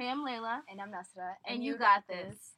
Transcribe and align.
Hey, 0.00 0.08
I'm 0.08 0.24
Layla, 0.24 0.60
And 0.70 0.80
I'm 0.80 0.88
Nasra. 0.88 1.34
and 1.46 1.62
you 1.62 1.76
got 1.76 2.08
this. 2.08 2.54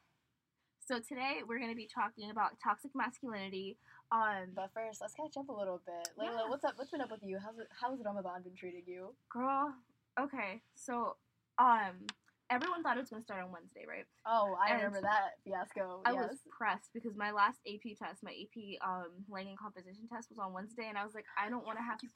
So 0.79 1.01
today 1.01 1.39
we're 1.45 1.59
going 1.59 1.73
to 1.73 1.77
be 1.77 1.89
talking 1.93 2.31
about 2.31 2.53
toxic 2.63 2.93
masculinity. 2.95 3.79
Um, 4.13 4.55
But 4.55 4.71
first, 4.73 5.01
let's 5.01 5.13
catch 5.15 5.37
up 5.37 5.49
a 5.49 5.53
little 5.53 5.81
bit. 5.85 6.11
Layla, 6.17 6.47
Yeah. 6.47 6.49
what's 6.49 6.63
up? 6.63 6.75
What's 6.79 6.93
been 6.93 7.01
up 7.01 7.11
with 7.11 7.25
you? 7.25 7.41
How's 7.43 7.59
it, 7.59 7.67
how's 7.75 7.99
Ramadan 8.05 8.43
been 8.45 8.55
treating 8.55 8.85
you? 8.87 9.17
girl, 9.29 9.75
okay, 10.21 10.63
so 10.77 11.17
um, 11.59 12.07
everyone 12.49 12.85
thought 12.85 12.97
it 12.97 13.01
was 13.01 13.11
going 13.11 13.23
to 13.23 13.25
start 13.25 13.43
on 13.43 13.51
Wednesday, 13.51 13.87
right? 13.89 14.07
Oh, 14.25 14.57
I 14.63 14.75
And 14.75 14.77
remember 14.85 15.01
that 15.01 15.31
fiasco. 15.45 16.03
I 16.05 16.13
yes. 16.13 16.29
was 16.31 16.39
pressed 16.57 16.91
because 16.95 17.17
my 17.17 17.33
last 17.33 17.59
AP 17.67 17.99
test, 17.99 18.23
my 18.23 18.31
AP 18.31 18.79
um 18.87 19.11
language 19.29 19.59
composition 19.59 20.07
test, 20.07 20.31
was 20.31 20.39
on 20.39 20.53
Wednesday, 20.53 20.87
and 20.89 20.97
I 20.97 21.03
was 21.03 21.13
like, 21.13 21.27
I 21.37 21.51
don't 21.51 21.67
want 21.67 21.79
to 21.79 21.83
have 21.83 21.99
to. 21.99 22.07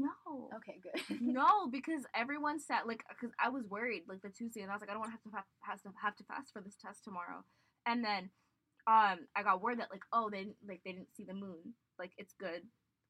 No. 0.00 0.48
Okay, 0.56 0.80
good. 0.82 1.20
no, 1.20 1.68
because 1.70 2.02
everyone 2.14 2.58
said 2.58 2.80
like, 2.86 3.04
because 3.08 3.34
I 3.38 3.48
was 3.50 3.64
worried 3.68 4.04
like 4.08 4.22
the 4.22 4.30
Tuesday, 4.30 4.62
and 4.62 4.70
I 4.70 4.74
was 4.74 4.80
like, 4.80 4.90
I 4.90 4.94
don't 4.94 5.00
want 5.00 5.12
to 5.12 5.18
have 5.18 5.22
to 5.24 5.30
fa- 5.30 5.60
have 5.60 5.82
to 5.82 5.90
have 6.02 6.16
to 6.16 6.24
fast 6.24 6.52
for 6.52 6.62
this 6.62 6.76
test 6.80 7.04
tomorrow. 7.04 7.44
And 7.86 8.04
then, 8.04 8.30
um, 8.86 9.28
I 9.36 9.42
got 9.44 9.60
word 9.62 9.78
that 9.80 9.90
like, 9.90 10.04
oh, 10.12 10.30
they 10.30 10.44
didn't- 10.44 10.62
like 10.66 10.80
they 10.84 10.92
didn't 10.92 11.14
see 11.16 11.24
the 11.24 11.34
moon. 11.34 11.74
Like 11.98 12.12
it's 12.16 12.32
good. 12.40 12.62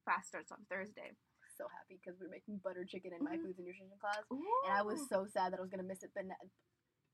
Fast 0.05 0.27
starts 0.27 0.51
on 0.51 0.59
Thursday. 0.69 1.15
so 1.57 1.67
happy 1.67 1.99
because 2.01 2.17
we 2.19 2.25
were 2.25 2.31
making 2.31 2.57
butter 2.63 2.83
chicken 2.87 3.11
in 3.13 3.23
my 3.23 3.35
Mhm. 3.37 3.43
foods 3.43 3.59
and 3.59 3.67
nutrition 3.67 3.87
class, 3.99 4.23
and 4.31 4.73
I 4.73 4.81
was 4.81 5.07
so 5.09 5.27
sad 5.27 5.51
that 5.53 5.59
I 5.59 5.61
was 5.61 5.69
gonna 5.69 5.83
miss 5.83 6.01
it, 6.01 6.11
but 6.15 6.25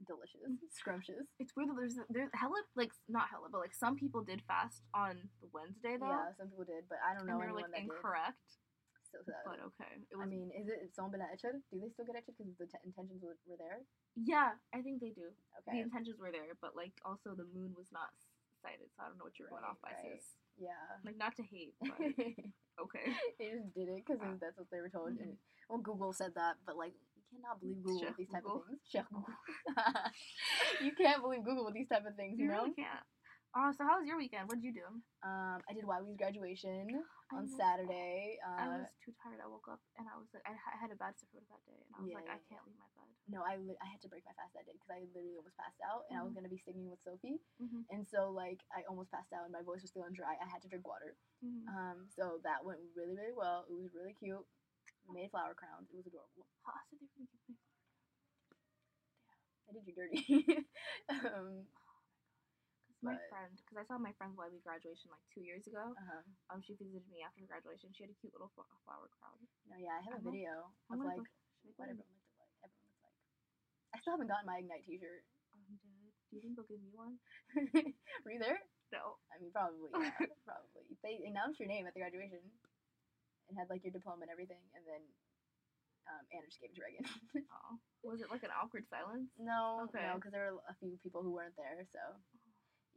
delicious, 0.06 0.40
scrumptious. 0.72 1.26
It's 1.40 1.56
weird 1.56 1.70
that 1.70 1.76
there's 1.76 1.98
there's 2.10 2.30
hella 2.34 2.62
like 2.76 2.92
not 3.10 3.30
hella, 3.30 3.50
but 3.52 3.60
like 3.60 3.74
some 3.74 3.96
people 3.96 4.22
did 4.24 4.42
fast 4.48 4.84
on 4.94 5.18
the 5.42 5.50
Wednesday 5.52 5.98
though, 6.00 6.08
Yeah, 6.08 6.32
some 6.38 6.48
people 6.50 6.66
did, 6.66 6.86
but 6.88 7.00
I 7.04 7.14
don't 7.18 7.26
and 7.26 7.30
know 7.30 7.34
they 7.42 7.50
were 7.50 7.58
anyone 7.58 7.64
like 7.64 7.72
that 7.74 7.82
incorrect. 7.82 8.38
did. 8.46 8.67
So 9.12 9.24
sad. 9.24 9.40
But 9.48 9.60
okay, 9.72 10.04
it 10.04 10.16
I 10.20 10.26
mean, 10.28 10.52
is 10.52 10.68
it 10.68 10.92
been 10.96 11.24
Echad? 11.24 11.64
Do 11.72 11.80
they 11.80 11.88
still 11.96 12.04
get 12.06 12.20
Echad 12.20 12.36
because 12.36 12.52
the 12.60 12.68
t- 12.68 12.84
intentions 12.84 13.24
were, 13.24 13.40
were 13.48 13.56
there? 13.60 13.88
yeah, 14.20 14.60
I 14.76 14.82
think 14.84 15.00
they 15.00 15.16
do. 15.16 15.32
Okay. 15.64 15.80
The 15.80 15.84
intentions 15.88 16.20
were 16.20 16.32
there, 16.32 16.56
but 16.60 16.76
like 16.76 16.92
also 17.08 17.32
the 17.32 17.48
moon 17.56 17.72
was 17.78 17.88
not 17.96 18.12
sighted, 18.60 18.92
so 18.92 19.04
I 19.06 19.08
don't 19.08 19.18
know 19.22 19.24
what 19.30 19.40
you're 19.40 19.48
going 19.48 19.64
Right, 19.64 19.72
off 19.72 19.80
by, 19.80 19.96
right. 19.96 20.20
sis. 20.20 20.36
Yeah. 20.60 20.84
Like 21.08 21.16
not 21.16 21.38
to 21.40 21.44
hate, 21.48 21.72
but 21.82 21.96
okay. 22.84 23.08
they 23.40 23.48
just 23.56 23.72
did 23.78 23.88
it 23.88 24.04
because 24.04 24.20
Wow. 24.20 24.36
that's 24.44 24.58
what 24.60 24.68
they 24.74 24.82
were 24.84 24.92
told. 24.92 25.16
Mhm. 25.16 25.24
And, 25.24 25.32
well, 25.72 25.80
Google 25.80 26.12
said 26.12 26.36
that, 26.36 26.60
but 26.68 26.76
like, 26.76 26.94
you 27.16 27.24
cannot 27.32 27.60
believe 27.64 27.80
Google 27.84 28.00
Chef 28.04 28.10
with 28.12 28.18
these 28.28 28.32
type 28.34 28.44
Google. 28.44 28.64
of 28.64 28.68
things. 28.68 28.84
Chef 28.92 29.08
Google. 29.14 29.36
you 30.84 30.92
can't 30.96 31.22
believe 31.22 31.44
Google 31.48 31.66
with 31.66 31.76
these 31.76 31.88
type 31.90 32.06
of 32.06 32.16
things, 32.16 32.36
you, 32.40 32.46
You 32.46 32.52
know. 32.52 32.64
really 32.68 32.76
can't. 32.76 33.04
Oh, 33.56 33.72
so 33.78 33.84
how 33.88 33.98
was 34.00 34.06
your 34.08 34.18
weekend? 34.18 34.48
What 34.48 34.60
did 34.60 34.66
you 34.68 34.74
do? 34.74 34.88
Um, 35.24 35.60
I 35.66 35.74
did 35.74 35.86
Wiley's 35.86 36.18
graduation 36.18 36.88
on 37.32 37.48
Saturday. 37.48 38.40
I 38.44 38.68
Uh, 38.68 38.84
was 38.84 38.90
too 39.04 39.14
tired. 39.24 39.40
I 39.44 39.48
woke 39.48 39.68
up 39.68 39.82
and 40.00 40.08
I 40.08 40.16
was 40.18 40.28
like, 40.34 40.44
I, 40.48 40.56
I 40.56 40.78
had 40.80 40.92
a 40.92 41.00
bad 41.00 41.16
sore 41.20 41.44
that 41.52 41.64
day, 41.68 41.80
and 41.84 41.92
I 41.96 42.00
was 42.02 42.10
Yeah, 42.12 42.18
like, 42.24 42.28
yeah, 42.30 42.38
I 42.38 42.40
can't 42.48 42.64
leave 42.66 42.80
my 42.80 42.90
bed. 42.96 43.10
no, 43.28 43.44
I 43.44 43.60
li- 43.60 43.82
I 43.84 43.88
had 43.92 44.00
to 44.06 44.10
break 44.10 44.24
my 44.24 44.32
fast 44.40 44.56
that 44.56 44.64
day 44.66 44.72
because 44.76 44.90
I 44.92 45.04
literally 45.12 45.36
almost 45.36 45.58
passed 45.60 45.82
out, 45.84 46.08
and 46.08 46.16
I 46.16 46.24
was 46.24 46.32
Mhm. 46.32 46.36
gonna 46.40 46.54
be 46.54 46.62
singing 46.64 46.88
with 46.90 47.02
Sophie, 47.04 47.40
Mm-hmm. 47.60 47.84
and 47.92 48.08
so 48.08 48.32
like 48.32 48.64
I 48.72 48.84
almost 48.88 49.12
passed 49.12 49.34
out, 49.36 49.44
and 49.44 49.52
my 49.52 49.62
voice 49.62 49.82
was 49.84 49.92
feeling 49.92 50.14
dry. 50.16 50.36
I 50.40 50.48
had 50.48 50.62
to 50.64 50.70
drink 50.72 50.88
water. 50.88 51.18
Mm-hmm. 51.44 51.68
Um, 51.68 51.98
so 52.08 52.40
that 52.44 52.64
went 52.64 52.80
really 52.96 53.16
really 53.16 53.36
well. 53.36 53.66
It 53.70 53.76
was 53.76 53.92
really 53.94 54.14
cute. 54.16 54.46
We 55.08 55.14
made 55.14 55.32
flower 55.32 55.54
crowns. 55.54 55.90
It 55.92 55.96
was 55.98 56.08
adorable. 56.08 56.48
How 56.64 56.74
else 56.80 56.88
did 56.92 57.00
they 57.04 57.08
give 57.12 57.28
me? 57.28 57.56
I 59.68 59.74
did 59.74 59.84
you 59.88 59.94
dirty. 59.94 60.66
um, 61.10 61.68
my 63.08 63.16
But- 63.16 63.30
friend, 63.32 63.54
because 63.56 63.78
I 63.80 63.86
saw 63.88 63.96
my 63.98 64.12
friend's 64.20 64.36
YB 64.36 64.60
graduation 64.62 65.08
like 65.10 65.24
two 65.32 65.42
years 65.48 65.64
ago. 65.68 65.96
uh-huh. 65.96 66.22
Um, 66.52 66.60
she 66.62 66.76
visited 66.76 67.08
me 67.08 67.24
after 67.24 67.42
graduation. 67.48 67.92
She 67.96 68.04
had 68.04 68.12
a 68.12 68.18
cute 68.20 68.34
little 68.36 68.52
fl- 68.54 68.68
flower 68.84 69.08
crown. 69.18 69.40
No, 69.72 69.76
yeah, 69.80 69.96
I 69.98 70.04
have 70.04 70.20
a 70.20 70.22
I'm 70.22 70.28
like- 70.28 70.36
video 70.36 70.68
I'm 70.92 71.00
of 71.00 71.08
like 71.08 71.24
what 71.80 71.88
everyone 71.88 72.12
looked 72.20 72.36
like. 72.38 72.52
Everyone 72.68 72.92
looked 72.92 73.04
like. 73.08 73.16
I 73.96 73.98
still 74.04 74.14
haven't 74.20 74.28
gotten 74.30 74.46
my 74.46 74.60
Ignite 74.60 74.84
T-shirt. 74.86 75.24
I'm 75.56 75.64
dead. 75.80 76.12
Do 76.30 76.32
you 76.36 76.42
think 76.44 76.60
they'll 76.60 76.68
give 76.68 76.84
me 76.84 76.92
one? 76.92 77.16
Were 78.28 78.32
you 78.36 78.40
there? 78.44 78.60
No. 78.92 79.16
I 79.32 79.40
mean, 79.40 79.52
probably. 79.56 79.90
Yeah, 79.96 80.12
probably. 80.48 80.84
They 81.04 81.24
announced 81.28 81.60
your 81.60 81.72
name 81.72 81.88
at 81.88 81.96
the 81.96 82.04
graduation 82.04 82.44
and 83.48 83.56
had 83.56 83.72
like 83.72 83.84
your 83.88 83.96
diploma 83.96 84.28
and 84.28 84.32
everything, 84.32 84.60
and 84.76 84.84
then 84.84 85.04
um, 86.12 86.24
Anna 86.36 86.48
just 86.48 86.60
gave 86.60 86.72
it 86.72 86.76
to 86.80 86.84
Reagan. 86.84 87.04
Oh. 87.52 87.80
Was 88.04 88.20
it 88.24 88.32
like 88.32 88.44
an 88.44 88.52
awkward 88.56 88.88
silence? 88.92 89.28
no, 89.40 89.88
Okay. 89.88 90.04
no, 90.04 90.16
because 90.20 90.32
there 90.32 90.52
were 90.52 90.60
a 90.72 90.76
few 90.80 90.96
people 91.04 91.20
who 91.24 91.32
weren't 91.36 91.56
there. 91.60 91.84
So 91.92 92.00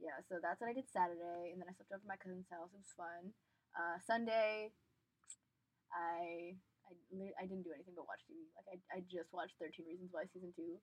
yeah, 0.00 0.18
so 0.26 0.40
that's 0.42 0.58
what 0.60 0.72
I 0.72 0.74
did 0.74 0.88
Saturday, 0.90 1.52
and 1.52 1.60
then 1.60 1.68
I 1.68 1.76
slept 1.76 1.92
over 1.92 2.02
at 2.02 2.08
my 2.08 2.18
cousin's 2.18 2.48
house. 2.50 2.72
It 2.72 2.80
was 2.82 2.96
fun. 2.96 3.30
Uh, 3.76 3.96
Sunday, 4.02 4.72
I. 5.92 6.56
I, 6.90 7.30
I 7.38 7.46
didn't 7.46 7.62
do 7.62 7.70
anything 7.70 7.94
but 7.94 8.10
watch 8.10 8.18
TV. 8.26 8.50
Like 8.58 8.66
I, 8.90 8.98
I 8.98 8.98
just 9.06 9.30
watched 9.30 9.54
Thirteen 9.62 9.86
Reasons 9.86 10.10
Why 10.10 10.26
season 10.34 10.50
two. 10.58 10.74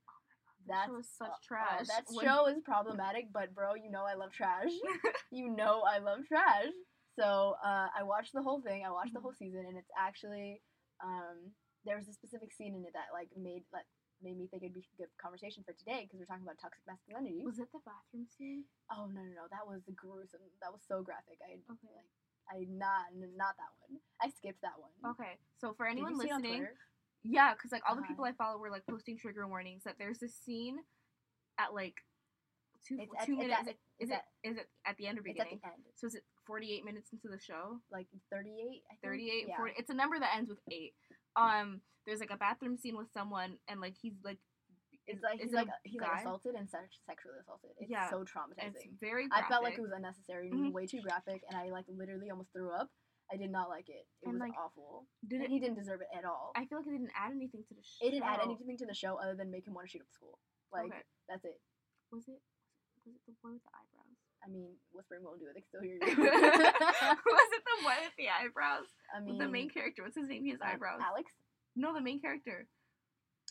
That 0.72 0.88
That's 0.88 0.88
show 0.88 1.00
is 1.04 1.10
such 1.12 1.36
uh, 1.36 1.36
uh, 1.36 1.44
trash. 1.44 1.88
that 1.92 2.08
When- 2.08 2.24
show 2.24 2.48
is 2.48 2.64
problematic, 2.64 3.28
but 3.36 3.52
bro, 3.52 3.76
you 3.76 3.92
know 3.92 4.08
I 4.08 4.16
love 4.16 4.32
trash. 4.32 4.72
you 5.36 5.52
know 5.52 5.84
I 5.84 6.00
love 6.00 6.24
trash. 6.28 6.72
So 7.20 7.60
uh, 7.60 7.92
I 7.92 8.08
watched 8.08 8.32
the 8.32 8.42
whole 8.46 8.62
thing. 8.64 8.88
I 8.88 8.92
watched 8.96 9.12
the 9.12 9.20
whole 9.20 9.36
season, 9.36 9.68
and 9.68 9.76
it's 9.76 9.92
actually 10.00 10.62
um, 11.04 11.52
there 11.84 12.00
was 12.00 12.08
a 12.08 12.16
specific 12.16 12.56
scene 12.56 12.72
in 12.72 12.88
it 12.88 12.96
that 12.96 13.12
like 13.12 13.28
made 13.36 13.68
like 13.76 13.88
made 14.24 14.38
me 14.38 14.48
think 14.48 14.64
it'd 14.64 14.74
be 14.74 14.86
good 14.98 15.10
conversation 15.22 15.64
for 15.64 15.74
today 15.74 16.06
because 16.06 16.20
we're 16.20 16.26
talking 16.30 16.44
about 16.44 16.58
toxic 16.58 16.82
masculinity. 16.88 17.44
Was 17.46 17.60
it 17.60 17.70
the 17.72 17.80
bathroom 17.86 18.26
scene? 18.38 18.64
oh 18.92 19.06
no 19.08 19.22
no 19.22 19.32
no, 19.34 19.46
that 19.52 19.66
was 19.68 19.82
gruesome. 19.96 20.42
That 20.62 20.72
was 20.72 20.82
so 20.88 21.02
graphic. 21.04 21.38
I 21.44 21.60
Okay. 21.70 21.92
like 21.94 22.10
I 22.50 22.66
not 22.72 23.12
not 23.14 23.54
that 23.58 23.72
one. 23.84 24.00
I 24.22 24.30
skipped 24.30 24.62
that 24.62 24.80
one. 24.80 24.92
Okay, 25.14 25.38
so 25.60 25.74
for 25.74 25.86
anyone 25.86 26.14
you 26.16 26.22
see 26.22 26.30
it 26.30 26.34
on 26.34 26.42
listening, 26.42 26.68
yeah, 27.24 27.54
because 27.54 27.72
like 27.72 27.84
all 27.88 27.96
the 27.96 28.02
Uh-huh. 28.02 28.10
people 28.10 28.26
I 28.26 28.32
follow 28.34 28.58
were 28.58 28.72
like 28.72 28.86
posting 28.88 29.18
trigger 29.18 29.48
warnings 29.48 29.84
that 29.84 29.98
there's 30.00 30.20
this 30.20 30.34
scene 30.36 30.80
at 31.60 31.74
like 31.74 32.02
two 32.86 32.98
It's 33.02 33.14
at- 33.20 33.26
two 33.26 33.34
it's 33.34 33.42
minutes. 33.42 33.68
at- 33.68 33.78
is 34.00 34.10
it 34.10 34.14
at- 34.14 34.28
it 34.44 34.70
at 34.86 34.96
the 34.98 35.08
end 35.08 35.18
or 35.18 35.22
It's 35.22 35.28
beginning? 35.34 35.60
at 35.60 35.62
the 35.62 35.68
end, 35.74 35.84
So 35.96 36.08
is 36.08 36.16
it 36.16 36.24
48 36.46 36.86
minutes 36.86 37.12
into 37.12 37.28
the 37.28 37.40
show? 37.40 37.82
like 37.92 38.08
38. 38.30 38.84
I 38.90 38.96
38. 39.02 39.48
Yeah. 39.50 39.58
40. 39.58 39.74
It's 39.78 39.90
a 39.90 39.94
number 39.94 40.18
that 40.20 40.36
ends 40.36 40.50
with 40.50 40.60
eight. 40.72 40.96
Um, 41.38 41.82
there's 42.06 42.20
like 42.20 42.32
a 42.32 42.38
bathroom 42.38 42.78
scene 42.78 42.98
with 42.98 43.12
someone, 43.14 43.58
and 43.68 43.80
like 43.82 43.94
he's 44.02 44.14
like, 44.24 44.40
It's 45.08 45.22
like 45.24 45.40
he's 45.40 45.54
like 45.54 45.68
he's 45.84 46.00
guy? 46.02 46.08
like 46.08 46.20
assaulted 46.22 46.56
and 46.56 46.70
sex- 46.70 47.00
sexually 47.06 47.38
assaulted. 47.40 47.72
It's 47.80 47.90
Yeah, 47.92 48.10
so 48.10 48.24
traumatizing. 48.26 48.74
it's 48.76 49.00
very. 49.00 49.28
I 49.32 49.44
felt 49.48 49.64
like 49.64 49.78
it 49.78 49.82
was 49.82 49.92
unnecessary 49.96 50.50
and 50.50 50.60
it 50.60 50.62
was 50.64 50.70
Mhm. 50.72 50.74
way 50.74 50.86
too 50.88 51.02
graphic, 51.02 51.44
and 51.50 51.58
I 51.58 51.70
like 51.70 51.86
literally 51.88 52.30
almost 52.30 52.52
threw 52.54 52.72
up. 52.72 52.90
I 53.32 53.36
did 53.36 53.52
not 53.52 53.68
like 53.70 53.90
it. 53.90 54.08
It 54.24 54.28
And, 54.32 54.34
was 54.36 54.40
like, 54.40 54.56
awful. 54.58 55.06
Did 55.28 55.42
and 55.42 55.46
it? 55.46 55.50
he 55.52 55.60
didn't 55.60 55.76
deserve 55.76 56.00
it 56.00 56.08
at 56.16 56.24
all. 56.24 56.54
I 56.56 56.66
feel 56.66 56.78
like 56.80 56.88
it 56.88 56.92
didn't 56.92 57.12
add 57.14 57.32
anything 57.36 57.62
to 57.68 57.74
the 57.76 57.84
show. 57.84 58.08
it 58.08 58.12
didn't 58.12 58.24
add 58.24 58.40
anything 58.40 58.78
to 58.78 58.86
the 58.86 58.94
show 58.96 59.16
other 59.20 59.36
than 59.36 59.52
make 59.52 59.68
him 59.68 59.74
want 59.74 59.86
to 59.88 59.92
shoot 59.92 60.02
up 60.02 60.10
school. 60.12 60.40
Like 60.72 60.88
Okay. 60.92 61.04
that's 61.28 61.44
it. 61.44 61.60
Was 62.12 62.28
it? 62.28 62.42
Was 63.06 63.16
it 63.16 63.22
the 63.28 63.34
boy 63.44 63.52
with 63.54 63.64
the 63.64 63.70
eyebrows? 63.76 64.17
I 64.46 64.50
mean, 64.50 64.70
whispering 64.94 65.24
won't 65.24 65.40
do 65.40 65.48
it. 65.48 65.56
They 65.56 65.62
can 65.66 65.72
still 65.72 65.82
hear 65.86 65.98
you. 65.98 66.08
was 67.38 67.50
it 67.58 67.64
the 67.66 67.78
boy 67.84 67.98
with 68.04 68.16
the 68.18 68.30
eyebrows? 68.30 68.88
I 69.16 69.20
mean, 69.20 69.38
the 69.38 69.48
main 69.48 69.70
character. 69.70 70.04
What's 70.04 70.16
his 70.18 70.30
name? 70.30 70.44
He 70.44 70.52
has 70.52 70.62
uh, 70.62 70.72
eyebrows. 70.74 71.00
Alex 71.04 71.32
No, 71.76 71.94
the 71.94 72.02
main 72.02 72.22
character. 72.22 72.68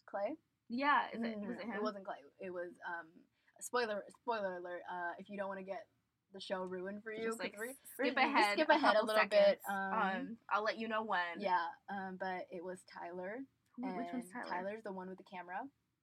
Clay. 0.08 0.36
Yeah, 0.68 1.06
is 1.12 1.22
it? 1.22 1.38
no, 1.38 1.48
was 1.48 1.58
it 1.58 1.66
him? 1.66 1.74
It 1.76 1.82
wasn't 1.82 2.04
Clay. 2.04 2.16
It 2.40 2.50
was 2.52 2.70
um. 2.86 3.06
Spoiler 3.60 4.02
spoiler 4.20 4.58
alert. 4.60 4.82
Uh, 4.84 5.16
if 5.18 5.30
you 5.30 5.38
don't 5.38 5.48
want 5.48 5.60
to 5.60 5.64
get 5.64 5.80
the 6.34 6.40
show 6.40 6.60
ruined 6.62 7.02
for 7.02 7.10
you, 7.12 7.24
Just 7.24 7.40
like 7.40 7.52
'cause 7.56 7.60
we're- 7.60 7.70
s- 7.72 7.94
we're 7.98 8.04
skip 8.12 8.16
just- 8.16 8.26
ahead. 8.28 8.52
skip 8.52 8.68
ahead 8.68 8.90
a 8.90 8.92
couple 9.00 9.06
little 9.08 9.28
bit, 9.30 9.60
seconds. 9.64 9.64
um, 9.70 10.36
I'll 10.52 10.62
let 10.64 10.76
you 10.78 10.88
know 10.88 11.02
when. 11.02 11.40
yeah. 11.40 11.64
Um, 11.88 12.18
but 12.20 12.44
it 12.50 12.62
was 12.62 12.82
Tyler. 12.92 13.38
Who, 13.76 13.86
which 13.96 14.12
one's 14.12 14.28
Tyler? 14.30 14.50
Tyler's 14.50 14.82
the 14.84 14.92
one 14.92 15.08
with 15.08 15.16
the 15.18 15.24
camera, 15.24 15.56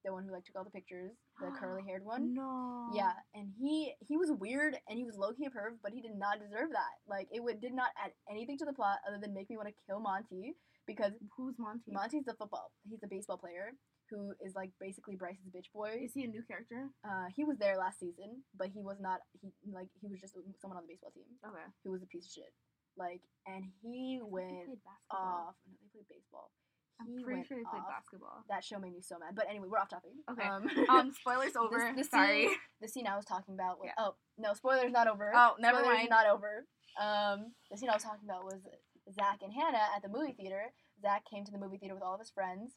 the 0.03 0.11
one 0.11 0.23
who 0.25 0.31
like 0.31 0.43
took 0.45 0.55
all 0.55 0.63
the 0.63 0.69
pictures, 0.71 1.11
the 1.39 1.51
curly 1.59 1.83
haired 1.87 2.03
one. 2.03 2.33
No. 2.33 2.89
Yeah, 2.93 3.13
and 3.33 3.49
he 3.59 3.93
he 4.07 4.17
was 4.17 4.31
weird 4.31 4.75
and 4.87 4.97
he 4.97 5.03
was 5.05 5.15
low 5.17 5.31
key 5.33 5.45
a 5.45 5.49
perv, 5.49 5.77
but 5.81 5.91
he 5.93 6.01
did 6.01 6.15
not 6.15 6.39
deserve 6.39 6.69
that. 6.71 6.93
Like 7.07 7.27
it 7.31 7.43
would 7.43 7.61
did 7.61 7.73
not 7.73 7.89
add 8.03 8.11
anything 8.29 8.57
to 8.59 8.65
the 8.65 8.73
plot 8.73 8.97
other 9.07 9.17
than 9.21 9.33
make 9.33 9.49
me 9.49 9.57
want 9.57 9.69
to 9.69 9.75
kill 9.87 9.99
Monty 9.99 10.55
because 10.85 11.13
Who's 11.37 11.55
Monty? 11.57 11.91
Monty's 11.91 12.25
the 12.25 12.33
football. 12.35 12.71
He's 12.89 13.03
a 13.03 13.07
baseball 13.07 13.37
player 13.37 13.71
who 14.11 14.33
is 14.45 14.53
like 14.53 14.69
basically 14.79 15.15
Bryce's 15.15 15.47
bitch 15.49 15.71
boy. 15.73 15.95
Is 16.03 16.11
he 16.13 16.23
a 16.23 16.27
new 16.27 16.43
character? 16.43 16.89
Uh, 17.07 17.31
he 17.35 17.43
was 17.45 17.57
there 17.57 17.77
last 17.77 17.99
season, 17.99 18.43
but 18.57 18.67
he 18.67 18.81
was 18.83 18.97
not. 18.99 19.19
He 19.41 19.49
like 19.71 19.87
he 20.01 20.07
was 20.11 20.19
just 20.19 20.35
someone 20.61 20.77
on 20.77 20.83
the 20.83 20.91
baseball 20.93 21.11
team 21.15 21.25
Okay. 21.47 21.65
who 21.83 21.91
was 21.91 22.03
a 22.03 22.07
piece 22.07 22.25
of 22.27 22.31
shit. 22.43 22.53
Like, 22.95 23.21
and 23.47 23.65
he 23.81 24.19
went 24.21 24.69
off. 25.09 25.55
No, 25.65 25.73
they 25.81 25.89
played 25.89 26.05
baseball. 26.13 26.51
I'm 27.01 27.23
pretty 27.23 27.43
sure 27.43 27.57
they 27.57 27.63
played 27.69 27.81
off. 27.83 27.89
basketball. 27.89 28.43
That 28.49 28.63
show 28.63 28.79
made 28.79 28.93
me 28.93 29.01
so 29.01 29.17
mad. 29.19 29.35
But 29.35 29.47
anyway, 29.49 29.67
we're 29.69 29.79
off 29.79 29.89
topic. 29.89 30.11
Okay. 30.31 30.47
Um, 30.47 30.69
Um, 30.89 31.11
spoilers 31.19 31.55
over. 31.55 31.91
the 31.95 32.03
Sorry. 32.03 32.47
scene- 32.47 32.57
the 32.81 32.87
scene 32.87 33.07
I 33.07 33.15
was 33.15 33.25
talking 33.25 33.53
about 33.55 33.79
was 33.79 33.87
Yeah. 33.89 34.03
oh 34.03 34.15
no 34.37 34.53
spoilers 34.53 34.91
not 34.91 35.07
over. 35.07 35.31
Oh, 35.35 35.55
never 35.59 35.79
spoilers 35.79 35.97
mind. 35.97 36.09
not 36.09 36.27
over. 36.27 36.65
Um, 36.99 37.53
the 37.71 37.77
scene 37.77 37.89
I 37.89 37.93
was 37.93 38.03
talking 38.03 38.23
about 38.29 38.43
was 38.45 38.61
Zach 39.13 39.39
and 39.41 39.51
Hannah 39.53 39.89
at 39.95 40.01
the 40.01 40.09
movie 40.09 40.33
theater. 40.33 40.71
Zach 41.01 41.23
came 41.29 41.43
to 41.45 41.51
the 41.51 41.57
movie 41.57 41.77
theater 41.77 41.95
with 41.95 42.03
all 42.03 42.13
of 42.13 42.19
his 42.21 42.29
friends, 42.31 42.73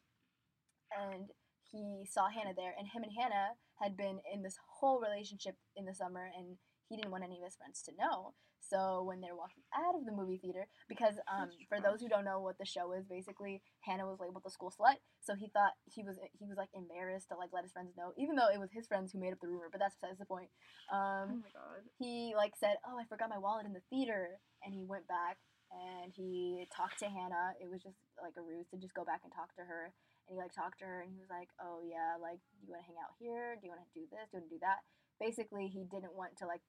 and 0.91 1.31
he 1.71 2.07
saw 2.09 2.29
Hannah 2.29 2.55
there. 2.57 2.75
And 2.79 2.89
him 2.89 3.03
and 3.03 3.13
Hannah 3.13 3.55
had 3.81 3.97
been 3.97 4.21
in 4.33 4.43
this 4.43 4.57
whole 4.81 5.01
relationship 5.01 5.57
in 5.77 5.85
the 5.85 5.95
summer, 5.95 6.31
and 6.37 6.57
he 6.89 6.97
didn't 6.97 7.11
want 7.13 7.25
any 7.25 7.39
of 7.39 7.45
his 7.45 7.57
friends 7.57 7.83
to 7.83 7.93
know. 7.99 8.35
So 8.61 9.05
when 9.07 9.21
they're 9.21 9.37
walking 9.39 9.63
out 9.71 9.95
of 9.95 10.05
the 10.05 10.13
movie 10.13 10.39
theater, 10.43 10.67
because 10.89 11.15
um, 11.31 11.51
for 11.69 11.79
those 11.79 12.01
who 12.03 12.09
don't 12.11 12.25
know 12.27 12.41
what 12.43 12.59
the 12.59 12.67
show 12.67 12.93
is, 12.93 13.07
basically 13.07 13.63
Hannah 13.87 14.07
was 14.07 14.19
labeled 14.19 14.43
the 14.45 14.51
school 14.51 14.75
slut. 14.75 14.99
So 15.23 15.35
he 15.39 15.49
thought 15.55 15.79
he 15.87 16.03
was 16.03 16.19
he 16.35 16.47
was 16.51 16.59
like 16.59 16.71
embarrassed 16.75 17.29
to 17.31 17.37
like 17.39 17.55
let 17.55 17.63
his 17.63 17.73
friends 17.73 17.95
know, 17.97 18.11
even 18.19 18.35
though 18.35 18.51
it 18.51 18.59
was 18.59 18.71
his 18.75 18.87
friends 18.91 19.13
who 19.13 19.21
made 19.23 19.33
up 19.33 19.39
the 19.41 19.47
rumor. 19.47 19.71
But 19.71 19.79
that's 19.79 19.95
besides 20.01 20.19
the 20.19 20.27
point. 20.27 20.51
Oh 20.91 20.97
Um, 20.99 21.43
my 21.47 21.53
god. 21.55 21.83
he 21.99 22.35
like 22.35 22.55
said, 22.59 22.77
"Oh, 22.87 22.99
I 22.99 23.07
forgot 23.07 23.31
my 23.31 23.39
wallet 23.39 23.67
in 23.67 23.73
the 23.73 23.87
theater," 23.91 24.39
and 24.67 24.75
he 24.75 24.83
went 24.85 25.07
back 25.07 25.39
and 25.71 26.11
he 26.15 26.67
talked 26.75 26.99
to 27.03 27.11
Hannah. 27.11 27.55
It 27.63 27.71
was 27.71 27.83
just 27.83 27.99
like 28.23 28.35
a 28.39 28.43
ruse 28.43 28.67
to 28.71 28.79
just 28.79 28.95
go 28.95 29.05
back 29.07 29.23
and 29.23 29.31
talk 29.35 29.55
to 29.59 29.65
her. 29.67 29.91
And 30.27 30.35
he 30.35 30.43
like 30.43 30.55
talked 30.55 30.83
to 30.83 30.87
her, 30.91 31.03
and 31.07 31.11
he 31.15 31.19
was 31.23 31.31
like, 31.31 31.51
"Oh 31.63 31.87
yeah, 31.87 32.19
like 32.19 32.43
do 32.59 32.67
you 32.67 32.75
want 32.75 32.83
to 32.83 32.89
hang 32.91 32.99
out 32.99 33.15
here? 33.23 33.55
Do 33.59 33.67
you 33.67 33.73
want 33.75 33.87
to 33.87 33.95
do 33.95 34.07
this? 34.11 34.27
Do 34.31 34.39
you 34.39 34.39
want 34.43 34.51
to 34.51 34.55
do 34.59 34.63
that?" 34.67 34.83
Basically, 35.23 35.67
he 35.71 35.87
didn't 35.87 36.15
want 36.19 36.35
to 36.43 36.47
like 36.51 36.61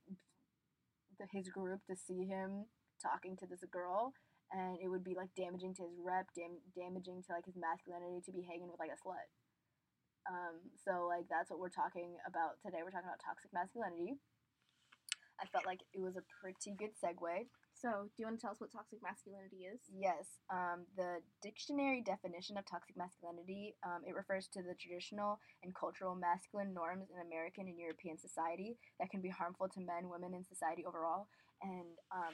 the, 1.19 1.25
his 1.31 1.49
group 1.49 1.81
to 1.87 1.95
see 1.95 2.25
him 2.25 2.65
talking 3.01 3.37
to 3.37 3.45
this 3.45 3.63
girl, 3.69 4.13
and 4.51 4.77
it 4.81 4.89
would 4.89 5.03
be 5.03 5.13
like 5.13 5.29
damaging 5.35 5.73
to 5.75 5.83
his 5.83 5.97
rep, 5.99 6.27
dam- 6.33 6.63
damaging 6.73 7.21
to 7.27 7.33
like 7.33 7.45
his 7.45 7.57
masculinity 7.57 8.21
to 8.25 8.31
be 8.31 8.45
hanging 8.47 8.69
with 8.69 8.79
like 8.79 8.93
a 8.93 8.99
slut. 9.01 9.27
Um, 10.27 10.59
so 10.83 11.07
like 11.07 11.29
that's 11.31 11.49
what 11.49 11.59
we're 11.59 11.73
talking 11.73 12.19
about 12.27 12.59
today. 12.59 12.83
We're 12.83 12.91
talking 12.91 13.07
about 13.07 13.23
toxic 13.23 13.51
masculinity. 13.55 14.19
I 15.39 15.45
felt 15.53 15.65
like 15.65 15.85
it 15.93 16.01
was 16.01 16.17
a 16.17 16.25
pretty 16.41 16.73
good 16.73 16.97
segue. 16.97 17.47
So, 17.79 18.09
do 18.09 18.17
you 18.17 18.25
want 18.25 18.39
to 18.39 18.41
tell 18.41 18.51
us 18.51 18.59
what 18.59 18.71
toxic 18.71 18.99
masculinity 19.03 19.69
is? 19.69 19.79
Yes, 19.93 20.41
um, 20.49 20.85
the 20.97 21.21
dictionary 21.43 22.01
definition 22.01 22.57
of 22.57 22.65
toxic 22.65 22.97
masculinity 22.97 23.75
um, 23.85 24.01
it 24.05 24.15
refers 24.15 24.47
to 24.53 24.63
the 24.63 24.73
traditional 24.73 25.39
and 25.63 25.75
cultural 25.75 26.15
masculine 26.15 26.73
norms 26.73 27.09
in 27.13 27.21
American 27.21 27.67
and 27.67 27.77
European 27.77 28.17
society 28.17 28.77
that 28.99 29.11
can 29.11 29.21
be 29.21 29.29
harmful 29.29 29.69
to 29.69 29.79
men, 29.79 30.09
women, 30.09 30.33
and 30.33 30.45
society 30.45 30.85
overall. 30.85 31.27
And 31.61 32.01
um, 32.11 32.33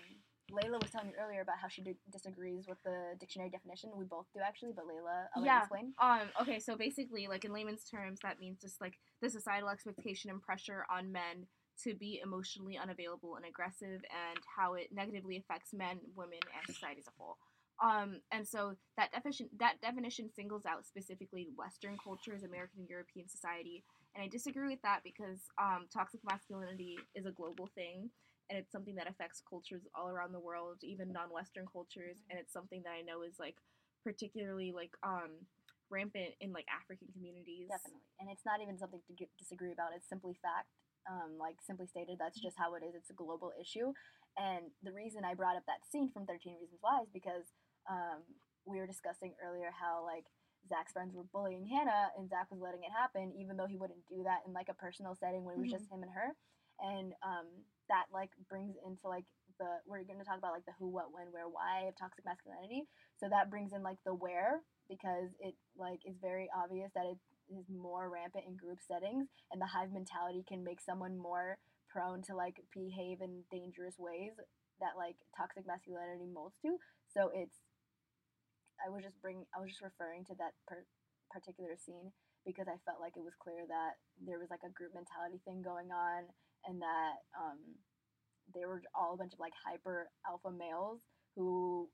Layla 0.51 0.81
was 0.81 0.91
telling 0.91 1.07
me 1.07 1.13
earlier 1.19 1.41
about 1.41 1.57
how 1.61 1.67
she 1.67 1.81
di- 1.81 1.99
disagrees 2.09 2.65
with 2.67 2.77
the 2.85 3.15
dictionary 3.19 3.49
definition. 3.49 3.91
We 3.95 4.05
both 4.05 4.27
do 4.33 4.39
actually, 4.39 4.71
but 4.73 4.85
Layla, 4.85 5.27
I'll 5.35 5.43
Yeah. 5.43 5.59
explain. 5.59 5.93
Um, 5.99 6.31
okay, 6.41 6.59
so 6.59 6.77
basically, 6.77 7.27
like 7.27 7.43
in 7.43 7.51
layman's 7.51 7.83
terms, 7.83 8.19
that 8.23 8.39
means 8.39 8.61
just 8.61 8.79
like 8.79 8.93
the 9.21 9.29
societal 9.29 9.69
expectation 9.69 10.29
and 10.29 10.41
pressure 10.41 10.85
on 10.89 11.11
men 11.11 11.47
to 11.83 11.95
be 11.95 12.21
emotionally 12.23 12.77
unavailable 12.77 13.35
and 13.35 13.45
aggressive, 13.45 14.01
and 14.05 14.39
how 14.57 14.73
it 14.75 14.89
negatively 14.91 15.37
affects 15.37 15.73
men, 15.73 15.99
women, 16.15 16.39
and 16.55 16.75
society 16.75 17.01
as 17.01 17.07
a 17.07 17.15
whole. 17.17 17.37
Um, 17.83 18.21
and 18.31 18.47
so 18.47 18.75
that 18.97 19.11
definition 19.11 19.49
that 19.59 19.81
definition 19.81 20.29
singles 20.33 20.65
out 20.65 20.85
specifically 20.85 21.49
Western 21.57 21.97
cultures, 21.97 22.43
American 22.43 22.81
and 22.81 22.89
European 22.89 23.27
society, 23.27 23.83
and 24.15 24.23
I 24.23 24.27
disagree 24.27 24.69
with 24.69 24.81
that 24.83 25.01
because 25.03 25.39
um, 25.59 25.87
toxic 25.91 26.21
masculinity 26.23 26.97
is 27.15 27.25
a 27.25 27.31
global 27.31 27.67
thing, 27.73 28.11
and 28.49 28.59
it's 28.59 28.71
something 28.71 28.95
that 28.95 29.09
affects 29.09 29.41
cultures 29.49 29.81
all 29.95 30.07
around 30.07 30.33
the 30.33 30.39
world, 30.39 30.77
even 30.83 31.11
non-Western 31.11 31.65
cultures, 31.65 32.17
and 32.29 32.39
it's 32.39 32.53
something 32.53 32.83
that 32.83 32.91
I 32.91 33.01
know 33.01 33.23
is 33.23 33.39
like 33.39 33.55
particularly 34.03 34.71
like 34.71 34.91
um 35.01 35.31
rampant 35.89 36.33
in 36.41 36.53
like 36.53 36.65
African 36.69 37.07
communities. 37.13 37.69
Definitely. 37.69 38.01
And 38.19 38.29
it's 38.29 38.45
not 38.45 38.61
even 38.61 38.77
something 38.77 39.01
to 39.07 39.25
disagree 39.37 39.71
about. 39.71 39.91
It's 39.95 40.07
simply 40.07 40.37
fact. 40.41 40.69
Um, 41.09 41.37
like 41.39 41.57
simply 41.61 41.87
stated, 41.87 42.17
that's 42.19 42.39
just 42.39 42.57
how 42.57 42.75
it 42.75 42.83
is. 42.83 42.95
It's 42.95 43.09
a 43.09 43.13
global 43.17 43.51
issue. 43.59 43.91
And 44.37 44.71
the 44.83 44.93
reason 44.93 45.23
I 45.25 45.33
brought 45.35 45.57
up 45.57 45.63
that 45.67 45.85
scene 45.91 46.09
from 46.11 46.25
13 46.25 46.55
Reasons 46.59 46.79
Why 46.81 47.01
is 47.03 47.09
because 47.13 47.51
um, 47.89 48.23
we 48.65 48.79
were 48.79 48.87
discussing 48.87 49.35
earlier 49.43 49.69
how 49.75 50.05
like 50.05 50.25
Zach's 50.69 50.93
friends 50.93 51.13
were 51.13 51.27
bullying 51.33 51.67
Hannah 51.67 52.09
and 52.17 52.29
Zach 52.29 52.47
was 52.49 52.61
letting 52.63 52.83
it 52.83 52.91
happen 52.95 53.33
even 53.37 53.57
though 53.57 53.67
he 53.67 53.77
wouldn't 53.77 54.07
do 54.07 54.23
that 54.23 54.47
in 54.47 54.53
like 54.53 54.69
a 54.69 54.73
personal 54.79 55.13
setting 55.15 55.43
when 55.43 55.55
it 55.55 55.59
was 55.61 55.69
Mhm. 55.69 55.77
just 55.77 55.91
him 55.91 56.03
and 56.03 56.11
her. 56.13 56.31
And 56.79 57.13
um, 57.21 57.47
that 57.89 58.05
like 58.13 58.31
brings 58.49 58.75
into 58.85 59.07
like 59.07 59.25
the 59.59 59.79
we're 59.85 60.03
gonna 60.03 60.23
talk 60.23 60.37
about 60.39 60.53
like 60.53 60.65
the 60.65 60.73
who, 60.79 60.87
what, 60.89 61.11
when, 61.13 61.27
where, 61.31 61.47
why 61.49 61.85
of 61.87 61.95
toxic 61.97 62.25
masculinity. 62.25 62.87
So 63.19 63.27
that 63.29 63.49
brings 63.51 63.73
in 63.73 63.83
like 63.83 63.99
the 64.05 64.13
where 64.15 64.61
because 64.89 65.29
it 65.39 65.55
like 65.77 65.99
is 66.05 66.15
very 66.21 66.49
obvious 66.55 66.91
that 66.95 67.05
it 67.05 67.17
is 67.57 67.69
more 67.69 68.09
rampant 68.09 68.45
in 68.47 68.55
group 68.55 68.79
settings 68.81 69.27
and 69.51 69.61
the 69.61 69.69
hive 69.69 69.91
mentality 69.91 70.43
can 70.47 70.63
make 70.63 70.81
someone 70.81 71.17
more 71.17 71.57
prone 71.89 72.21
to 72.25 72.35
like 72.35 72.57
behave 72.73 73.21
in 73.21 73.45
dangerous 73.51 73.95
ways 73.97 74.33
that 74.81 74.97
like 74.97 75.15
toxic 75.37 75.65
masculinity 75.65 76.25
molds 76.25 76.57
to 76.61 76.77
so 77.13 77.29
it's 77.33 77.61
i 78.81 78.89
was 78.89 79.05
just 79.05 79.19
bring 79.21 79.45
i 79.53 79.61
was 79.61 79.69
just 79.69 79.85
referring 79.85 80.25
to 80.25 80.33
that 80.35 80.57
per- 80.65 80.89
particular 81.29 81.77
scene 81.77 82.09
because 82.45 82.65
i 82.65 82.77
felt 82.83 82.97
like 82.99 83.13
it 83.15 83.25
was 83.25 83.37
clear 83.37 83.63
that 83.69 84.01
there 84.17 84.41
was 84.41 84.49
like 84.49 84.65
a 84.65 84.73
group 84.73 84.91
mentality 84.97 85.37
thing 85.45 85.61
going 85.61 85.93
on 85.93 86.25
and 86.65 86.81
that 86.81 87.21
um 87.37 87.61
they 88.51 88.65
were 88.65 88.81
all 88.91 89.13
a 89.13 89.17
bunch 89.17 89.33
of 89.33 89.39
like 89.39 89.53
hyper 89.63 90.09
alpha 90.27 90.51
males 90.51 90.99
who 91.35 91.89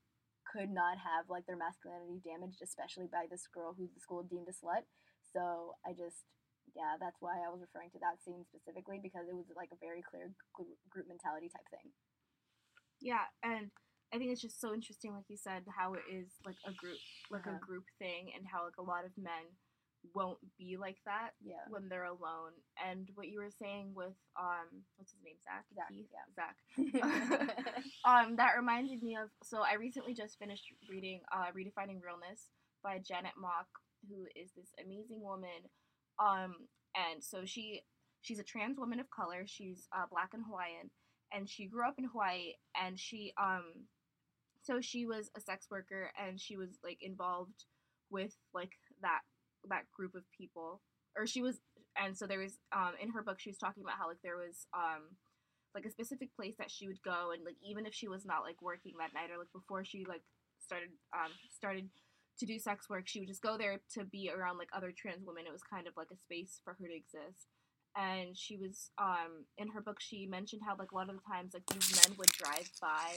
could 0.50 0.70
not 0.70 0.98
have 0.98 1.30
like 1.30 1.46
their 1.46 1.56
masculinity 1.56 2.18
damaged, 2.26 2.58
especially 2.62 3.06
by 3.06 3.30
this 3.30 3.46
girl 3.46 3.74
who 3.76 3.86
the 3.86 4.00
school 4.00 4.26
deemed 4.26 4.48
a 4.50 4.54
slut. 4.54 4.82
So 5.34 5.74
I 5.86 5.92
just, 5.92 6.24
yeah, 6.74 6.96
that's 7.00 7.16
why 7.20 7.38
I 7.42 7.50
was 7.50 7.60
referring 7.60 7.90
to 7.92 8.00
that 8.00 8.18
scene 8.24 8.44
specifically 8.48 8.98
because 9.02 9.26
it 9.28 9.34
was 9.36 9.46
like 9.56 9.70
a 9.72 9.78
very 9.80 10.02
clear 10.02 10.30
gr- 10.54 10.78
group 10.90 11.06
mentality 11.08 11.48
type 11.48 11.66
thing. 11.70 11.90
Yeah, 13.00 13.24
and 13.42 13.70
I 14.12 14.18
think 14.18 14.30
it's 14.32 14.42
just 14.42 14.60
so 14.60 14.74
interesting, 14.74 15.14
like 15.14 15.28
you 15.28 15.36
said, 15.38 15.64
how 15.70 15.94
it 15.94 16.02
is 16.10 16.28
like 16.44 16.58
a 16.66 16.72
group, 16.72 16.98
like 17.30 17.46
Uh-huh. 17.46 17.56
a 17.56 17.64
group 17.64 17.84
thing, 17.98 18.32
and 18.36 18.46
how 18.46 18.64
like 18.64 18.76
a 18.78 18.82
lot 18.82 19.04
of 19.04 19.16
men 19.16 19.46
won't 20.14 20.38
be 20.58 20.76
like 20.76 20.96
that 21.04 21.30
Yeah. 21.44 21.60
when 21.68 21.88
they're 21.88 22.04
alone. 22.08 22.52
And 22.82 23.08
what 23.14 23.28
you 23.28 23.38
were 23.40 23.50
saying 23.50 23.92
with 23.94 24.16
um, 24.36 24.84
what's 24.96 25.12
his 25.12 25.22
name, 25.22 25.36
Zach? 25.44 25.64
Zach, 25.74 25.88
Keith? 25.88 26.08
yeah. 26.10 26.26
Zach. 26.34 26.56
um, 28.04 28.36
that 28.36 28.56
reminded 28.56 29.02
me 29.02 29.16
of. 29.16 29.28
So 29.44 29.62
I 29.62 29.74
recently 29.74 30.14
just 30.14 30.38
finished 30.38 30.64
reading 30.88 31.20
uh, 31.32 31.52
"Redefining 31.56 32.02
Realness" 32.02 32.48
by 32.82 32.98
Janet 32.98 33.36
Mock, 33.38 33.68
who 34.08 34.24
is 34.36 34.50
this 34.56 34.72
amazing 34.84 35.22
woman. 35.22 35.68
Um, 36.18 36.68
and 36.94 37.22
so 37.22 37.44
she 37.44 37.82
she's 38.22 38.38
a 38.38 38.44
trans 38.44 38.78
woman 38.78 39.00
of 39.00 39.10
color. 39.10 39.44
She's 39.46 39.88
uh, 39.96 40.06
black 40.10 40.30
and 40.34 40.44
Hawaiian, 40.44 40.90
and 41.32 41.48
she 41.48 41.66
grew 41.66 41.86
up 41.86 41.94
in 41.98 42.04
Hawaii. 42.04 42.54
And 42.80 42.98
she 42.98 43.32
um, 43.40 43.86
so 44.62 44.80
she 44.80 45.06
was 45.06 45.30
a 45.36 45.40
sex 45.40 45.66
worker, 45.70 46.10
and 46.20 46.40
she 46.40 46.56
was 46.56 46.78
like 46.84 46.98
involved 47.00 47.64
with 48.10 48.34
like 48.52 48.72
that 49.02 49.20
that 49.68 49.84
group 49.94 50.14
of 50.14 50.22
people, 50.36 50.80
or 51.16 51.26
she 51.26 51.42
was. 51.42 51.60
And 52.00 52.16
so 52.16 52.26
there 52.26 52.38
was 52.38 52.58
um 52.72 52.92
in 53.02 53.10
her 53.10 53.22
book 53.22 53.40
she 53.40 53.50
was 53.50 53.58
talking 53.58 53.82
about 53.82 53.98
how 53.98 54.08
like 54.08 54.22
there 54.22 54.36
was 54.36 54.66
um 54.74 55.16
like 55.74 55.84
a 55.84 55.90
specific 55.90 56.34
place 56.34 56.54
that 56.58 56.70
she 56.70 56.86
would 56.86 57.02
go 57.02 57.30
and 57.32 57.44
like 57.44 57.56
even 57.62 57.86
if 57.86 57.94
she 57.94 58.08
was 58.08 58.24
not 58.24 58.42
like 58.42 58.60
working 58.60 58.94
that 58.98 59.14
night 59.14 59.30
or 59.30 59.38
like 59.38 59.52
before 59.52 59.84
she 59.84 60.04
like 60.08 60.22
started 60.58 60.90
um 61.14 61.30
started 61.50 61.88
to 62.40 62.46
do 62.46 62.58
sex 62.58 62.88
work 62.90 63.06
she 63.06 63.20
would 63.20 63.28
just 63.28 63.42
go 63.42 63.56
there 63.56 63.78
to 63.94 64.04
be 64.04 64.30
around 64.34 64.58
like 64.58 64.68
other 64.74 64.92
trans 64.96 65.24
women. 65.24 65.44
It 65.46 65.52
was 65.52 65.62
kind 65.62 65.86
of 65.86 65.94
like 65.96 66.08
a 66.12 66.16
space 66.18 66.60
for 66.64 66.74
her 66.74 66.86
to 66.88 66.94
exist. 66.94 67.46
And 67.96 68.36
she 68.36 68.56
was 68.56 68.90
um 68.98 69.44
in 69.58 69.68
her 69.68 69.80
book 69.80 70.00
she 70.00 70.26
mentioned 70.26 70.62
how 70.66 70.76
like 70.78 70.92
a 70.92 70.94
lot 70.94 71.08
of 71.10 71.16
the 71.16 71.22
times 71.32 71.54
like 71.54 71.66
these 71.66 71.94
men 71.96 72.16
would 72.18 72.30
drive 72.32 72.68
by 72.80 73.14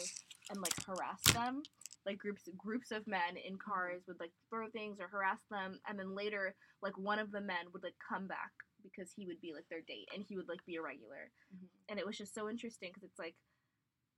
and 0.49 0.61
like 0.61 0.73
harass 0.85 1.21
them. 1.33 1.63
Like 2.05 2.17
groups 2.17 2.43
groups 2.57 2.91
of 2.91 3.07
men 3.07 3.37
in 3.37 3.57
cars 3.57 4.01
would 4.07 4.19
like 4.19 4.31
throw 4.49 4.69
things 4.69 4.99
or 4.99 5.07
harass 5.07 5.39
them. 5.49 5.79
And 5.87 5.97
then 5.97 6.15
later 6.15 6.55
like 6.81 6.97
one 6.97 7.19
of 7.19 7.31
the 7.31 7.41
men 7.41 7.71
would 7.73 7.83
like 7.83 7.95
come 8.07 8.27
back 8.27 8.51
because 8.83 9.11
he 9.15 9.25
would 9.25 9.39
be 9.41 9.53
like 9.53 9.65
their 9.69 9.81
date 9.87 10.09
and 10.13 10.25
he 10.27 10.35
would 10.35 10.49
like 10.49 10.65
be 10.65 10.75
a 10.75 10.81
regular. 10.81 11.31
Mhm. 11.55 11.67
and 11.89 11.99
it 11.99 12.05
was 12.05 12.17
just 12.17 12.33
so 12.35 12.49
interesting 12.49 12.89
because 12.93 13.03
it's 13.03 13.19
like 13.19 13.35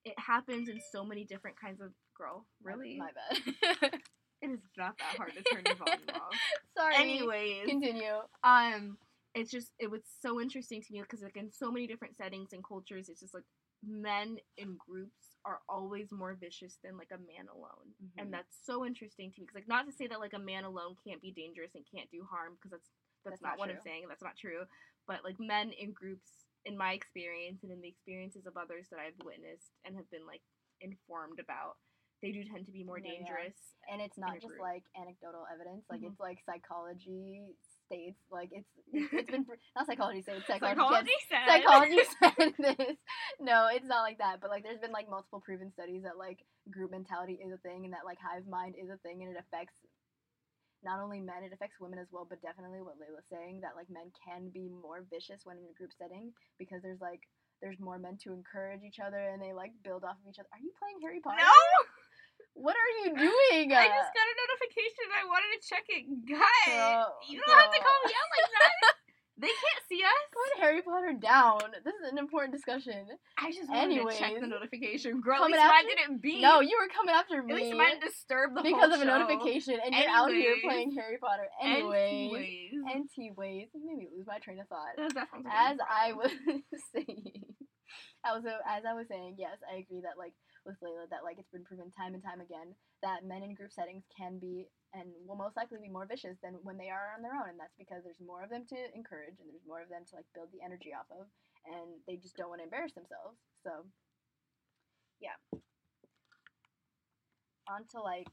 it 0.05 0.17
happens 0.19 0.69
in 0.69 0.79
so 0.91 1.03
many 1.03 1.24
different 1.25 1.59
kinds 1.59 1.81
of 1.81 1.91
girl. 2.15 2.45
Really? 2.63 2.97
My 2.97 3.09
bad. 3.12 4.00
it 4.42 4.48
is 4.50 4.60
not 4.77 4.96
that 5.00 5.15
hard 5.18 5.32
to 5.36 5.44
turn 5.44 5.63
your 5.65 5.75
volume 5.75 6.10
off 6.15 6.36
Sorry. 6.77 6.96
anyways 6.96 7.68
Continue. 7.68 8.20
um 8.44 8.98
it's 9.34 9.51
just 9.51 9.72
it 9.80 9.89
was 9.92 10.01
so 10.22 10.39
interesting 10.39 10.82
to 10.82 10.94
me 10.94 11.01
because 11.01 11.22
like 11.22 11.36
in 11.38 11.51
so 11.51 11.72
many 11.72 11.88
different 11.88 12.15
settings 12.18 12.54
and 12.54 12.63
cultures 12.63 13.10
it's 13.10 13.20
just 13.20 13.34
like 13.34 13.44
men 13.86 14.38
in 14.58 14.77
groups 14.77 15.38
are 15.46 15.60
always 15.70 16.12
more 16.12 16.34
vicious 16.39 16.77
than 16.84 16.98
like 16.98 17.12
a 17.13 17.18
man 17.20 17.48
alone 17.54 17.94
Mhm. 18.04 18.22
and 18.24 18.34
that's 18.34 18.56
so 18.65 18.86
interesting 18.86 19.32
to 19.32 19.39
me 19.39 19.46
because 19.46 19.56
like 19.56 19.68
not 19.68 19.86
to 19.86 19.92
say 19.92 20.08
that 20.08 20.20
like 20.20 20.34
a 20.34 20.39
man 20.39 20.63
alone 20.63 20.96
can't 21.06 21.22
be 21.22 21.32
dangerous 21.32 21.72
and 21.75 21.84
can't 21.94 22.10
do 22.12 22.25
harm 22.30 22.54
because 22.56 22.72
that's 22.72 22.89
that's, 23.25 23.39
That's 23.39 23.42
not, 23.44 23.50
not 23.51 23.60
what 23.60 23.70
i'm 23.70 23.82
saying 23.84 24.04
that's 24.08 24.24
not 24.24 24.38
true 24.38 24.63
but 25.08 25.24
like 25.24 25.39
men 25.39 25.72
in 25.72 25.92
groups 25.92 26.48
in 26.65 26.77
my 26.77 26.94
experience 26.94 27.62
and 27.63 27.72
in 27.72 27.82
the 27.82 27.88
experiences 27.89 28.46
of 28.46 28.58
others 28.58 28.88
that 28.89 29.00
i've 29.00 29.18
witnessed 29.24 29.74
and 29.86 29.96
have 29.96 30.10
been 30.12 30.25
like 30.25 30.42
informed 30.82 31.39
about 31.39 31.77
they 32.25 32.34
do 32.34 32.41
tend 32.50 32.65
to 32.65 32.74
be 32.74 32.82
more 32.84 32.98
Yeah, 32.98 33.13
yeah. 33.13 33.17
dangerous 33.22 33.58
and 33.86 34.01
it's 34.01 34.17
not 34.17 34.34
just 34.41 34.58
group. 34.58 34.65
like 34.65 34.84
anecdotal 34.98 35.46
evidence 35.53 35.86
like 35.94 36.01
Mhm. 36.01 36.10
it's 36.10 36.20
like 36.20 36.41
psychology 36.50 37.53
states 37.86 38.17
like 38.34 38.50
it's 38.51 38.65
it's, 39.13 39.29
been 39.29 39.46
not 39.77 39.86
psychology 39.86 40.24
states 40.25 40.48
psychology, 40.50 40.74
psychology 40.82 41.17
said 41.29 41.46
psychology 41.46 42.01
said 42.17 42.53
this 42.58 42.98
no 43.39 43.70
it's 43.70 43.86
not 43.86 44.01
like 44.01 44.17
that 44.17 44.41
but 44.41 44.50
like 44.50 44.63
there's 44.65 44.82
been 44.82 44.91
like 44.91 45.05
multiple 45.08 45.38
proven 45.46 45.70
studies 45.72 46.01
that 46.01 46.17
like 46.17 46.41
group 46.74 46.89
mentality 46.89 47.38
is 47.38 47.53
a 47.53 47.62
thing 47.62 47.86
and 47.86 47.94
that 47.94 48.01
like 48.10 48.17
hive 48.17 48.48
mind 48.50 48.74
is 48.74 48.89
a 48.89 48.98
thing 49.05 49.22
and 49.22 49.29
it 49.29 49.38
affects 49.38 49.77
not 50.82 50.98
only 51.00 51.22
men 51.22 51.46
it 51.46 51.53
affects 51.53 51.77
women 51.79 52.00
as 52.01 52.10
well 52.12 52.25
but 52.25 52.41
definitely 52.41 52.82
what 52.82 52.98
layla's 52.98 53.29
saying 53.29 53.62
that 53.62 53.77
like 53.77 53.89
men 53.94 54.10
can 54.25 54.50
be 54.50 54.65
more 54.70 55.05
vicious 55.13 55.46
when 55.46 55.58
in 55.62 55.70
a 55.70 55.77
group 55.77 55.94
setting 55.94 56.34
because 56.58 56.82
there's 56.82 57.01
like 57.01 57.22
there's 57.62 57.79
more 57.79 57.98
men 57.98 58.17
to 58.22 58.34
encourage 58.34 58.84
each 58.84 59.00
other 59.00 59.17
and 59.32 59.41
they 59.41 59.53
like 59.53 59.72
build 59.84 60.03
off 60.03 60.20
of 60.20 60.27
each 60.29 60.38
other. 60.39 60.50
Are 60.51 60.60
you 60.60 60.72
playing 60.75 61.00
Harry 61.01 61.22
Potter? 61.24 61.39
No, 61.39 61.55
What 62.55 62.75
are 62.75 62.91
you 63.03 63.12
doing? 63.13 63.67
I 63.75 63.85
just 63.91 64.12
got 64.15 64.25
a 64.25 64.35
notification. 64.39 65.05
I 65.12 65.27
wanted 65.27 65.51
to 65.59 65.62
check 65.67 65.83
it. 65.91 66.07
Guys, 66.24 66.71
Girl, 66.71 67.19
you 67.27 67.41
don't 67.45 67.59
have 67.59 67.71
to 67.71 67.79
call 67.83 68.00
me 68.07 68.13
out 68.15 68.29
like 68.31 68.50
that. 68.55 68.71
they 69.38 69.51
can't 69.51 69.83
see 69.91 70.00
us. 70.01 70.24
Put 70.31 70.63
Harry 70.63 70.81
Potter 70.81 71.13
down. 71.19 71.59
This 71.83 71.93
is 72.00 72.12
an 72.12 72.17
important 72.17 72.55
discussion. 72.55 73.12
I 73.38 73.51
just 73.51 73.69
wanted 73.69 74.00
to 74.00 74.17
check 74.17 74.39
the 74.39 74.47
notification. 74.47 75.19
Girl, 75.19 75.43
at 75.43 75.51
least 75.51 75.59
mine 75.59 75.88
didn't 75.88 76.21
beep. 76.21 76.41
No, 76.41 76.62
you 76.62 76.79
were 76.79 76.88
coming 76.88 77.13
after 77.13 77.43
me. 77.43 77.53
At 77.53 77.59
least 77.59 77.75
mine 77.75 78.00
disturbed 78.00 78.55
the 78.55 78.63
because 78.63 78.95
of 78.95 79.01
a 79.01 79.05
notification, 79.05 79.77
and 79.83 79.93
you're 79.93 80.09
out 80.09 80.31
here 80.31 80.55
playing 80.63 80.95
Harry 80.95 81.17
Potter. 81.19 81.51
Anyways, 81.62 82.31
Anyways. 82.31 82.71
anyways, 83.19 83.67
you 83.75 83.83
made 83.85 83.97
me 84.00 84.07
lose 84.15 84.25
my 84.25 84.39
train 84.39 84.59
of 84.63 84.67
thought. 84.71 84.95
That 84.95 85.12
sounds 85.12 85.43
like 85.43 85.53
a 85.53 85.57
as 85.59 85.77
I 85.83 86.13
was 86.13 86.31
saying, 86.95 87.43
I 88.24 88.31
was 88.31 88.45
as 88.45 88.83
I 88.88 88.93
was 88.93 89.07
saying, 89.09 89.35
yes, 89.38 89.57
I 89.69 89.77
agree 89.77 90.01
that 90.01 90.17
like 90.17 90.33
with 90.65 90.81
Layla 90.81 91.07
that 91.10 91.24
like 91.24 91.38
it's 91.38 91.51
been 91.53 91.63
proven 91.63 91.91
time 91.93 92.13
and 92.13 92.24
time 92.24 92.41
again 92.41 92.74
that 93.05 93.24
men 93.24 93.43
in 93.43 93.53
group 93.53 93.72
settings 93.72 94.03
can 94.10 94.39
be 94.41 94.67
and 94.95 95.12
will 95.27 95.36
most 95.36 95.60
likely 95.60 95.77
be 95.77 95.91
more 95.91 96.07
vicious 96.07 96.39
than 96.39 96.55
when 96.63 96.79
they 96.79 96.88
are 96.88 97.12
on 97.12 97.22
their 97.22 97.36
own, 97.36 97.51
and 97.51 97.60
that's 97.60 97.75
because 97.75 98.01
there's 98.07 98.24
more 98.24 98.41
of 98.41 98.50
them 98.50 98.63
to 98.72 98.79
encourage 98.95 99.36
and 99.43 99.51
there's 99.51 99.67
more 99.67 99.84
of 99.84 99.91
them 99.91 100.07
to 100.07 100.15
like 100.15 100.25
build 100.31 100.48
the 100.55 100.63
energy 100.63 100.95
off 100.95 101.05
of, 101.12 101.27
and 101.67 102.00
they 102.07 102.15
just 102.15 102.39
don't 102.39 102.48
want 102.48 102.63
to 102.63 102.67
embarrass 102.67 102.95
themselves. 102.95 103.36
So, 103.60 103.84
yeah. 105.19 105.36
On 107.67 107.84
to 107.91 108.00
like 108.00 108.31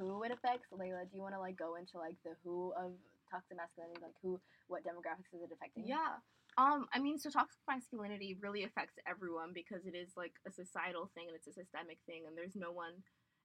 who 0.00 0.24
it 0.24 0.32
affects. 0.32 0.72
Layla, 0.72 1.04
do 1.04 1.12
you 1.12 1.22
want 1.22 1.36
to 1.36 1.42
like 1.42 1.60
go 1.60 1.76
into 1.76 2.00
like 2.00 2.16
the 2.24 2.32
who 2.40 2.72
of 2.80 2.96
toxic 3.28 3.60
masculinity, 3.60 4.00
like 4.00 4.16
who, 4.24 4.40
what 4.72 4.80
demographics 4.80 5.36
is 5.36 5.44
it 5.44 5.52
affecting? 5.52 5.84
Yeah. 5.84 6.16
Um, 6.60 6.84
I 6.92 6.98
mean, 7.00 7.18
so 7.18 7.30
toxic 7.30 7.56
masculinity 7.66 8.36
really 8.42 8.64
affects 8.64 9.00
everyone 9.08 9.52
because 9.54 9.86
it 9.86 9.96
is 9.96 10.12
like 10.14 10.36
a 10.46 10.52
societal 10.52 11.10
thing 11.14 11.24
and 11.26 11.34
it's 11.34 11.48
a 11.48 11.56
systemic 11.56 11.96
thing, 12.04 12.24
and 12.28 12.36
there's 12.36 12.54
no 12.54 12.70
one, 12.70 13.00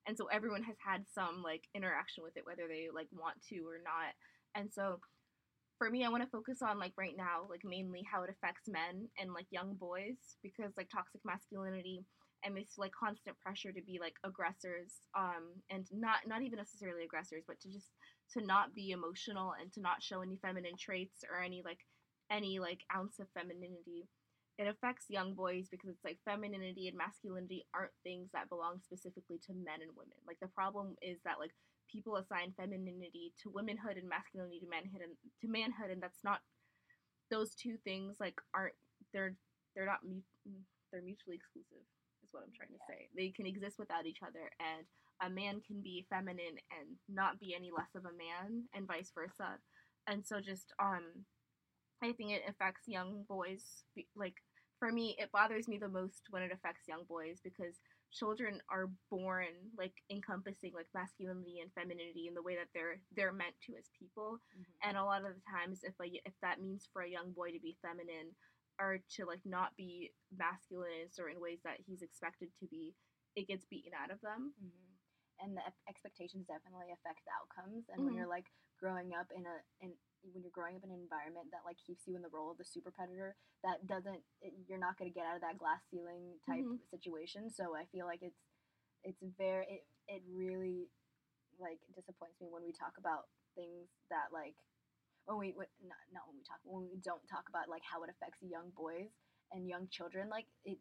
and 0.06 0.18
so 0.18 0.28
everyone 0.28 0.64
has 0.64 0.76
had 0.84 1.06
some 1.08 1.42
like 1.42 1.64
interaction 1.74 2.26
with 2.28 2.36
it, 2.36 2.46
whether 2.46 2.68
they 2.68 2.90
like 2.94 3.08
want 3.16 3.40
to 3.48 3.64
or 3.64 3.80
not. 3.80 4.12
And 4.54 4.68
so, 4.68 5.00
for 5.80 5.90
me, 5.90 6.04
I 6.04 6.10
want 6.10 6.24
to 6.24 6.30
focus 6.30 6.60
on 6.62 6.80
like 6.80 6.92
right 6.98 7.16
now, 7.16 7.48
like 7.50 7.64
mainly 7.64 8.04
how 8.04 8.24
it 8.24 8.30
affects 8.36 8.68
men 8.68 9.08
and 9.18 9.32
like 9.34 9.48
young 9.50 9.76
boys 9.76 10.20
because 10.44 10.74
like 10.76 10.90
toxic 10.92 11.22
masculinity 11.24 12.04
and 12.44 12.58
this 12.58 12.76
like 12.78 12.92
constant 12.92 13.40
pressure 13.40 13.72
to 13.72 13.82
be 13.88 13.98
like 14.00 14.16
aggressors, 14.26 14.92
um, 15.18 15.56
and 15.72 15.88
not 15.94 16.28
not 16.28 16.44
even 16.44 16.60
necessarily 16.60 17.06
aggressors, 17.06 17.44
but 17.48 17.62
to 17.62 17.72
just 17.72 17.96
to 18.36 18.44
not 18.44 18.76
be 18.76 18.92
emotional 18.92 19.54
and 19.62 19.72
to 19.74 19.82
not 19.82 20.04
show 20.04 20.22
any 20.22 20.36
feminine 20.44 20.76
traits 20.78 21.24
or 21.32 21.40
any 21.42 21.64
like 21.64 21.80
any 22.32 22.60
like 22.60 22.82
ounce 22.96 23.20
of 23.20 23.28
femininity. 23.34 24.08
It 24.58 24.68
affects 24.68 25.06
young 25.10 25.34
boys 25.36 25.68
because 25.70 25.90
it's 25.90 26.06
like 26.06 26.18
femininity 26.24 26.88
and 26.88 26.98
masculinity 26.98 27.66
aren't 27.76 27.92
things 28.04 28.30
that 28.32 28.48
belong 28.48 28.80
specifically 28.80 29.38
to 29.48 29.54
men 29.54 29.84
and 29.84 29.92
women. 29.98 30.16
Like 30.26 30.40
the 30.40 30.48
problem 30.48 30.96
is 31.02 31.20
that 31.26 31.40
like 31.40 31.52
people 31.92 32.16
assign 32.16 32.56
femininity 32.56 33.34
to 33.44 33.52
womanhood 33.52 33.98
and 33.98 34.08
masculinity 34.08 34.60
to 34.60 34.70
manhood 34.70 35.04
and 35.04 35.14
to 35.42 35.48
manhood 35.48 35.92
and 35.92 36.02
that's 36.02 36.24
not 36.24 36.40
those 37.32 37.56
two 37.56 37.78
things 37.84 38.18
like 38.20 38.36
aren't 38.54 38.76
they're 39.14 39.36
they're 39.76 39.86
not 39.86 40.00
they're 40.92 41.02
mutually 41.02 41.36
exclusive 41.36 41.84
is 42.24 42.32
what 42.32 42.44
I'm 42.44 42.56
trying 42.56 42.74
to 42.74 42.86
say. 42.88 43.10
They 43.16 43.30
can 43.30 43.46
exist 43.46 43.78
without 43.78 44.06
each 44.06 44.24
other 44.26 44.50
and 44.60 44.86
a 45.22 45.30
man 45.30 45.62
can 45.66 45.82
be 45.82 46.06
feminine 46.10 46.60
and 46.74 46.98
not 47.10 47.40
be 47.40 47.56
any 47.56 47.72
less 47.76 47.94
of 47.96 48.06
a 48.06 48.16
man 48.16 48.64
and 48.74 48.88
vice 48.88 49.12
versa. 49.14 49.60
And 50.08 50.26
so 50.26 50.40
just 50.40 50.74
um 50.80 51.26
I 52.04 52.12
think 52.14 52.32
it 52.32 52.44
affects 52.48 52.88
young 52.88 53.24
boys. 53.28 53.84
Like 54.16 54.36
for 54.80 54.92
me, 54.92 55.16
it 55.20 55.32
bothers 55.32 55.68
me 55.68 55.78
the 55.78 55.90
most 55.90 56.24
when 56.30 56.44
it 56.44 56.52
affects 56.52 56.88
young 56.88 57.04
boys 57.06 57.40
because 57.44 57.80
children 58.12 58.62
are 58.70 58.90
born 59.10 59.72
like 59.78 59.94
encompassing 60.10 60.74
like 60.74 60.88
masculinity 60.94 61.60
and 61.62 61.72
femininity 61.74 62.28
in 62.28 62.34
the 62.34 62.42
way 62.44 62.56
that 62.56 62.70
they're 62.74 63.00
they're 63.16 63.34
meant 63.34 63.56
to 63.66 63.76
as 63.78 63.90
people. 63.98 64.40
Mhm. 64.56 64.66
And 64.84 64.98
a 64.98 65.04
lot 65.04 65.26
of 65.26 65.34
the 65.36 65.42
times, 65.50 65.84
if 65.84 65.94
a, 66.02 66.06
if 66.26 66.34
that 66.42 66.62
means 66.62 66.88
for 66.92 67.02
a 67.02 67.10
young 67.10 67.32
boy 67.32 67.52
to 67.52 67.60
be 67.60 67.78
feminine 67.82 68.36
or 68.80 69.00
to 69.16 69.26
like 69.26 69.42
not 69.46 69.76
be 69.76 70.12
masculine 70.36 71.02
in 71.04 71.12
certain 71.12 71.40
ways 71.42 71.60
that 71.64 71.80
he's 71.86 72.02
expected 72.02 72.50
to 72.60 72.68
be, 72.68 72.94
it 73.36 73.48
gets 73.48 73.66
beaten 73.66 73.94
out 73.94 74.12
of 74.12 74.22
them. 74.22 74.54
hmm 74.60 74.96
And 75.40 75.56
the 75.58 75.62
expectations 75.90 76.46
definitely 76.48 76.92
affect 76.94 77.22
the 77.26 77.34
outcomes. 77.36 77.86
And 77.90 78.04
when 78.04 78.14
Mhm. 78.14 78.18
you're 78.18 78.28
like 78.28 78.48
growing 78.80 79.14
up 79.14 79.28
in 79.36 79.46
a 79.46 79.58
in 79.82 79.94
when 80.34 80.42
you're 80.42 80.54
growing 80.56 80.76
up 80.76 80.84
in 80.84 80.90
an 80.92 81.00
environment 81.02 81.54
that 81.54 81.62
like 81.66 81.78
keeps 81.78 82.08
you 82.08 82.16
in 82.18 82.22
the 82.26 82.34
role 82.34 82.50
of 82.52 82.58
the 82.58 82.66
super 82.66 82.92
predator, 82.92 83.36
that 83.64 83.86
doesn't 83.88 84.22
it, 84.42 84.54
you're 84.68 84.82
not 84.82 84.98
going 84.98 85.10
to 85.10 85.14
get 85.16 85.26
out 85.28 85.36
of 85.38 85.42
that 85.46 85.58
glass 85.58 85.82
ceiling 85.92 86.40
type 86.46 86.66
Mhm. 86.66 86.80
situation. 86.90 87.50
So 87.52 87.76
I 87.76 87.86
feel 87.92 88.06
like 88.06 88.22
it's 88.22 88.42
it's 89.04 89.22
very 89.38 89.66
it 89.70 89.84
it 90.08 90.24
really 90.30 90.90
like 91.60 91.80
disappoints 91.96 92.40
me 92.42 92.50
when 92.50 92.64
we 92.64 92.74
talk 92.74 92.98
about 92.98 93.30
things 93.56 93.90
that 94.10 94.32
like 94.34 94.56
when 95.26 95.38
we 95.38 95.54
when, 95.56 95.68
not, 95.84 96.00
not 96.14 96.24
when 96.28 96.38
we 96.38 96.44
talk 96.44 96.60
when 96.64 96.90
we 96.90 96.98
don't 97.02 97.26
talk 97.30 97.50
about 97.50 97.70
like 97.70 97.84
how 97.86 98.04
it 98.04 98.10
affects 98.12 98.42
young 98.42 98.72
boys 98.76 99.12
and 99.52 99.68
young 99.68 99.88
children 99.90 100.30
like 100.30 100.48
it 100.66 100.80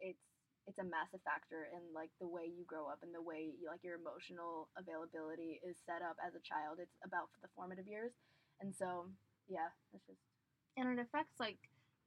it's 0.00 0.35
it's 0.66 0.78
a 0.82 0.84
massive 0.84 1.22
factor 1.22 1.70
in 1.70 1.82
like 1.94 2.10
the 2.20 2.26
way 2.26 2.44
you 2.46 2.64
grow 2.66 2.90
up 2.90 2.98
and 3.02 3.14
the 3.14 3.22
way 3.22 3.54
you, 3.54 3.70
like 3.70 3.82
your 3.86 3.94
emotional 3.98 4.68
availability 4.76 5.60
is 5.62 5.78
set 5.86 6.02
up 6.02 6.18
as 6.22 6.34
a 6.34 6.42
child. 6.42 6.78
It's 6.82 6.98
about 7.06 7.30
the 7.42 7.48
formative 7.54 7.86
years. 7.86 8.12
And 8.60 8.74
so 8.74 9.06
yeah 9.46 9.70
it's 9.94 10.06
just 10.06 10.18
and 10.76 10.90
it 10.90 10.98
affects 10.98 11.38
like 11.38 11.58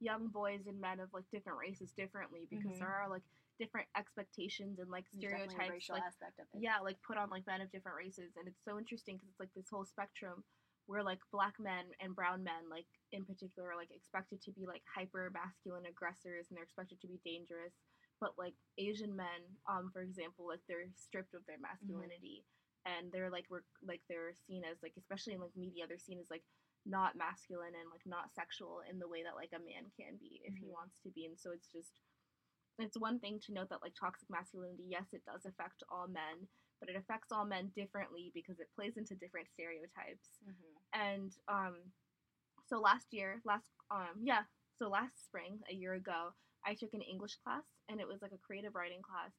young 0.04 0.28
boys 0.28 0.68
and 0.68 0.80
men 0.80 1.00
of 1.00 1.08
like 1.14 1.24
different 1.32 1.58
races 1.60 1.92
differently 1.96 2.48
because 2.52 2.76
Mhm. 2.76 2.80
there 2.80 2.92
are 2.92 3.08
like 3.10 3.24
different 3.60 3.88
expectations 3.96 4.80
and 4.80 4.90
like 4.92 5.08
stereotypes 5.10 5.90
like 5.90 6.04
aspect 6.04 6.40
of 6.40 6.48
it. 6.54 6.62
Yeah 6.62 6.80
like 6.80 7.02
put 7.04 7.18
on 7.18 7.30
like 7.30 7.48
men 7.48 7.62
of 7.62 7.72
different 7.72 7.98
races. 7.98 8.36
And 8.36 8.48
it's 8.48 8.64
so 8.64 8.78
interesting 8.78 9.16
because 9.18 9.30
it's 9.30 9.40
like 9.40 9.54
this 9.56 9.70
whole 9.70 9.86
spectrum 9.86 10.44
where 10.88 11.04
like 11.04 11.20
black 11.32 11.54
men 11.60 11.86
and 12.02 12.16
brown 12.16 12.44
men 12.44 12.68
like 12.70 12.88
in 13.12 13.24
particular 13.24 13.72
are 13.72 13.76
like 13.78 13.92
expected 13.92 14.42
to 14.42 14.52
be 14.52 14.66
like 14.66 14.82
hyper 14.90 15.30
masculine 15.30 15.86
aggressors 15.86 16.48
and 16.50 16.58
they're 16.58 16.64
expected 16.66 17.00
to 17.02 17.08
be 17.08 17.20
dangerous 17.24 17.74
but 18.20 18.38
like 18.38 18.54
asian 18.78 19.16
men 19.16 19.42
um 19.68 19.90
for 19.92 20.02
example 20.02 20.48
like 20.48 20.62
they're 20.68 20.88
stripped 20.96 21.34
of 21.34 21.46
their 21.48 21.60
masculinity 21.60 22.44
and 22.86 23.12
they're 23.12 23.30
like 23.30 23.46
we're 23.50 23.64
like 23.86 24.02
they're 24.10 24.34
seen 24.48 24.64
as 24.64 24.78
like 24.82 24.94
especially 24.98 25.34
in 25.34 25.40
like 25.42 25.56
media 25.56 25.86
they're 25.88 25.98
seen 26.00 26.20
as 26.20 26.30
like 26.30 26.44
not 26.86 27.16
masculine 27.16 27.76
and 27.76 27.90
like 27.92 28.06
not 28.06 28.34
sexual 28.34 28.82
in 28.90 29.00
the 29.00 29.08
way 29.08 29.22
that 29.24 29.36
like 29.36 29.52
a 29.54 29.60
man 29.60 29.92
can 30.00 30.16
be 30.18 30.42
if 30.44 30.56
he 30.58 30.68
Mhm. 30.68 30.72
wants 30.80 31.00
to 31.02 31.10
be 31.12 31.26
and 31.26 31.38
so 31.40 31.52
it's 31.52 31.68
just 31.72 32.00
it's 32.80 32.98
one 32.98 33.20
thing 33.20 33.40
to 33.42 33.52
note 33.54 33.68
that 33.70 33.82
like 33.84 33.94
toxic 33.96 34.30
masculinity 34.30 34.86
yes 34.88 35.12
it 35.12 35.24
does 35.26 35.46
affect 35.46 35.84
all 35.90 36.08
men 36.08 36.48
but 36.80 36.88
it 36.90 36.96
affects 36.96 37.32
all 37.32 37.44
men 37.46 37.68
differently 37.76 38.32
because 38.34 38.60
it 38.60 38.72
plays 38.74 38.96
into 38.96 39.16
different 39.16 39.50
stereotypes 39.50 40.40
Mhm. 40.48 40.76
and 40.94 41.38
um 41.48 41.92
so 42.68 42.80
last 42.80 43.12
year 43.14 43.42
last 43.44 43.72
um 43.92 44.16
yeah 44.24 44.44
so 44.78 44.88
last 44.90 45.24
spring 45.26 45.60
a 45.70 45.74
year 45.74 45.94
ago 45.94 46.34
i 46.66 46.74
took 46.74 46.94
an 46.94 47.02
english 47.02 47.36
class 47.44 47.66
and 47.90 48.00
it 48.00 48.08
was 48.08 48.22
like 48.22 48.32
a 48.32 48.46
creative 48.46 48.76
writing 48.76 49.02
class 49.02 49.34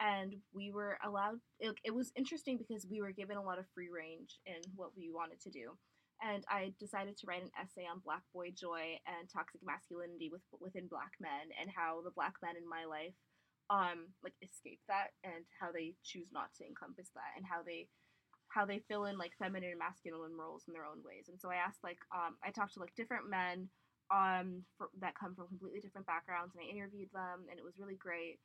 and 0.00 0.36
we 0.52 0.70
were 0.70 0.98
allowed 1.04 1.40
it, 1.58 1.74
it 1.84 1.94
was 1.94 2.12
interesting 2.16 2.58
because 2.58 2.86
we 2.90 3.00
were 3.00 3.12
given 3.12 3.36
a 3.36 3.42
lot 3.42 3.58
of 3.58 3.64
free 3.74 3.88
range 3.88 4.38
in 4.44 4.60
what 4.74 4.90
we 4.96 5.10
wanted 5.10 5.40
to 5.40 5.50
do. 5.50 5.72
And 6.20 6.44
i 6.48 6.72
decided 6.80 7.16
to 7.16 7.26
write 7.26 7.44
an 7.44 7.52
essay 7.60 7.84
on 7.84 8.04
black 8.04 8.24
boy 8.32 8.52
joy 8.52 8.96
and 9.04 9.28
toxic 9.28 9.60
masculinity 9.64 10.28
with, 10.32 10.40
within 10.60 10.88
black 10.88 11.12
men 11.20 11.52
and 11.60 11.68
how 11.68 12.00
the 12.04 12.14
black 12.16 12.34
men 12.42 12.56
in 12.56 12.68
my 12.68 12.84
life 12.88 13.16
um 13.68 14.14
like 14.22 14.32
escape 14.40 14.80
that 14.88 15.12
and 15.24 15.44
how 15.60 15.72
they 15.72 15.92
choose 16.04 16.30
not 16.32 16.54
to 16.56 16.64
encompass 16.64 17.10
that 17.12 17.36
and 17.36 17.44
how 17.44 17.60
they 17.60 17.88
how 18.48 18.64
they 18.64 18.80
fill 18.88 19.04
in 19.04 19.18
like 19.18 19.36
feminine 19.36 19.74
and 19.74 19.82
masculine 19.82 20.38
roles 20.38 20.64
in 20.68 20.72
their 20.72 20.86
own 20.86 21.02
ways. 21.04 21.28
And 21.28 21.40
so 21.40 21.50
i 21.50 21.56
asked 21.56 21.84
like 21.84 21.98
um 22.14 22.36
i 22.44 22.50
talked 22.50 22.74
to 22.74 22.80
like 22.80 22.94
different 22.96 23.28
men 23.28 23.68
um 24.10 24.62
for, 24.78 24.88
that 25.00 25.14
come 25.18 25.34
from 25.34 25.48
completely 25.48 25.80
different 25.80 26.06
backgrounds 26.06 26.54
and 26.54 26.62
i 26.64 26.70
interviewed 26.70 27.10
them 27.12 27.46
and 27.50 27.58
it 27.58 27.64
was 27.64 27.78
really 27.78 27.96
great. 27.96 28.38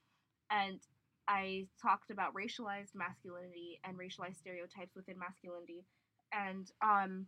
And 0.49 0.79
i 1.27 1.67
talked 1.81 2.09
about 2.11 2.33
racialized 2.33 2.95
masculinity 2.95 3.79
and 3.85 3.97
racialized 3.97 4.37
stereotypes 4.37 4.95
within 4.95 5.19
masculinity. 5.19 5.85
And 6.33 6.67
um 6.81 7.27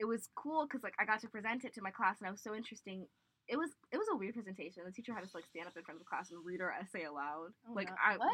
it 0.00 0.04
was 0.04 0.28
cool 0.34 0.66
because 0.66 0.82
like 0.82 0.94
i 0.98 1.04
got 1.04 1.20
to 1.20 1.28
present 1.28 1.64
it 1.64 1.74
to 1.74 1.82
my 1.82 1.90
class 1.90 2.18
and 2.20 2.28
I 2.28 2.30
was 2.30 2.42
so 2.42 2.54
interesting 2.54 3.06
it 3.48 3.56
was 3.56 3.70
it 3.92 3.98
was 3.98 4.06
a 4.12 4.16
weird 4.16 4.32
presentation 4.34 4.82
the 4.86 4.92
teacher 4.92 5.12
had 5.12 5.22
us 5.22 5.34
like 5.34 5.44
stand 5.46 5.66
up 5.66 5.76
in 5.76 5.82
front 5.82 5.96
of 6.00 6.04
the 6.04 6.08
class 6.08 6.30
and 6.30 6.44
read 6.44 6.60
our 6.62 6.72
essay 6.72 7.04
aloud 7.04 7.48
Oh, 7.68 7.72
like 7.74 7.88
no. 7.90 7.94
i 8.02 8.16
What? 8.16 8.30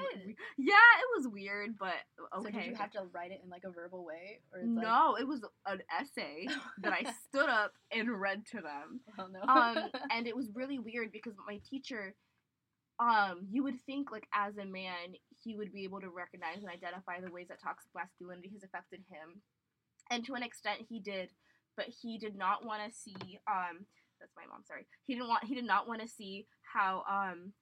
yeah 0.57 0.90
it 1.02 1.09
was 1.17 1.26
weird 1.29 1.76
but 1.79 1.95
okay 2.38 2.52
so 2.52 2.59
did 2.61 2.67
you 2.69 2.75
have 2.76 2.90
to 2.93 3.02
write 3.12 3.33
it 3.33 3.40
in 3.43 3.50
like 3.50 3.64
a 3.64 3.71
verbal 3.71 4.05
way 4.05 4.40
or 4.52 4.61
it's 4.61 4.71
like 4.75 4.87
No, 4.87 5.17
it 5.19 5.26
was 5.26 5.40
an 5.67 5.83
essay 6.00 6.47
that 6.83 6.93
I 6.93 7.12
stood 7.29 7.49
up 7.49 7.73
and 7.90 8.09
read 8.21 8.47
to 8.52 8.61
them. 8.61 9.00
oh 9.19 9.26
no 9.26 9.40
Um, 9.43 9.90
and 10.12 10.26
it 10.29 10.37
was 10.37 10.49
really 10.55 10.79
weird 10.79 11.11
because 11.12 11.35
my 11.47 11.59
teacher, 11.69 12.14
um, 12.99 13.47
you 13.50 13.62
would 13.64 13.81
think 13.81 14.12
like 14.12 14.29
as 14.33 14.59
a 14.59 14.64
man, 14.64 15.14
he 15.43 15.57
would 15.57 15.73
be 15.73 15.85
able 15.85 16.00
to 16.00 16.09
recognize 16.11 16.59
and 16.62 16.69
identify 16.71 17.21
the 17.21 17.31
ways 17.33 17.49
that 17.49 17.61
toxic 17.62 17.90
masculinity 17.95 18.50
has 18.52 18.62
affected 18.62 19.00
him, 19.11 19.40
and 20.11 20.25
to 20.26 20.35
an 20.35 20.43
extent 20.43 20.81
he 20.88 21.00
did, 21.00 21.31
but 21.76 21.87
he 21.87 22.19
did 22.19 22.37
not 22.37 22.64
want 22.64 22.83
to 22.87 22.95
see 22.97 23.38
um 23.50 23.87
that's 24.21 24.37
my 24.37 24.45
mom. 24.50 24.62
Sorry. 24.67 24.87
He 25.07 25.15
didn't 25.15 25.29
want. 25.29 25.45
He 25.45 25.55
did 25.55 25.65
not 25.65 25.89
want 25.89 26.00
to 26.03 26.09
see 26.09 26.47
how 26.62 27.03
um 27.11 27.53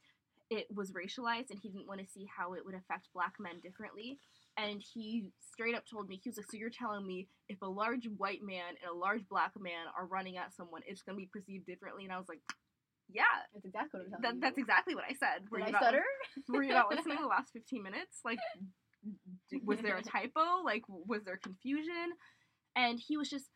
it 0.51 0.67
was 0.75 0.93
racialized, 0.93 1.51
and 1.51 1.59
he 1.63 1.69
didn't 1.69 1.87
want 1.87 2.01
to 2.01 2.07
see 2.07 2.27
how 2.37 2.55
it 2.55 2.65
would 2.65 2.75
affect 2.75 3.09
black 3.15 3.35
men 3.39 3.61
differently. 3.63 4.19
And 4.57 4.83
he 4.83 5.29
straight 5.53 5.75
up 5.77 5.85
told 5.89 6.09
me 6.09 6.21
he 6.23 6.29
was 6.31 6.37
like, 6.37 6.51
"So 6.51 6.57
you're 6.57 6.71
telling 6.71 7.07
me 7.07 7.29
if 7.49 7.61
a 7.63 7.67
large 7.69 8.07
white 8.17 8.43
man 8.43 8.75
and 8.83 8.91
a 8.91 8.95
large 8.95 9.29
black 9.29 9.53
man 9.61 9.87
are 9.97 10.07
running 10.07 10.37
at 10.37 10.55
someone, 10.55 10.83
it's 10.87 11.03
gonna 11.03 11.17
be 11.19 11.29
perceived 11.33 11.67
differently?" 11.67 12.05
And 12.05 12.13
I 12.13 12.19
was 12.19 12.29
like, 12.29 12.41
"Yeah, 13.09 13.23
That's 13.53 13.67
exactly 13.67 14.01
what 14.01 14.07
I'm 14.07 14.11
telling 14.11 14.23
that, 14.23 14.35
you. 14.35 14.41
that's 14.41 14.59
exactly 14.59 14.95
what 14.95 15.05
I 15.05 15.15
said." 15.15 15.49
Were 15.51 15.59
Did 15.59 15.69
you 15.69 15.69
I 15.69 15.73
not- 15.73 15.83
stutter? 15.83 16.05
were 16.49 16.63
you 16.63 16.73
not 16.75 16.91
listening 16.95 17.19
the 17.21 17.27
last 17.27 17.53
15 17.53 17.83
minutes 17.83 18.21
like 18.25 18.39
d- 19.51 19.61
was 19.65 19.79
there 19.81 19.97
a 19.97 20.03
typo 20.17 20.63
like 20.65 20.83
was 20.89 21.25
there 21.25 21.37
confusion 21.37 22.13
and 22.77 22.99
he 22.99 23.17
was 23.17 23.29
just 23.29 23.47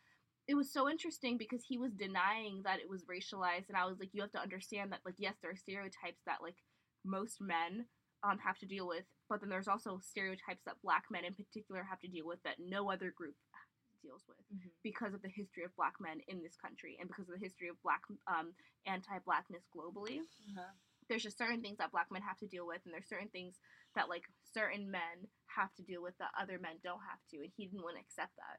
it 0.48 0.54
was 0.54 0.72
so 0.72 0.88
interesting 0.88 1.38
because 1.38 1.62
he 1.64 1.78
was 1.78 1.92
denying 1.92 2.62
that 2.64 2.80
it 2.80 2.88
was 2.88 3.04
racialized 3.04 3.68
and 3.68 3.76
i 3.76 3.84
was 3.86 3.98
like 3.98 4.10
you 4.12 4.20
have 4.20 4.32
to 4.32 4.40
understand 4.40 4.92
that 4.92 5.00
like 5.04 5.14
yes 5.18 5.34
there 5.40 5.50
are 5.50 5.56
stereotypes 5.56 6.22
that 6.26 6.42
like 6.42 6.56
most 7.04 7.40
men 7.40 7.86
um, 8.24 8.38
have 8.38 8.58
to 8.58 8.66
deal 8.66 8.86
with 8.86 9.04
but 9.28 9.40
then 9.40 9.48
there's 9.50 9.68
also 9.68 9.98
stereotypes 10.02 10.62
that 10.64 10.80
black 10.82 11.04
men 11.10 11.24
in 11.24 11.34
particular 11.34 11.82
have 11.88 11.98
to 12.00 12.08
deal 12.08 12.26
with 12.26 12.42
that 12.44 12.56
no 12.58 12.90
other 12.90 13.10
group 13.10 13.34
deals 14.02 14.22
with 14.26 14.38
Mhm. 14.52 14.70
because 14.82 15.14
of 15.14 15.22
the 15.22 15.28
history 15.30 15.62
of 15.64 15.74
black 15.76 15.94
men 16.00 16.18
in 16.26 16.42
this 16.42 16.56
country 16.56 16.96
and 16.98 17.08
because 17.08 17.28
of 17.28 17.34
the 17.38 17.44
history 17.44 17.68
of 17.68 17.80
black 17.82 18.02
um, 18.26 18.52
anti-blackness 18.86 19.62
globally 19.74 20.18
Uh-huh. 20.56 20.72
there's 21.08 21.22
just 21.22 21.38
certain 21.38 21.60
things 21.62 21.78
that 21.78 21.92
black 21.92 22.10
men 22.10 22.22
have 22.22 22.38
to 22.38 22.46
deal 22.46 22.66
with 22.66 22.80
and 22.84 22.92
there's 22.92 23.08
certain 23.08 23.28
things 23.30 23.60
that 23.94 24.08
like 24.08 24.24
certain 24.42 24.90
men 24.90 25.26
have 25.46 25.72
to 25.74 25.82
deal 25.82 26.02
with 26.02 26.16
that 26.18 26.30
other 26.40 26.58
men 26.58 26.78
don't 26.82 27.02
have 27.08 27.20
to 27.30 27.38
and 27.42 27.52
he 27.56 27.66
didn't 27.66 27.82
want 27.82 27.96
to 27.96 28.00
accept 28.02 28.34
that 28.36 28.58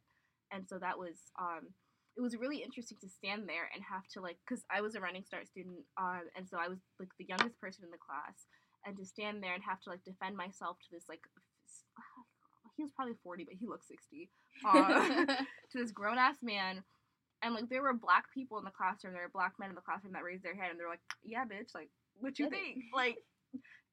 and 0.54 0.68
so 0.68 0.78
that 0.78 0.98
was 0.98 1.32
um 1.40 1.74
it 2.16 2.22
was 2.22 2.38
really 2.38 2.62
interesting 2.62 2.98
to 3.02 3.10
stand 3.10 3.50
there 3.50 3.68
and 3.74 3.82
have 3.84 4.06
to 4.08 4.22
like 4.22 4.38
because 4.48 4.64
i 4.70 4.82
was 4.82 4.94
a 4.96 5.02
running 5.02 5.24
start 5.26 5.48
student 5.48 5.82
um 5.98 6.22
and 6.38 6.48
so 6.48 6.58
i 6.58 6.68
was 6.68 6.78
like 7.00 7.10
the 7.18 7.26
youngest 7.28 7.60
person 7.60 7.84
in 7.84 7.92
the 7.92 7.98
class 7.98 8.46
and 8.86 8.96
to 8.98 9.06
stand 9.06 9.42
there 9.42 9.54
and 9.54 9.64
have 9.64 9.82
to 9.82 9.90
like 9.90 10.04
defend 10.06 10.38
myself 10.38 10.78
to 10.78 10.88
this 10.92 11.06
like 11.10 11.22
he 12.78 12.84
was 12.84 12.92
probably 12.96 13.16
40 13.24 13.44
but 13.46 13.56
he 13.60 13.66
looked 13.68 13.88
60 13.88 14.30
uh, 14.66 15.26
to 15.72 15.78
this 15.78 15.92
grown 15.92 16.18
ass 16.18 16.38
man. 16.42 16.84
And 17.42 17.54
like 17.54 17.68
there 17.70 17.82
were 17.82 17.94
black 17.94 18.26
people 18.34 18.58
in 18.58 18.64
the 18.64 18.72
classroom, 18.72 19.14
there 19.14 19.24
were 19.24 19.34
black 19.34 19.54
men 19.60 19.70
in 19.70 19.76
the 19.76 19.82
classroom 19.82 20.14
that 20.14 20.24
raised 20.24 20.44
their 20.44 20.56
hand 20.56 20.72
and 20.72 20.80
they're 20.80 20.90
like, 20.90 21.04
Yeah, 21.24 21.44
bitch, 21.44 21.76
like 21.76 21.90
what 22.16 22.40
you 22.40 22.46
it. 22.46 22.52
think? 22.52 22.84
Like 22.96 23.18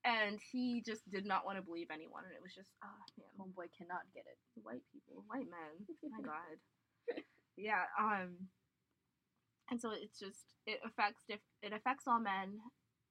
and 0.04 0.40
he 0.52 0.83
just 0.85 1.04
did 1.11 1.26
not 1.26 1.45
want 1.45 1.59
to 1.59 1.62
believe 1.62 1.88
anyone 1.92 2.25
and 2.25 2.33
it 2.33 2.42
was 2.42 2.54
just 2.54 2.71
oh 2.85 3.02
man. 3.19 3.33
Homeboy 3.37 3.69
cannot 3.76 4.04
get 4.14 4.25
it. 4.25 4.38
White 4.62 4.85
people, 4.92 5.25
white 5.28 5.49
men. 5.49 5.75
My 6.09 6.21
God. 6.25 6.57
Yeah, 7.57 7.85
um 7.99 8.49
and 9.71 9.80
so 9.80 9.90
it's 9.92 10.19
just 10.19 10.57
it 10.66 10.80
affects 10.85 11.23
diff- 11.28 11.54
it 11.62 11.73
affects 11.73 12.04
all 12.07 12.21
men 12.21 12.59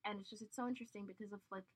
and 0.06 0.20
it's 0.20 0.30
just 0.30 0.42
it's 0.42 0.56
so 0.56 0.68
interesting 0.68 1.06
because 1.06 1.32
of 1.32 1.40
like 1.52 1.68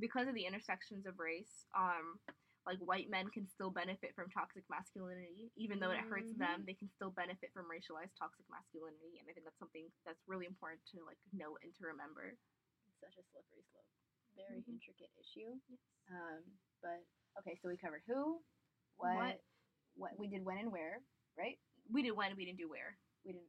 because 0.00 0.26
of 0.28 0.34
the 0.34 0.46
intersections 0.48 1.06
of 1.06 1.18
race, 1.20 1.68
um, 1.76 2.18
like 2.66 2.78
white 2.82 3.10
men 3.10 3.28
can 3.30 3.46
still 3.46 3.70
benefit 3.70 4.14
from 4.14 4.30
toxic 4.30 4.64
masculinity, 4.70 5.50
even 5.58 5.78
though 5.82 5.90
it 5.90 6.02
hurts 6.06 6.32
them. 6.38 6.62
They 6.66 6.78
can 6.78 6.88
still 6.94 7.10
benefit 7.10 7.50
from 7.52 7.66
racialized 7.70 8.14
toxic 8.16 8.46
masculinity, 8.48 9.18
and 9.18 9.26
I 9.28 9.34
think 9.34 9.46
that's 9.46 9.58
something 9.58 9.90
that's 10.06 10.22
really 10.30 10.46
important 10.46 10.82
to 10.94 11.02
like 11.04 11.18
know 11.34 11.58
and 11.62 11.74
to 11.76 11.82
remember. 11.86 12.34
Such 13.02 13.18
a 13.18 13.24
slippery 13.34 13.66
slope. 13.74 13.90
Very 14.36 14.60
Mhm. 14.62 14.68
intricate 14.68 15.10
issue. 15.18 15.60
Um, 16.10 16.42
but 16.82 17.04
okay, 17.38 17.56
so 17.62 17.68
we 17.68 17.76
covered 17.76 18.02
who, 18.06 18.42
what, 18.96 19.14
What. 19.14 19.40
what, 19.94 20.18
we 20.18 20.28
did 20.28 20.44
when 20.44 20.58
and 20.58 20.72
where, 20.72 21.00
right? 21.36 21.58
We 21.90 22.02
did 22.02 22.12
when, 22.12 22.36
we 22.36 22.44
didn't 22.44 22.58
do 22.58 22.68
where. 22.68 22.98
We 23.24 23.32
didn't 23.32 23.48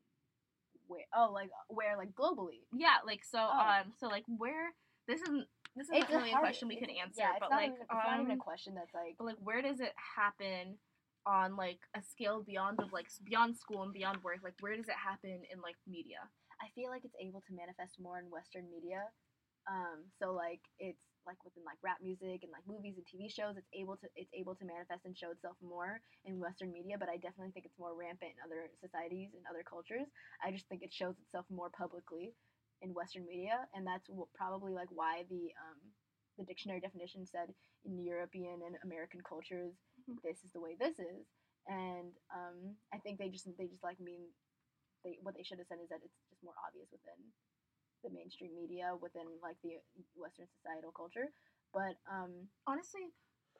where. 0.87 1.05
Oh, 1.13 1.31
like 1.31 1.49
where, 1.67 1.97
like 1.97 2.13
globally. 2.13 2.65
Yeah, 2.73 2.97
like 3.05 3.23
so. 3.23 3.39
Oh. 3.39 3.59
Um, 3.59 3.93
so 3.99 4.07
like 4.07 4.25
where 4.27 4.73
this 5.07 5.21
isn't 5.21 5.47
this 5.75 5.89
isn't 5.89 6.09
really 6.09 6.31
a 6.31 6.37
question 6.37 6.67
we 6.67 6.77
can 6.77 6.89
answer, 6.89 7.21
Yeah, 7.21 7.33
but 7.39 7.49
like 7.49 7.73
even, 7.73 7.81
it's 7.81 7.91
not 7.91 8.19
even 8.19 8.31
a 8.31 8.33
um, 8.33 8.39
question 8.39 8.75
that's 8.75 8.93
like. 8.93 9.15
But 9.17 9.25
like, 9.25 9.41
where 9.41 9.61
does 9.61 9.79
it 9.79 9.93
happen 9.97 10.77
on 11.25 11.55
like 11.55 11.79
a 11.95 12.01
scale 12.01 12.43
beyond 12.43 12.79
of 12.79 12.91
like 12.93 13.07
beyond 13.23 13.57
school 13.57 13.81
and 13.83 13.93
beyond 13.93 14.23
work? 14.23 14.39
Like, 14.43 14.53
where 14.59 14.75
does 14.75 14.87
it 14.87 14.95
happen 14.95 15.41
in 15.51 15.61
like 15.61 15.75
media? 15.87 16.29
I 16.61 16.69
feel 16.75 16.89
like 16.89 17.03
it's 17.03 17.15
able 17.19 17.41
to 17.41 17.53
manifest 17.53 17.99
more 17.99 18.19
in 18.19 18.29
Western 18.29 18.69
media. 18.69 19.09
Um, 19.69 20.03
so 20.19 20.33
like 20.33 20.59
it's 20.79 21.05
like 21.25 21.39
within 21.45 21.63
like 21.63 21.79
rap 21.81 22.03
music 22.03 22.43
and 22.43 22.51
like 22.51 22.67
movies 22.67 22.99
and 22.99 23.05
TV 23.07 23.31
shows, 23.31 23.55
it's 23.55 23.69
able 23.71 23.95
to 23.97 24.07
it's 24.15 24.31
able 24.35 24.55
to 24.59 24.65
manifest 24.65 25.05
and 25.05 25.15
show 25.15 25.31
itself 25.31 25.55
more 25.63 26.01
in 26.25 26.39
Western 26.39 26.71
media. 26.71 26.99
But 26.99 27.09
I 27.09 27.15
definitely 27.17 27.51
think 27.55 27.65
it's 27.65 27.79
more 27.79 27.95
rampant 27.95 28.35
in 28.35 28.43
other 28.43 28.67
societies 28.83 29.31
and 29.35 29.43
other 29.47 29.63
cultures. 29.63 30.07
I 30.43 30.51
just 30.51 30.67
think 30.67 30.83
it 30.83 30.91
shows 30.91 31.15
itself 31.23 31.45
more 31.49 31.69
publicly 31.71 32.35
in 32.83 32.93
Western 32.93 33.25
media, 33.25 33.63
and 33.73 33.87
that's 33.87 34.09
probably 34.35 34.73
like 34.73 34.91
why 34.91 35.23
the 35.29 35.55
um, 35.63 35.79
the 36.37 36.43
dictionary 36.43 36.81
definition 36.81 37.25
said 37.25 37.53
in 37.85 38.03
European 38.03 38.59
and 38.65 38.75
American 38.83 39.21
cultures, 39.21 39.73
Mhm. 40.09 40.21
this 40.23 40.43
is 40.43 40.51
the 40.51 40.59
way 40.59 40.75
this 40.75 40.99
is. 40.99 41.27
And 41.67 42.11
um, 42.33 42.75
I 42.91 42.97
think 42.99 43.19
they 43.19 43.29
just 43.29 43.47
they 43.57 43.67
just 43.67 43.83
like 43.83 43.99
mean 43.99 44.27
they 45.03 45.19
what 45.21 45.35
they 45.35 45.43
should 45.43 45.59
have 45.59 45.67
said 45.67 45.79
is 45.83 45.89
that 45.89 46.03
it's 46.03 46.19
just 46.29 46.43
more 46.43 46.55
obvious 46.67 46.91
within 46.91 47.31
the 48.03 48.11
mainstream 48.11 48.51
media 48.55 48.93
within 48.99 49.25
like 49.41 49.57
the 49.63 49.79
Western 50.15 50.47
societal 50.59 50.91
culture. 50.91 51.31
But 51.73 51.97
um, 52.05 52.47
Honestly, 52.67 53.09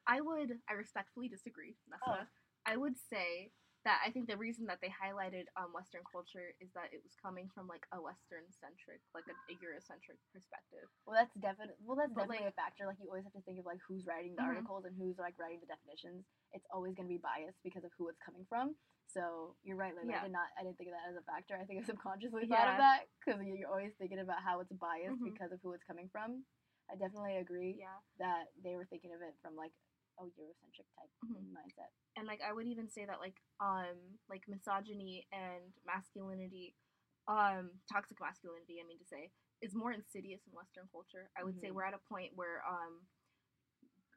I 0.08 0.22
would 0.22 0.60
I 0.70 0.74
respectfully 0.76 1.28
disagree, 1.28 1.76
Nasra. 1.90 2.28
Oh. 2.28 2.28
I 2.68 2.78
would 2.78 2.96
say 2.96 3.52
that 3.84 4.00
I 4.00 4.12
think 4.16 4.32
the 4.32 4.40
reason 4.40 4.64
that 4.72 4.80
they 4.80 4.88
highlighted 4.88 5.52
um, 5.60 5.76
Western 5.76 6.08
culture 6.08 6.56
is 6.64 6.72
that 6.72 6.88
it 6.96 7.04
was 7.04 7.12
coming 7.20 7.52
from 7.52 7.68
like 7.68 7.84
a 7.92 8.00
Western 8.00 8.48
centric, 8.56 9.04
like 9.12 9.28
a, 9.28 9.36
a 9.52 9.60
Eurocentric 9.60 10.16
perspective. 10.32 10.88
well, 11.04 11.20
that's 11.20 11.36
definitely 11.44 11.76
well, 11.84 12.00
that's 12.00 12.16
But, 12.16 12.32
definitely 12.32 12.48
a 12.48 12.56
factor. 12.56 12.88
Like 12.88 12.96
you 13.04 13.12
always 13.12 13.28
have 13.28 13.36
to 13.36 13.44
think 13.44 13.60
of 13.60 13.68
like 13.68 13.84
who's 13.84 14.08
writing 14.08 14.36
the 14.40 14.44
Mhm. 14.44 14.56
articles 14.56 14.88
and 14.88 14.96
who's 14.96 15.20
like 15.20 15.36
writing 15.36 15.60
the 15.60 15.68
definitions. 15.68 16.24
It's 16.56 16.68
always 16.72 16.96
going 16.96 17.12
to 17.12 17.14
be 17.16 17.20
biased 17.20 17.60
because 17.64 17.84
of 17.84 17.92
who 18.00 18.08
it's 18.08 18.20
coming 18.24 18.48
from. 18.48 18.76
So 19.08 19.56
you're 19.64 19.78
right, 19.78 19.94
Layla. 19.94 20.10
Yeah. 20.10 20.20
I 20.20 20.24
did 20.24 20.32
not. 20.34 20.50
I 20.58 20.64
didn't 20.64 20.78
think 20.78 20.90
of 20.90 20.96
that 20.98 21.10
as 21.12 21.18
a 21.18 21.26
factor. 21.26 21.58
I 21.60 21.66
think 21.66 21.84
I 21.84 21.86
subconsciously 21.92 22.48
thought 22.48 22.70
of 22.70 22.78
that 22.82 23.06
because 23.20 23.42
you're 23.46 23.70
always 23.70 23.94
thinking 24.00 24.20
about 24.20 24.42
how 24.44 24.60
it's 24.60 24.72
biased 24.74 25.22
Mhm. 25.22 25.34
because 25.34 25.52
of 25.52 25.60
who 25.62 25.74
it's 25.74 25.84
coming 25.86 26.10
from. 26.12 26.44
I 26.90 26.96
definitely 26.96 27.38
agree 27.38 27.78
Yeah. 27.80 27.98
that 28.20 28.52
they 28.64 28.76
were 28.76 28.86
thinking 28.86 29.14
of 29.14 29.22
it 29.22 29.36
from 29.42 29.56
like 29.56 29.72
a 30.20 30.24
Eurocentric 30.26 30.86
type 30.98 31.10
Mhm. 31.26 31.54
mindset. 31.54 31.90
and 32.16 32.28
like 32.28 32.42
I 32.42 32.54
would 32.54 32.68
even 32.68 32.88
say 32.90 33.06
that 33.06 33.20
like 33.20 33.42
um 33.60 34.20
like 34.30 34.48
misogyny 34.48 35.26
and 35.32 35.74
masculinity, 35.86 36.76
um 37.28 37.80
toxic 37.92 38.20
masculinity, 38.20 38.80
I 38.82 38.86
mean 38.86 39.00
to 39.00 39.06
say, 39.06 39.32
is 39.62 39.74
more 39.74 39.92
insidious 39.92 40.42
in 40.46 40.54
Western 40.54 40.88
culture. 40.92 41.30
I 41.38 41.44
would 41.44 41.60
say 41.60 41.70
Mhm. 41.72 41.74
we're 41.76 41.86
at 41.86 41.94
a 41.96 41.98
point 42.10 42.36
where 42.36 42.62
um 42.68 43.08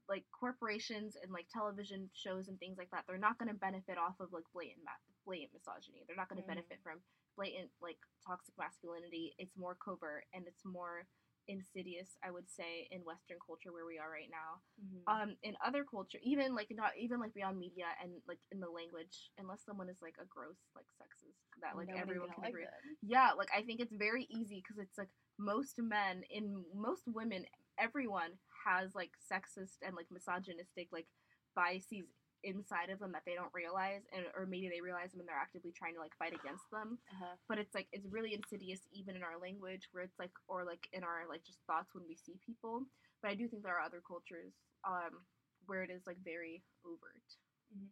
like 0.09 0.25
corporations 0.33 1.16
and 1.23 1.33
like 1.33 1.47
television 1.53 2.11
shows 2.14 2.49
and 2.49 2.59
things 2.59 2.79
like 2.79 2.90
that, 2.90 3.05
they're 3.07 3.19
not 3.19 3.38
going 3.38 3.49
to 3.53 3.59
benefit 3.59 3.99
off 3.99 4.14
of 4.21 4.33
like 4.33 4.45
blatant 4.55 4.85
ma- 4.85 5.03
blatant 5.25 5.53
misogyny. 5.53 6.05
They're 6.07 6.16
not 6.16 6.29
going 6.29 6.40
to 6.40 6.47
Mhm. 6.47 6.55
benefit 6.55 6.81
from 6.83 7.01
blatant 7.37 7.71
like 7.81 7.99
toxic 8.27 8.55
masculinity. 8.59 9.35
It's 9.38 9.57
more 9.57 9.75
covert 9.77 10.25
and 10.33 10.47
it's 10.47 10.64
more 10.64 11.07
insidious, 11.49 12.16
I 12.25 12.31
would 12.31 12.49
say, 12.51 12.88
in 12.90 13.05
Western 13.05 13.38
culture 13.45 13.73
where 13.73 13.87
we 13.87 13.99
are 13.99 14.11
right 14.11 14.31
now 14.31 14.62
um 15.09 15.37
in 15.42 15.55
other 15.64 15.85
culture 15.85 16.19
even 16.23 16.55
like 16.55 16.66
not 16.71 16.90
even 16.99 17.21
like 17.21 17.33
beyond 17.33 17.59
media 17.59 17.87
and 18.03 18.11
like 18.27 18.38
in 18.51 18.59
the 18.61 18.69
language 18.69 19.31
unless 19.38 19.64
someone 19.64 19.88
is 19.88 19.97
like 20.03 20.16
a 20.21 20.27
gross 20.27 20.59
like 20.75 20.87
sexist 21.01 21.38
that 21.62 21.77
like 21.77 21.87
Nobody's 21.88 22.03
everyone 22.03 22.31
can 22.35 22.42
like 22.45 22.51
agree 22.51 22.64
them. 22.64 22.97
yeah 23.03 23.31
like 23.38 23.49
i 23.57 23.62
think 23.62 23.81
it's 23.81 23.95
very 23.95 24.27
easy 24.31 24.62
because 24.62 24.83
it's 24.83 24.99
like 24.99 25.11
most 25.38 25.79
men 25.79 26.23
in 26.31 26.64
most 26.75 27.03
women 27.07 27.45
everyone 27.79 28.31
has 28.66 28.94
like 28.94 29.12
sexist 29.31 29.79
and 29.87 29.94
like 29.96 30.11
misogynistic 30.11 30.88
like 30.92 31.07
biases 31.55 32.11
inside 32.44 32.90
of 32.90 32.98
them 33.00 33.12
that 33.12 33.22
they 33.26 33.35
don't 33.35 33.55
realize 33.55 34.02
and 34.14 34.26
or 34.37 34.46
maybe 34.46 34.68
they 34.68 34.81
realize 34.83 35.11
them 35.12 35.20
and 35.20 35.29
they're 35.29 35.37
actively 35.40 35.72
trying 35.72 35.94
to 35.94 36.00
like 36.00 36.14
fight 36.18 36.35
against 36.35 36.70
them 36.70 36.98
Uh-huh. 37.12 37.37
but 37.48 37.59
it's 37.59 37.74
like 37.74 37.88
it's 37.92 38.07
really 38.11 38.35
insidious 38.35 38.81
even 38.92 39.16
in 39.16 39.22
our 39.22 39.38
language 39.40 39.88
where 39.92 40.05
it's 40.05 40.18
like 40.18 40.33
or 40.48 40.64
like 40.64 40.88
in 40.92 41.05
our 41.05 41.24
like 41.29 41.44
just 41.44 41.61
thoughts 41.66 41.94
when 41.94 42.05
we 42.09 42.16
see 42.16 42.38
people 42.44 42.83
but 43.22 43.31
i 43.31 43.35
do 43.35 43.48
think 43.48 43.62
there 43.62 43.76
are 43.76 43.85
other 43.87 44.02
cultures 44.07 44.55
um 44.87 45.24
where 45.66 45.83
it 45.83 45.90
is 45.90 46.02
like 46.07 46.18
very 46.24 46.62
overt 46.85 47.26
Mhm. 47.74 47.88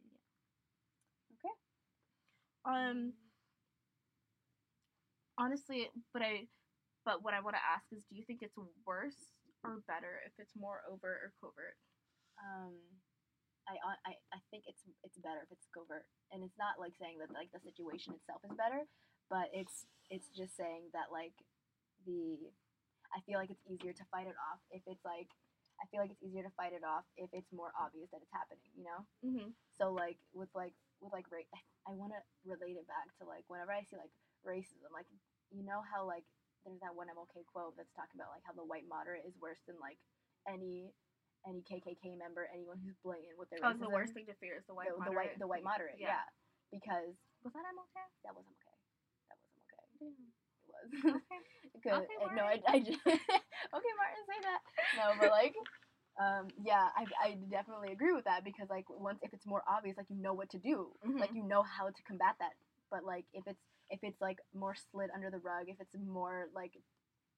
Okay. 1.34 1.54
um 2.64 3.12
honestly 5.38 5.88
but 6.12 6.22
i 6.22 6.46
but 7.04 7.22
what 7.24 7.34
i 7.34 7.40
want 7.40 7.56
to 7.56 7.62
ask 7.74 7.86
is 7.92 8.04
do 8.08 8.16
you 8.16 8.24
think 8.24 8.42
it's 8.42 8.56
worse 8.86 9.32
or 9.64 9.80
better 9.88 10.20
if 10.26 10.32
it's 10.38 10.54
more 10.56 10.82
overt 10.90 11.20
or 11.24 11.30
covert 11.40 11.76
Um, 12.38 12.76
I, 13.68 13.80
I 13.80 14.12
I 14.36 14.40
think 14.52 14.64
it's 14.68 14.84
it's 15.04 15.16
better 15.24 15.40
if 15.40 15.50
it's 15.52 15.68
covert, 15.72 16.04
and 16.32 16.44
it's 16.44 16.58
not 16.60 16.76
like 16.76 16.92
saying 17.00 17.16
that 17.24 17.32
like 17.32 17.48
the 17.54 17.62
situation 17.64 18.12
itself 18.12 18.44
is 18.44 18.52
better, 18.52 18.84
but 19.32 19.48
it's 19.56 19.86
it's 20.12 20.28
just 20.36 20.56
saying 20.56 20.92
that 20.92 21.08
like 21.08 21.32
the 22.04 22.52
I 23.14 23.20
feel 23.24 23.38
like 23.40 23.48
it's 23.50 23.64
easier 23.64 23.94
to 23.96 24.04
fight 24.12 24.26
it 24.28 24.36
off 24.36 24.60
if 24.70 24.84
it's 24.84 25.04
like 25.04 25.32
I 25.80 25.88
feel 25.90 26.00
like 26.04 26.12
it's 26.12 26.22
easier 26.22 26.44
to 26.44 26.52
fight 26.60 26.76
it 26.76 26.84
off 26.84 27.04
if 27.16 27.30
it's 27.32 27.50
more 27.52 27.72
obvious 27.78 28.10
that 28.12 28.20
it's 28.22 28.34
happening, 28.36 28.68
you 28.76 28.84
know. 28.84 29.00
mm-hmm. 29.24 29.50
So 29.80 29.92
like 29.92 30.18
with 30.36 30.52
like 30.54 30.76
with 31.00 31.12
like 31.16 31.26
race, 31.32 31.48
I 31.88 31.92
want 31.96 32.12
to 32.12 32.20
relate 32.44 32.76
it 32.76 32.86
back 32.86 33.08
to 33.20 33.24
like 33.24 33.48
whenever 33.48 33.72
I 33.72 33.84
see 33.88 33.96
like 33.96 34.12
racism, 34.44 34.92
like 34.92 35.08
you 35.50 35.64
know 35.64 35.80
how 35.82 36.04
like 36.04 36.24
there's 36.64 36.80
that 36.80 36.94
one 36.96 37.08
MLK 37.12 37.44
quote 37.48 37.76
that's 37.76 37.92
talking 37.94 38.16
about 38.20 38.32
like 38.32 38.42
how 38.44 38.52
the 38.56 38.64
white 38.64 38.88
moderate 38.88 39.24
is 39.28 39.36
worse 39.40 39.60
than 39.68 39.76
like 39.80 39.98
any 40.48 40.92
any 41.44 41.60
KKK 41.68 42.16
member, 42.16 42.48
anyone 42.52 42.80
who's 42.80 42.96
blatant 43.04 43.36
with 43.36 43.52
their 43.52 43.60
Oh, 43.60 43.76
the 43.76 43.92
worst 43.92 44.16
thing 44.16 44.24
to 44.32 44.36
fear 44.40 44.56
is 44.56 44.64
the 44.64 44.72
white 44.72 44.88
the, 44.88 45.04
the 45.04 45.12
white 45.12 45.36
the 45.38 45.46
white 45.48 45.64
moderate, 45.64 46.00
Yeah. 46.00 46.16
yeah. 46.20 46.26
Because 46.72 47.12
Was 47.44 47.52
that 47.52 47.64
MLK? 47.68 47.96
that 48.24 48.32
wasn't 48.34 48.56
okay. 48.56 48.76
That 49.28 49.36
wasn't 49.44 49.60
okay. 49.68 49.84
Damn. 50.00 50.16
It 50.64 50.68
was. 50.72 51.20
Okay. 51.84 51.90
Uh, 52.24 52.32
no, 52.34 52.44
I, 52.48 52.56
I 52.68 52.78
just 52.80 52.96
okay, 53.06 53.92
Martin, 54.00 54.24
say 54.24 54.40
that. 54.46 54.60
No, 54.96 55.12
but 55.20 55.30
like, 55.30 55.52
um, 56.16 56.48
yeah, 56.64 56.88
I, 56.96 57.04
I 57.20 57.28
definitely 57.50 57.92
agree 57.92 58.12
with 58.14 58.24
that 58.24 58.44
because 58.44 58.70
like 58.70 58.86
once 58.88 59.18
if 59.22 59.34
it's 59.34 59.44
more 59.46 59.62
obvious, 59.68 59.96
like 59.98 60.06
you 60.08 60.16
know 60.16 60.32
what 60.32 60.48
to 60.50 60.58
do, 60.58 60.92
like 61.20 61.30
Mhm. 61.32 61.36
you 61.36 61.42
know 61.44 61.62
how 61.62 61.88
to 61.90 62.02
combat 62.08 62.36
that. 62.40 62.52
But 62.90 63.04
like 63.04 63.26
if 63.34 63.44
it's 63.46 63.60
if 63.94 64.02
it's 64.02 64.18
like 64.18 64.42
more 64.50 64.74
slid 64.74 65.14
under 65.14 65.30
the 65.30 65.38
rug, 65.38 65.70
if 65.70 65.78
it's 65.78 65.94
more 65.94 66.50
like 66.50 66.74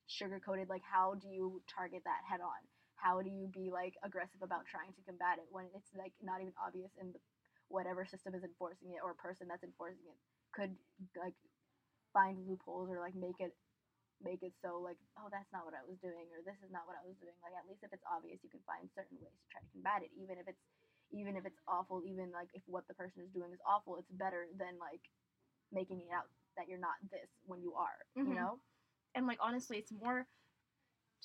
sugar 0.09 0.40
coated, 0.40 0.73
like 0.73 0.81
how 0.81 1.12
do 1.21 1.29
you 1.29 1.61
target 1.69 2.01
that 2.09 2.25
head 2.25 2.40
on? 2.40 2.61
How 2.97 3.21
do 3.21 3.29
you 3.29 3.53
be 3.53 3.69
like 3.69 3.92
aggressive 4.01 4.40
about 4.40 4.64
trying 4.64 4.97
to 4.97 5.05
combat 5.05 5.37
it 5.37 5.53
when 5.53 5.69
it's 5.77 5.92
like 5.92 6.16
not 6.25 6.40
even 6.40 6.57
obvious 6.57 6.97
and 6.97 7.12
whatever 7.69 8.09
system 8.09 8.33
is 8.33 8.40
enforcing 8.40 8.97
it 8.97 9.05
or 9.05 9.12
person 9.12 9.45
that's 9.51 9.66
enforcing 9.66 10.07
it 10.09 10.19
could 10.55 10.73
like 11.19 11.37
find 12.16 12.40
loopholes 12.49 12.88
or 12.88 13.03
like 13.03 13.12
make 13.12 13.37
it 13.42 13.53
make 14.25 14.40
it 14.40 14.55
so 14.64 14.81
like 14.81 14.97
oh 15.21 15.29
that's 15.29 15.51
not 15.53 15.69
what 15.69 15.77
I 15.77 15.85
was 15.85 16.01
doing 16.01 16.25
or 16.33 16.40
this 16.40 16.57
is 16.64 16.73
not 16.73 16.88
what 16.88 16.97
I 16.97 17.05
was 17.05 17.19
doing 17.21 17.37
like 17.45 17.53
at 17.53 17.69
least 17.69 17.85
if 17.85 17.92
it's 17.92 18.07
obvious 18.09 18.40
you 18.40 18.49
can 18.49 18.64
find 18.64 18.88
certain 18.97 19.21
ways 19.21 19.35
to 19.37 19.47
try 19.53 19.61
to 19.61 19.71
combat 19.77 20.01
it 20.07 20.14
even 20.16 20.40
if 20.40 20.49
it's 20.49 20.64
even 21.12 21.37
if 21.37 21.45
it's 21.45 21.61
awful 21.69 22.01
even 22.07 22.33
like 22.33 22.49
if 22.57 22.64
what 22.64 22.88
the 22.88 22.97
person 22.97 23.21
is 23.21 23.35
doing 23.37 23.53
is 23.53 23.61
awful 23.69 24.01
it's 24.01 24.09
better 24.16 24.49
than 24.57 24.81
like 24.81 25.05
making 25.75 26.01
it 26.01 26.11
out 26.14 26.31
that 26.57 26.69
you're 26.69 26.79
not 26.79 26.95
this 27.11 27.31
when 27.47 27.61
you 27.62 27.75
are 27.75 27.99
Mhm. 28.16 28.29
you 28.29 28.35
know 28.35 28.59
and 29.14 29.27
like 29.27 29.38
honestly, 29.40 29.79
it's 29.79 29.92
more 29.92 30.27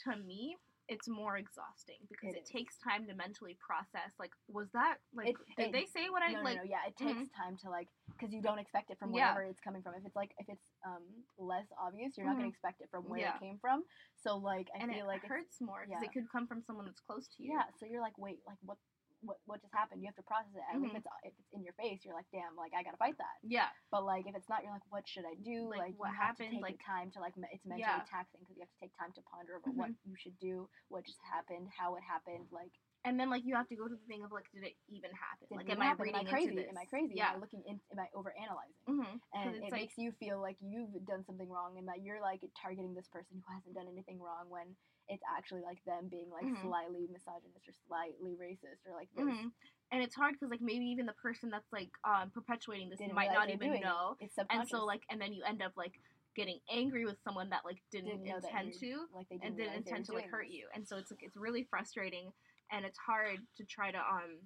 to 0.06 0.16
me. 0.16 0.56
It's 0.88 1.08
more 1.08 1.38
exhausting 1.38 2.00
because 2.10 2.34
It 2.36 2.40
it, 2.40 2.46
takes 2.46 2.78
time 2.78 3.06
to 3.08 3.14
mentally 3.14 3.56
process. 3.66 4.12
Like, 4.20 4.32
was 4.48 4.72
that 4.72 4.96
like? 5.14 5.28
It- 5.30 5.56
did 5.58 5.68
it- 5.68 5.72
they 5.72 5.86
say 5.86 6.10
what 6.10 6.24
I 6.24 6.32
no, 6.34 6.42
like? 6.42 6.56
no, 6.58 6.64
no, 6.64 6.70
yeah, 6.70 6.84
it 6.88 6.96
takes 6.98 7.20
mhm. 7.20 7.34
time 7.36 7.56
to 7.58 7.70
like, 7.70 7.88
because 8.08 8.34
you 8.34 8.42
don't 8.42 8.60
expect 8.60 8.92
it 8.92 8.98
from 9.00 9.12
Yeah. 9.14 9.34
wherever 9.34 9.44
it's 9.52 9.60
coming 9.60 9.82
from. 9.84 9.96
If 9.96 10.06
it's 10.06 10.16
like, 10.16 10.34
if 10.38 10.48
it's 10.50 10.66
um 10.86 11.04
less 11.38 11.68
obvious, 11.78 12.18
you're 12.18 12.26
not 12.26 12.36
gonna 12.36 12.48
Mhm. 12.48 12.52
expect 12.52 12.82
it 12.82 12.90
from 12.90 13.08
where 13.08 13.20
Yeah. 13.20 13.36
it 13.36 13.40
came 13.40 13.60
from. 13.60 13.84
So 14.16 14.38
like, 14.38 14.70
I 14.74 14.80
and 14.80 14.92
feel 14.94 15.06
like 15.06 15.24
it 15.24 15.28
hurts 15.28 15.62
more 15.62 15.86
because 15.86 16.02
yeah. 16.02 16.08
it 16.08 16.14
could 16.14 16.30
come 16.30 16.48
from 16.48 16.62
someone 16.62 16.86
that's 16.86 17.02
close 17.02 17.28
to 17.36 17.44
you. 17.44 17.54
yeah. 17.54 17.70
So 17.78 17.86
you're 17.86 18.02
like, 18.02 18.18
wait, 18.18 18.40
like 18.48 18.58
what, 18.62 18.78
what, 19.22 19.38
what 19.46 19.62
just 19.62 19.74
happened? 19.74 20.02
You 20.02 20.08
have 20.08 20.16
to 20.18 20.24
process 20.26 20.52
it. 20.56 20.64
And 20.74 20.82
Mhm. 20.84 20.90
if 20.90 20.96
it's 20.98 21.08
if 21.24 21.34
it's 21.38 21.54
in 21.54 21.64
your 21.64 21.74
face, 21.74 22.04
you're 22.04 22.16
like, 22.16 22.30
damn, 22.32 22.56
like 22.56 22.74
I 22.74 22.84
gotta 22.84 22.98
fight 22.98 23.18
that. 23.18 23.38
Yeah. 23.44 23.70
But 23.92 24.04
like, 24.06 24.26
if 24.28 24.36
it's 24.36 24.50
not, 24.50 24.64
you're 24.64 24.74
like, 24.74 24.86
what 24.90 25.08
should 25.08 25.26
I 25.26 25.36
do? 25.36 25.70
Like, 25.70 25.80
Like, 25.80 25.96
what 25.98 26.10
you 26.10 26.16
have 26.18 26.38
to 26.38 26.44
happened? 26.44 26.52
take 26.58 26.62
Like- 26.78 26.86
time 26.86 27.12
to 27.12 27.20
like, 27.20 27.38
me- 27.38 27.48
it's 27.52 27.66
mentally 27.66 27.82
Yeah. 27.86 28.04
taxing 28.10 28.40
because 28.42 28.56
you 28.58 28.62
have 28.62 28.70
to 28.74 28.80
take 28.82 28.94
time 28.98 29.14
to 29.14 29.22
ponder 29.30 29.56
over 29.58 29.70
what 29.72 29.90
Mhm. 29.92 29.98
you 30.06 30.16
should 30.16 30.38
do, 30.40 30.70
what 30.90 31.06
just 31.06 31.22
happened, 31.22 31.70
how 31.70 31.96
it 31.96 32.04
happened, 32.04 32.52
like. 32.52 32.74
And 33.04 33.20
then 33.20 33.32
like 33.32 33.44
you 33.44 33.56
have 33.56 33.68
to 33.70 33.76
go 33.76 33.88
to 33.88 33.96
the 33.96 34.06
thing 34.06 34.24
of 34.24 34.32
like, 34.32 34.46
did 34.52 34.64
it 34.64 34.78
even 34.88 35.10
happen? 35.12 35.48
Did 35.50 35.58
like, 35.58 35.66
am 35.66 35.72
even 35.72 35.82
I 35.82 35.86
happen? 35.86 36.04
reading 36.04 36.22
Am 36.22 36.28
I 36.28 36.30
crazy? 36.30 36.50
into 36.50 36.62
this? 36.62 36.70
Am 36.70 36.78
I 36.78 36.86
crazy? 36.86 37.14
Yeah. 37.16 37.30
Am 37.32 37.36
I 37.38 37.40
looking 37.40 37.64
in? 37.66 37.82
Am 37.92 38.00
I 38.00 38.10
over 38.14 38.32
analyzing? 38.38 38.76
Mm-hmm. 38.88 39.18
and 39.34 39.56
it 39.56 39.62
like- 39.64 39.72
makes 39.74 39.98
you 39.98 40.12
feel 40.14 40.40
like 40.40 40.58
you've 40.62 41.06
done 41.06 41.24
something 41.26 41.50
wrong 41.50 41.78
and 41.80 41.88
that 41.88 42.02
you're 42.02 42.22
like 42.22 42.44
targeting 42.62 42.94
this 42.94 43.08
person 43.08 43.42
who 43.42 43.54
hasn't 43.54 43.74
done 43.74 43.88
anything 43.88 44.20
wrong 44.20 44.50
when 44.50 44.76
it's 45.12 45.24
actually 45.28 45.62
like 45.62 45.84
them 45.86 46.08
being 46.10 46.30
like 46.32 46.48
Mhm. 46.48 46.62
slightly 46.64 47.08
misogynist 47.12 47.68
or 47.68 47.76
slightly 47.88 48.34
racist 48.40 48.82
or 48.88 48.96
like 48.96 49.10
this. 49.16 49.28
hmm 49.28 49.50
And 49.92 50.02
it's 50.02 50.16
hard 50.16 50.34
because 50.36 50.50
like 50.50 50.62
maybe 50.62 50.86
even 50.86 51.06
the 51.06 51.18
person 51.22 51.50
that's 51.52 51.72
like 51.72 51.92
um 52.08 52.32
perpetuating 52.32 52.90
this 52.90 53.00
Didn't 53.00 53.16
might 53.16 53.32
not 53.32 53.50
even 53.50 53.74
it. 53.76 53.82
know. 53.82 54.16
It's 54.20 54.38
And 54.50 54.68
so 54.68 54.86
like, 54.86 55.04
and 55.12 55.20
then 55.20 55.34
you 55.34 55.44
end 55.44 55.62
up 55.62 55.74
like 55.76 56.00
getting 56.36 56.60
angry 56.72 57.06
with 57.06 57.18
someone 57.24 57.50
that 57.50 57.66
like 57.66 57.78
didn't, 57.92 58.24
Didn't 58.24 58.28
intend 58.28 58.74
to. 58.80 59.06
like 59.14 59.28
they 59.30 59.36
and 59.38 59.52
didn't, 59.58 59.58
didn't 59.58 59.76
intend 59.84 60.06
to 60.06 60.14
like 60.14 60.30
hurt 60.32 60.48
this. 60.48 60.56
you 60.56 60.66
and 60.74 60.88
so 60.88 60.98
it's 60.98 61.12
like 61.12 61.24
it's 61.24 61.36
really 61.36 61.68
frustrating 61.70 62.32
and 62.72 62.86
it's 62.86 62.98
hard 62.98 63.38
to 63.58 63.64
try 63.66 63.92
to 63.92 63.98
um 64.00 64.40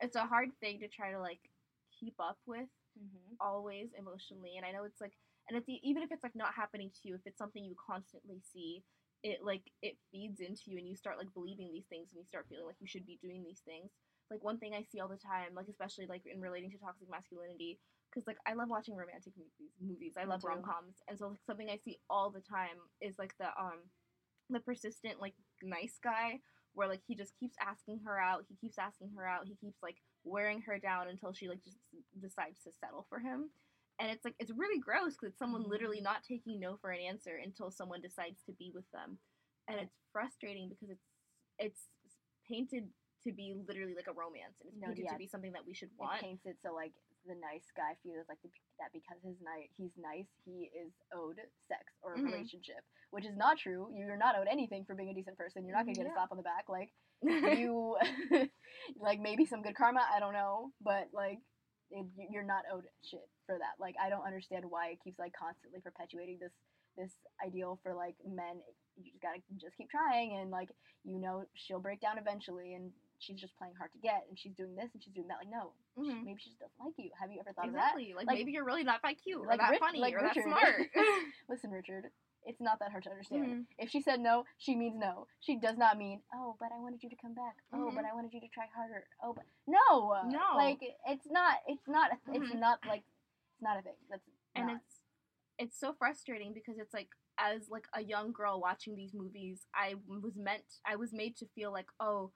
it's 0.00 0.16
a 0.16 0.26
hard 0.26 0.48
thing 0.60 0.78
to 0.80 0.88
try 0.88 1.12
to 1.12 1.20
like 1.20 1.40
keep 1.98 2.14
up 2.20 2.38
with 2.46 2.68
Mhm. 2.98 3.36
always 3.40 3.88
emotionally 3.98 4.56
and 4.56 4.66
i 4.66 4.72
know 4.72 4.84
it's 4.84 5.00
like 5.00 5.12
and 5.48 5.56
it's 5.58 5.68
even 5.82 6.02
if 6.02 6.10
it's 6.12 6.22
like 6.22 6.34
not 6.34 6.54
happening 6.54 6.90
to 6.90 7.08
you 7.08 7.14
if 7.14 7.20
it's 7.26 7.38
something 7.38 7.64
you 7.64 7.74
constantly 7.76 8.40
see 8.52 8.82
it 9.22 9.40
like 9.42 9.62
it 9.82 9.96
feeds 10.12 10.40
into 10.40 10.70
you 10.70 10.78
and 10.78 10.88
you 10.88 10.96
start 10.96 11.18
like 11.18 11.32
believing 11.34 11.70
these 11.72 11.86
things 11.90 12.08
and 12.10 12.18
you 12.18 12.26
start 12.26 12.46
feeling 12.48 12.66
like 12.66 12.80
you 12.80 12.86
should 12.86 13.06
be 13.06 13.18
doing 13.22 13.42
these 13.42 13.62
things. 13.64 13.90
Like 14.30 14.44
one 14.44 14.58
thing 14.58 14.74
i 14.74 14.84
see 14.84 15.00
all 15.00 15.08
the 15.08 15.16
time 15.16 15.56
like 15.56 15.68
especially 15.68 16.06
like 16.06 16.22
in 16.26 16.40
relating 16.40 16.70
to 16.70 16.78
toxic 16.78 17.08
masculinity 17.10 17.80
because 18.10 18.26
like 18.26 18.36
i 18.46 18.52
love 18.52 18.68
watching 18.68 18.94
romantic 18.94 19.32
movies 19.36 19.72
movies. 19.80 20.14
I 20.20 20.24
love 20.24 20.44
rom-coms. 20.44 21.00
And 21.08 21.18
so 21.18 21.28
like 21.28 21.40
something 21.46 21.70
i 21.70 21.78
see 21.82 21.98
all 22.10 22.30
the 22.30 22.44
time 22.44 22.76
is 23.00 23.18
like 23.18 23.34
the 23.38 23.48
um 23.58 23.88
the 24.50 24.60
persistent 24.60 25.20
like 25.20 25.34
nice 25.62 25.98
guy 26.02 26.40
where 26.74 26.88
like 26.88 27.00
he 27.06 27.14
just 27.14 27.32
keeps 27.40 27.56
asking 27.60 28.00
her 28.04 28.20
out. 28.20 28.44
He 28.48 28.54
keeps 28.54 28.78
asking 28.78 29.10
her 29.16 29.26
out. 29.26 29.46
He 29.46 29.56
keeps 29.56 29.82
like 29.82 29.96
wearing 30.24 30.60
her 30.62 30.78
down 30.78 31.08
until 31.08 31.32
she 31.32 31.48
like 31.48 31.64
just 31.64 31.78
decides 32.20 32.60
to 32.64 32.70
settle 32.78 33.06
for 33.08 33.18
him 33.18 33.50
and 33.98 34.10
it's 34.10 34.24
like 34.24 34.34
it's 34.38 34.52
really 34.52 34.78
gross 34.78 35.14
because 35.14 35.30
it's 35.30 35.38
someone 35.38 35.64
Mhm. 35.64 35.68
literally 35.70 36.00
not 36.00 36.22
taking 36.22 36.58
no 36.60 36.76
for 36.76 36.90
an 36.90 37.00
answer 37.00 37.36
until 37.36 37.70
someone 37.70 38.00
decides 38.00 38.42
to 38.44 38.52
be 38.52 38.70
with 38.74 38.88
them 38.92 39.18
and 39.68 39.80
it's 39.80 39.94
frustrating 40.12 40.68
because 40.68 40.90
it's 40.90 41.02
it's 41.58 42.16
painted 42.46 42.92
to 43.24 43.32
be 43.32 43.52
literally 43.66 43.94
like 43.94 44.06
a 44.06 44.12
romance 44.12 44.60
and 44.60 44.68
it's 44.70 44.78
No, 44.80 44.88
painted 44.88 45.04
yeah. 45.04 45.12
to 45.12 45.18
be 45.18 45.26
something 45.26 45.52
that 45.52 45.66
we 45.66 45.74
should 45.74 45.90
want 45.98 46.18
It 46.22 46.24
paints 46.24 46.46
it 46.46 46.56
so 46.62 46.72
like 46.74 46.92
the 47.26 47.34
nice 47.34 47.66
guy 47.76 47.96
feels 48.02 48.28
like 48.28 48.40
the, 48.42 48.48
that 48.78 48.92
because 48.92 49.18
his 49.22 49.36
night 49.42 49.70
he's 49.76 49.90
nice 49.98 50.28
he 50.44 50.70
is 50.72 50.92
owed 51.12 51.40
sex 51.66 51.92
or 52.00 52.14
a 52.14 52.18
Mhm. 52.18 52.26
relationship, 52.26 52.84
which 53.10 53.26
is 53.26 53.36
not 53.36 53.58
true. 53.58 53.90
You're 53.92 54.16
not 54.16 54.36
owed 54.36 54.46
anything 54.48 54.84
for 54.84 54.94
being 54.94 55.10
a 55.10 55.14
decent 55.14 55.36
person. 55.36 55.66
You're 55.66 55.76
not 55.76 55.84
gonna 55.84 55.96
get 55.96 56.06
Yeah. 56.06 56.12
a 56.12 56.14
slap 56.14 56.30
on 56.30 56.36
the 56.38 56.42
back. 56.44 56.68
Like 56.68 56.94
you 57.68 57.98
like 58.96 59.18
maybe 59.20 59.44
some 59.44 59.60
good 59.60 59.74
karma 59.74 60.06
i 60.14 60.20
don't 60.20 60.32
know 60.32 60.72
but 60.80 61.08
like 61.12 61.40
you're 62.30 62.42
not 62.44 62.62
owed 62.72 62.84
shit 63.04 63.28
for 63.46 63.56
that. 63.58 63.80
Like 63.80 63.94
i 64.02 64.08
don't 64.08 64.26
understand 64.26 64.64
why 64.68 64.88
it 64.88 64.98
keeps 65.02 65.18
like 65.18 65.32
constantly 65.32 65.80
perpetuating 65.80 66.38
this 66.40 66.52
this 66.96 67.12
ideal 67.44 67.78
for 67.82 67.94
like 67.94 68.16
men. 68.26 68.60
You 68.96 69.04
just 69.10 69.22
gotta 69.22 69.38
just 69.60 69.76
keep 69.76 69.88
trying 69.90 70.34
and 70.40 70.50
like 70.50 70.68
you 71.04 71.20
know 71.20 71.44
she'll 71.54 71.78
break 71.80 72.00
down 72.00 72.18
eventually 72.18 72.74
and 72.74 72.90
she's 73.20 73.40
just 73.40 73.56
playing 73.56 73.74
hard 73.78 73.90
to 73.92 73.98
get 73.98 74.26
and 74.28 74.38
she's 74.38 74.54
doing 74.54 74.74
this 74.76 74.90
and 74.94 75.02
she's 75.02 75.14
doing 75.14 75.28
that. 75.28 75.38
Like 75.38 75.50
no 75.50 75.72
sh- 75.96 76.10
Mhm. 76.12 76.24
maybe 76.24 76.38
she 76.42 76.50
just 76.50 76.60
doesn't 76.60 76.78
like 76.78 76.94
you. 76.98 77.10
Have 77.18 77.30
you 77.30 77.38
ever 77.40 77.52
thought 77.52 77.66
exactly. 77.66 78.14
Like, 78.14 78.26
Like- 78.26 78.38
maybe 78.38 78.52
you're 78.52 78.64
really 78.64 78.84
not 78.84 79.00
that 79.02 79.14
cute 79.22 79.38
or 79.40 79.46
like 79.46 79.60
that 79.60 79.70
Rich- 79.70 79.80
funny 79.80 80.00
like 80.00 80.14
or 80.14 80.22
Richard. 80.22 80.44
that 80.44 80.60
smart. 80.60 80.90
Listen 81.48 81.70
richard 81.70 82.10
it's 82.44 82.60
not 82.60 82.78
that 82.78 82.90
hard 82.90 83.02
to 83.04 83.10
understand 83.10 83.44
Mhm. 83.44 83.66
if 83.78 83.90
she 83.90 84.00
said 84.00 84.20
no 84.20 84.44
she 84.58 84.74
means 84.74 84.96
no 84.96 85.26
she 85.40 85.56
does 85.56 85.76
not 85.76 85.98
mean 85.98 86.22
oh 86.34 86.56
but 86.58 86.70
i 86.72 86.78
wanted 86.78 87.02
you 87.02 87.10
to 87.10 87.16
come 87.16 87.34
back 87.34 87.56
oh 87.72 87.90
Mhm. 87.90 87.94
but 87.94 88.04
i 88.04 88.14
wanted 88.14 88.32
you 88.32 88.40
to 88.40 88.48
try 88.48 88.66
harder 88.74 89.06
oh 89.22 89.32
but 89.34 89.44
no 89.66 90.22
No. 90.24 90.56
like 90.56 90.80
it's 91.06 91.26
not 91.30 91.58
it's 91.66 91.86
not 91.88 92.12
a- 92.12 92.32
it's 92.34 92.52
Mhm. 92.52 92.58
not 92.60 92.84
like 92.86 93.04
it's 93.52 93.62
not 93.62 93.78
a 93.78 93.82
thing 93.82 93.96
that's 94.08 94.28
and 94.54 94.66
not. 94.68 94.76
it's 94.76 95.02
it's 95.58 95.78
so 95.78 95.92
frustrating 95.92 96.52
because 96.52 96.78
it's 96.78 96.94
like 96.94 97.10
as 97.38 97.68
like 97.68 97.86
a 97.92 98.02
young 98.02 98.32
girl 98.32 98.60
watching 98.60 98.94
these 98.96 99.12
movies 99.14 99.66
i 99.74 99.94
was 100.06 100.36
meant 100.36 100.80
i 100.84 100.96
was 100.96 101.12
made 101.12 101.36
to 101.36 101.46
feel 101.48 101.72
like 101.72 101.90
oh 102.00 102.32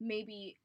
maybe 0.00 0.58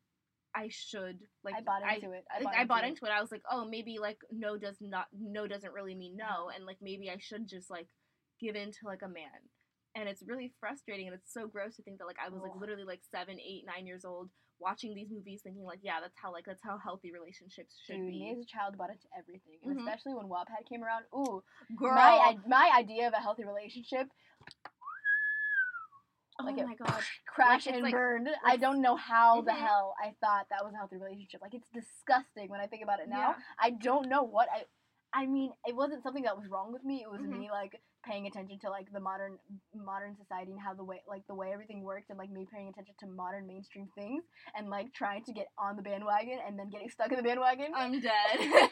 i 0.55 0.67
should 0.69 1.19
like 1.43 1.55
i 1.55 1.61
bought 1.61 1.83
into 1.93 2.11
it 2.11 2.25
i 2.31 2.41
bought, 2.41 2.53
I 2.55 2.61
into, 2.61 2.67
bought 2.67 2.83
it. 2.83 2.87
into 2.87 3.05
it. 3.05 3.11
I 3.11 3.21
was 3.21 3.31
like, 3.31 3.43
oh, 3.51 3.65
maybe 3.65 3.99
like 3.99 4.19
no 4.31 4.57
does 4.57 4.77
not 4.81 5.07
no 5.13 5.45
doesn't 5.47 5.73
really 5.73 5.93
mean 5.93 6.15
no, 6.17 6.49
and 6.49 6.65
like 6.65 6.77
maybe 6.81 7.09
I 7.11 7.17
should 7.19 7.47
just 7.47 7.69
like 7.69 7.87
give 8.39 8.55
in 8.55 8.71
to 8.71 8.85
like 8.85 9.01
a 9.01 9.07
man. 9.07 9.49
And 9.95 10.07
it's 10.07 10.21
really 10.21 10.53
frustrating, 10.59 11.07
and 11.07 11.15
it's 11.15 11.33
so 11.33 11.47
gross 11.47 11.75
to 11.77 11.81
think 11.81 11.97
that 11.97 12.05
like 12.05 12.17
I 12.23 12.29
was 12.29 12.39
like 12.41 12.51
literally 12.59 12.83
like 12.83 13.01
seven, 13.09 13.39
eight, 13.39 13.63
nine 13.65 13.87
years 13.87 14.05
old 14.05 14.29
watching 14.59 14.93
these 14.93 15.09
movies, 15.09 15.41
thinking 15.43 15.63
like, 15.63 15.79
yeah, 15.81 15.99
that's 16.01 16.17
how 16.21 16.31
like 16.31 16.45
that's 16.45 16.61
how 16.63 16.77
healthy 16.77 17.11
relationships 17.11 17.73
should 17.85 17.95
Dude, 17.97 18.05
me 18.05 18.31
be. 18.33 18.37
as 18.37 18.43
a 18.43 18.45
child 18.45 18.77
bought 18.77 18.91
into 18.91 19.07
everything, 19.17 19.57
and 19.63 19.75
Mhm. 19.77 19.79
especially 19.79 20.13
when 20.13 20.27
Wattpad 20.27 20.67
came 20.69 20.83
around. 20.83 21.05
Ooh, 21.15 21.43
Girl, 21.75 21.95
my 21.95 22.37
my 22.45 22.71
idea 22.77 23.07
of 23.07 23.13
a 23.13 23.17
healthy 23.17 23.43
relationship 23.43 24.07
oh 26.39 26.45
like 26.45 26.57
it 26.59 26.65
my 26.67 26.75
god, 26.75 27.01
crashed 27.25 27.65
it's 27.67 27.73
and 27.75 27.83
like- 27.83 27.93
burned. 27.93 28.29
I 28.45 28.57
don't 28.57 28.81
know 28.81 28.95
how 28.95 29.41
the 29.41 29.51
Mhm. 29.51 29.57
hell 29.65 29.95
I 29.99 30.11
thought 30.21 30.47
that 30.49 30.63
was 30.63 30.73
a 30.73 30.77
healthy 30.77 30.97
relationship. 30.97 31.41
Like 31.41 31.55
it's 31.55 31.69
disgusting 31.69 32.49
when 32.49 32.61
I 32.61 32.67
think 32.67 32.83
about 32.83 32.99
it 32.99 33.09
now. 33.09 33.29
Yeah. 33.29 33.35
I 33.59 33.71
don't 33.71 34.07
know 34.09 34.21
what 34.23 34.47
I. 34.51 34.65
I 35.13 35.25
mean, 35.25 35.51
it 35.65 35.75
wasn't 35.75 36.03
something 36.03 36.23
that 36.23 36.37
was 36.37 36.47
wrong 36.49 36.71
with 36.73 36.83
me. 36.83 37.01
It 37.03 37.09
was 37.09 37.21
Mhm. 37.21 37.29
me 37.29 37.49
like 37.51 37.81
paying 38.03 38.27
attention 38.27 38.59
to 38.59 38.69
like 38.69 38.91
the 38.91 38.99
modern 38.99 39.37
modern 39.73 40.15
society 40.15 40.51
and 40.51 40.61
how 40.61 40.73
the 40.73 40.83
way 40.83 41.01
like 41.07 41.25
the 41.27 41.35
way 41.35 41.51
everything 41.51 41.81
works 41.83 42.09
and 42.09 42.17
like 42.17 42.29
me 42.29 42.45
paying 42.51 42.69
attention 42.69 42.95
to 42.99 43.07
modern 43.07 43.45
mainstream 43.47 43.87
things 43.95 44.23
and 44.55 44.69
like 44.69 44.93
trying 44.93 45.23
to 45.25 45.33
get 45.33 45.47
on 45.57 45.75
the 45.75 45.81
bandwagon 45.81 46.39
and 46.45 46.57
then 46.57 46.69
getting 46.69 46.89
stuck 46.89 47.11
in 47.11 47.17
the 47.17 47.23
bandwagon. 47.23 47.71
I'm 47.75 47.99
dead. 48.11 48.69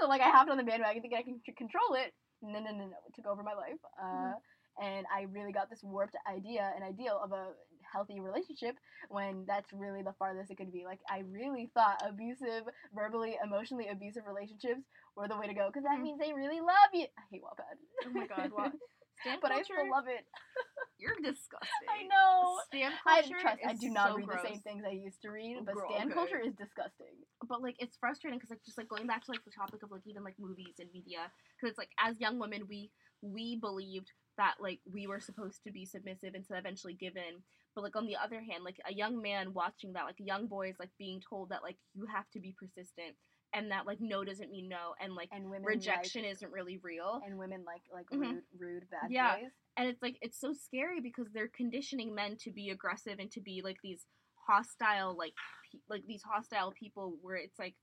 so 0.00 0.06
like 0.08 0.20
I 0.20 0.30
hopped 0.30 0.50
on 0.50 0.56
the 0.56 0.64
bandwagon 0.64 1.02
thinking 1.02 1.18
I 1.18 1.22
can 1.22 1.40
c- 1.44 1.52
control 1.52 1.94
it. 1.94 2.12
No, 2.42 2.58
no, 2.60 2.70
no, 2.72 2.86
no. 2.86 2.96
It 3.08 3.14
took 3.14 3.26
over 3.26 3.42
my 3.42 3.54
life. 3.54 3.78
Uh, 4.00 4.04
Mhm. 4.04 4.34
And 4.76 5.06
I 5.06 5.22
really 5.30 5.52
got 5.52 5.70
this 5.70 5.84
warped 5.84 6.16
idea, 6.26 6.72
and 6.74 6.82
ideal 6.82 7.20
of 7.22 7.30
a 7.30 7.52
healthy 7.92 8.18
relationship 8.18 8.74
when 9.08 9.44
that's 9.46 9.72
really 9.72 10.02
the 10.02 10.12
farthest 10.18 10.50
it 10.50 10.56
could 10.56 10.72
be. 10.72 10.84
Like 10.84 10.98
I 11.08 11.20
really 11.30 11.70
thought 11.74 12.02
abusive, 12.04 12.64
verbally, 12.92 13.38
emotionally 13.40 13.86
abusive 13.86 14.24
relationships 14.26 14.82
were 15.16 15.28
the 15.28 15.36
way 15.38 15.46
to 15.46 15.54
go 15.54 15.68
because 15.68 15.84
that 15.84 15.98
Mhm. 15.98 16.02
means 16.02 16.18
they 16.18 16.32
really 16.32 16.60
love 16.60 16.90
you. 16.92 17.06
I 17.18 17.22
hate 17.30 17.42
Wattpad. 17.42 17.78
Oh 18.06 18.10
my 18.10 18.26
god, 18.26 18.50
wow. 18.52 18.70
Stan 19.20 19.38
but 19.40 19.50
I 19.52 19.56
culture, 19.62 19.74
still 19.74 19.90
love 19.90 20.08
it. 20.08 20.26
You're 20.98 21.16
disgusting. 21.22 21.88
I 21.88 22.02
know. 22.06 22.60
Stan 22.66 22.92
I 23.06 23.22
culture 23.22 23.40
trust. 23.40 23.60
I 23.66 23.72
do 23.74 23.90
not 23.90 24.10
so 24.10 24.16
read 24.16 24.26
gross. 24.26 24.42
the 24.42 24.48
same 24.48 24.60
things 24.60 24.84
I 24.86 24.90
used 24.90 25.22
to 25.22 25.30
read, 25.30 25.58
but 25.64 25.74
Girl, 25.74 25.90
stan 25.90 26.06
okay. 26.06 26.14
culture 26.14 26.40
is 26.40 26.54
disgusting. 26.54 27.14
but 27.48 27.62
like 27.62 27.76
it's 27.78 27.96
frustrating 27.96 28.38
because 28.38 28.50
like 28.50 28.62
just 28.64 28.78
like 28.78 28.88
going 28.88 29.06
back 29.06 29.24
to 29.24 29.30
like 29.30 29.44
the 29.44 29.50
topic 29.50 29.82
of 29.82 29.90
like 29.90 30.06
even 30.06 30.22
like 30.24 30.38
movies 30.38 30.74
and 30.78 30.88
media 30.92 31.30
because 31.56 31.70
it's 31.70 31.78
like 31.78 31.90
as 31.98 32.20
young 32.20 32.38
women 32.38 32.66
we 32.68 32.90
we 33.22 33.56
believed 33.56 34.12
that 34.36 34.54
like 34.60 34.80
we 34.90 35.06
were 35.06 35.20
supposed 35.20 35.62
to 35.64 35.70
be 35.72 35.84
submissive 35.84 36.34
and 36.34 36.44
to 36.46 36.56
eventually 36.56 36.94
give 36.94 37.16
in 37.16 37.42
but 37.74 37.82
like 37.82 37.96
on 37.96 38.06
the 38.06 38.16
other 38.16 38.40
hand 38.40 38.64
like 38.64 38.78
a 38.88 38.92
young 38.94 39.20
man 39.20 39.52
watching 39.52 39.92
that 39.92 40.04
like 40.04 40.16
young 40.18 40.46
boys 40.46 40.74
like 40.78 40.90
being 40.98 41.20
told 41.28 41.48
that 41.50 41.62
like 41.62 41.76
you 41.94 42.06
have 42.06 42.28
to 42.32 42.40
be 42.40 42.54
persistent 42.58 43.14
and 43.54 43.70
that 43.70 43.86
like 43.86 43.98
no 44.00 44.24
doesn't 44.24 44.50
mean 44.50 44.68
no 44.68 44.94
and 45.00 45.14
like 45.14 45.28
And 45.32 45.44
women 45.48 45.64
rejection 45.64 46.22
like, 46.22 46.32
isn't 46.32 46.52
really 46.52 46.78
real 46.82 47.20
and 47.24 47.38
women 47.38 47.64
like 47.64 47.82
like 47.92 48.06
Mhm. 48.10 48.20
rude, 48.34 48.44
rude 48.58 48.90
bad 48.90 49.10
Yeah. 49.10 49.36
boys. 49.40 49.50
and 49.76 49.88
it's 49.88 50.02
like 50.02 50.16
it's 50.20 50.38
so 50.38 50.52
scary 50.52 51.00
because 51.00 51.26
they're 51.32 51.48
conditioning 51.48 52.14
men 52.14 52.36
to 52.38 52.50
be 52.50 52.70
aggressive 52.70 53.18
and 53.18 53.30
to 53.32 53.40
be 53.40 53.62
like 53.62 53.78
these 53.82 54.04
hostile 54.46 55.16
like 55.16 55.32
pe- 55.72 55.78
like 55.88 56.04
these 56.06 56.22
hostile 56.22 56.72
people 56.72 57.16
where 57.22 57.36
it's 57.36 57.58
like 57.58 57.74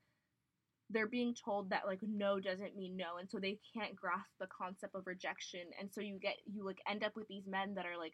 they're 0.89 1.07
being 1.07 1.33
told 1.33 1.69
that 1.69 1.85
like 1.87 2.01
no 2.03 2.39
doesn't 2.39 2.75
mean 2.75 2.97
no 2.97 3.17
and 3.17 3.29
so 3.29 3.39
they 3.39 3.57
can't 3.73 3.95
grasp 3.95 4.29
the 4.39 4.47
concept 4.47 4.93
of 4.93 5.07
rejection 5.07 5.61
and 5.79 5.91
so 5.91 6.01
you 6.01 6.19
get 6.19 6.35
you 6.45 6.65
like 6.65 6.79
end 6.87 7.03
up 7.03 7.15
with 7.15 7.27
these 7.29 7.47
men 7.47 7.73
that 7.75 7.85
are 7.85 7.97
like 7.97 8.13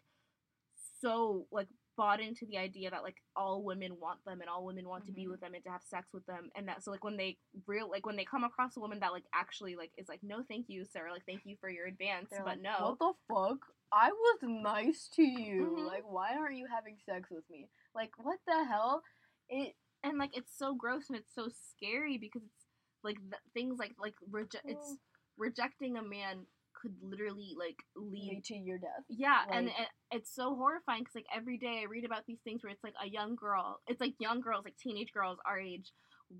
so 1.02 1.48
like 1.52 1.67
bought 1.97 2.21
into 2.21 2.45
the 2.45 2.57
idea 2.57 2.89
that 2.91 3.01
like 3.03 3.17
all 3.36 3.63
women 3.63 3.97
want 3.99 4.19
them 4.25 4.39
and 4.41 4.49
all 4.49 4.63
women 4.63 4.88
want 4.88 5.05
to 5.07 5.12
be 5.12 5.25
Mhm. 5.25 5.31
with 5.31 5.41
them 5.41 5.55
and 5.55 5.63
to 5.63 5.71
have 5.71 5.81
sex 5.83 6.13
with 6.13 6.25
them 6.27 6.49
and 6.55 6.67
that 6.67 6.83
so 6.83 6.91
like 6.91 7.03
when 7.03 7.17
they 7.17 7.38
real 7.65 7.89
like 7.89 8.05
when 8.05 8.15
they 8.15 8.23
come 8.23 8.43
across 8.43 8.77
a 8.77 8.79
woman 8.79 8.99
that 8.99 9.12
like 9.12 9.25
actually 9.33 9.75
like 9.75 9.91
is 9.97 10.07
like 10.07 10.21
no 10.21 10.43
thank 10.47 10.67
you 10.69 10.86
sir 10.86 11.10
like 11.12 11.25
thank 11.25 11.41
you 11.43 11.57
for 11.60 11.69
your 11.69 11.88
advance 11.88 12.29
They're 12.29 12.39
but 12.43 12.57
like, 12.57 12.62
no 12.62 12.95
What 12.97 12.99
the 12.99 13.13
fuck? 13.36 13.57
I 13.91 14.12
was 14.12 14.39
nice 14.43 15.07
to 15.15 15.23
you. 15.23 15.75
Mhm. 15.77 15.88
Like, 15.88 16.03
why 16.12 16.36
aren't 16.36 16.57
you 16.57 16.67
having 16.67 16.97
sex 17.05 17.29
with 17.31 17.49
me? 17.49 17.69
Like, 17.95 18.12
what 18.17 18.39
the 18.45 18.63
hell? 18.65 19.01
It. 19.49 19.75
and 20.03 20.17
like 20.19 20.36
it's 20.38 20.55
so 20.55 20.75
gross 20.75 21.10
and 21.10 21.17
it's 21.17 21.33
so 21.33 21.47
scary 21.49 22.17
because 22.17 22.43
it's 22.43 22.65
like 23.03 23.17
th- 23.17 23.41
things 23.53 23.79
like 23.79 23.95
like 23.97 24.13
reje- 24.29 24.62
it's 24.65 24.97
rejecting 25.38 25.97
a 25.97 26.03
man 26.03 26.45
could 26.88 27.10
literally 27.10 27.56
like 27.58 27.78
lead 27.95 28.30
lead 28.36 28.43
to 28.45 28.56
your 28.56 28.78
death. 28.78 29.04
yeah 29.10 29.41
and 29.52 29.67
it, 29.67 29.73
it's 30.12 30.34
so 30.34 30.56
horrifying 30.56 31.02
because 31.02 31.15
like 31.15 31.26
every 31.36 31.58
day 31.58 31.82
i 31.82 31.86
read 31.89 32.06
about 32.06 32.23
these 32.28 32.39
things 32.43 32.63
where 32.63 32.71
it's 32.71 32.84
like 32.84 32.93
a 33.04 33.10
young 33.10 33.36
girl 33.36 33.80
it's 33.88 34.02
like 34.02 34.13
young 34.19 34.41
girls 34.41 34.63
like 34.65 34.78
teenage 34.78 35.12
girls 35.13 35.38
our 35.45 35.60
age 35.60 35.91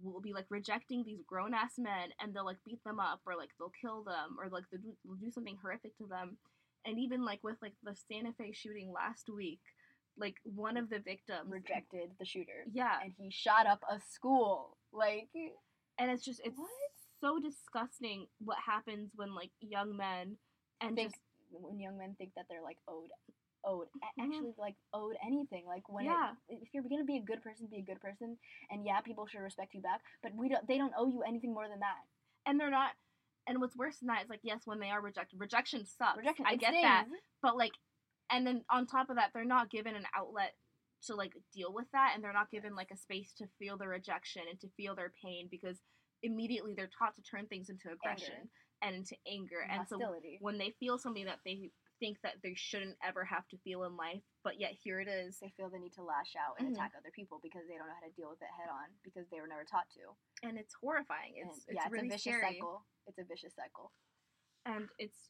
will 0.04 0.22
be 0.22 0.34
like 0.34 0.46
rejecting 0.50 1.04
these 1.06 1.22
grown-ass 1.28 1.74
men 1.78 2.10
and 2.22 2.34
they'll 2.34 2.46
like 2.46 2.58
beat 2.66 2.84
them 2.86 3.00
up 3.00 3.22
or 3.26 3.36
like 3.38 3.50
they'll 3.58 3.72
kill 3.82 4.04
them 4.04 4.36
or 4.40 4.50
like 4.50 4.64
they'll 4.72 4.82
do, 4.82 4.94
they'll 5.06 5.16
do 5.16 5.32
something 5.32 5.58
horrific 5.62 5.98
to 5.98 6.06
them 6.08 6.38
and 6.86 7.00
even 7.00 7.24
like 7.24 7.40
with 7.44 7.56
like 7.62 7.74
the 7.84 7.96
santa 8.08 8.34
fe 8.38 8.52
shooting 8.54 8.92
last 8.94 9.30
week 9.34 9.62
like 10.20 10.36
one 10.44 10.78
of 10.78 10.90
the 10.90 11.00
victims 11.00 11.50
Rejected 11.50 12.10
the 12.20 12.26
shooter, 12.26 12.66
yeah 12.72 12.98
and 13.04 13.14
he 13.18 13.30
shot 13.30 13.68
up 13.68 13.82
a 13.90 14.00
school. 14.00 14.78
Like, 14.92 15.30
and 16.00 16.10
it's 16.12 16.24
just 16.24 16.42
it's 16.44 16.58
What? 16.58 16.70
So 17.22 17.40
disgusting 17.40 18.28
what 18.40 18.58
happens 18.66 19.12
when 19.16 19.34
like 19.34 19.52
young 19.62 19.96
men 19.98 20.38
and 20.82 20.96
think 20.96 21.12
just 21.12 21.22
when 21.52 21.80
young 21.80 21.98
men 21.98 22.16
think 22.18 22.32
that 22.36 22.46
they're 22.50 22.62
like 22.62 22.78
owed, 22.88 23.10
owed 23.66 23.88
Mhm. 24.20 24.24
actually 24.26 24.54
like 24.58 24.76
owed 24.94 25.16
anything. 25.26 25.66
Like 25.66 25.88
when 25.90 26.06
it- 26.06 26.10
Yeah. 26.10 26.36
if 26.50 26.74
you're 26.74 26.84
gonna 26.84 27.04
be 27.04 27.18
a 27.18 27.22
good 27.22 27.42
person, 27.42 27.68
be 27.68 27.80
a 27.80 27.82
good 27.82 28.00
person, 28.02 28.38
and 28.70 28.86
yeah, 28.86 29.02
people 29.02 29.26
should 29.28 29.40
respect 29.42 29.74
you 29.74 29.82
back. 29.82 30.02
But 30.22 30.34
we 30.36 30.50
don't. 30.50 30.66
They 30.68 30.78
don't 30.78 30.94
owe 30.98 31.08
you 31.08 31.24
anything 31.24 31.54
more 31.54 31.68
than 31.68 31.80
that. 31.80 32.04
and 32.46 32.58
they're 32.58 32.70
not 32.70 32.96
and 33.46 33.60
what's 33.60 33.76
worse 33.76 33.98
than 34.00 34.08
that 34.08 34.24
is 34.24 34.30
like 34.30 34.40
yes 34.44 34.66
when 34.66 34.80
they 34.80 34.90
are 34.90 35.02
rejected 35.02 35.38
rejection 35.38 35.86
sucks 35.86 36.18
Rejection. 36.18 36.46
i 36.46 36.54
it 36.54 36.60
get 36.62 36.72
that 36.72 37.08
but 37.42 37.58
like 37.58 37.74
and 38.30 38.48
then 38.48 38.64
on 38.70 38.86
top 38.88 39.10
of 39.10 39.18
that 39.18 39.32
they're 39.34 39.44
not 39.44 39.70
given 39.70 39.96
an 39.98 40.06
outlet 40.16 40.56
to 41.02 41.14
like 41.16 41.34
deal 41.54 41.74
with 41.74 41.92
that 41.92 42.14
and 42.16 42.24
they're 42.24 42.32
not 42.32 42.50
given 42.50 42.74
like 42.74 42.90
a 42.92 42.96
space 42.96 43.34
to 43.34 43.46
feel 43.60 43.76
the 43.78 43.86
rejection 43.88 44.44
and 44.50 44.58
to 44.62 44.70
feel 44.78 44.96
their 44.96 45.10
pain 45.22 45.50
because 45.52 45.82
immediately 46.24 46.74
they're 46.74 46.90
taught 46.98 47.16
to 47.16 47.22
turn 47.22 47.46
things 47.48 47.70
into 47.70 47.90
aggression 47.92 48.50
and 48.82 48.96
into 48.96 49.16
anger 49.30 49.62
And 49.70 49.80
and 49.82 49.88
so 49.90 50.00
when 50.40 50.58
they 50.58 50.74
feel 50.80 50.98
something 50.98 51.26
that 51.26 51.40
they 51.46 51.70
think 52.00 52.18
that 52.22 52.38
they 52.44 52.54
shouldn't 52.54 52.96
ever 53.04 53.26
have 53.26 53.48
to 53.50 53.58
feel 53.66 53.84
in 53.86 53.98
life 53.98 54.22
but 54.44 54.60
yet 54.60 54.72
here 54.84 55.00
it 55.02 55.08
is 55.08 55.40
they 55.42 55.52
feel 55.58 55.70
the 55.70 55.80
need 55.80 55.94
to 55.94 56.04
lash 56.04 56.36
out 56.38 56.54
and 56.60 56.70
Mhm. 56.70 56.74
attack 56.78 56.94
other 56.98 57.10
people 57.10 57.40
because 57.42 57.66
they 57.68 57.78
don't 57.78 57.88
know 57.88 57.94
how 58.00 58.06
to 58.08 58.14
deal 58.14 58.30
with 58.30 58.42
it 58.42 58.50
head 58.56 58.70
on 58.70 58.94
because 59.04 59.28
they 59.30 59.42
were 59.42 59.48
never 59.48 59.64
taught 59.66 59.90
to. 59.98 60.14
and 60.48 60.58
it's 60.58 60.74
horrifying 60.76 61.34
it's, 61.38 61.50
And, 61.50 61.58
it's 61.58 61.74
yeah, 61.74 61.84
it's 61.86 61.92
really 61.92 62.08
a 62.08 62.12
vicious 62.12 62.22
scary 62.38 62.54
cycle. 62.54 62.86
It's 63.08 63.18
a 63.18 63.24
vicious 63.24 63.56
cycle. 63.56 63.92
and 64.66 64.90
it's 65.00 65.30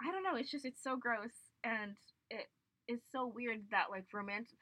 I 0.00 0.10
don't 0.12 0.22
know, 0.22 0.36
it's 0.36 0.50
just 0.50 0.64
it's 0.66 0.82
so 0.82 0.96
gross 0.96 1.32
and 1.62 1.96
it 2.28 2.50
is 2.88 3.00
so 3.12 3.26
weird 3.26 3.64
that 3.70 3.88
like 3.90 4.04
romance 4.12 4.52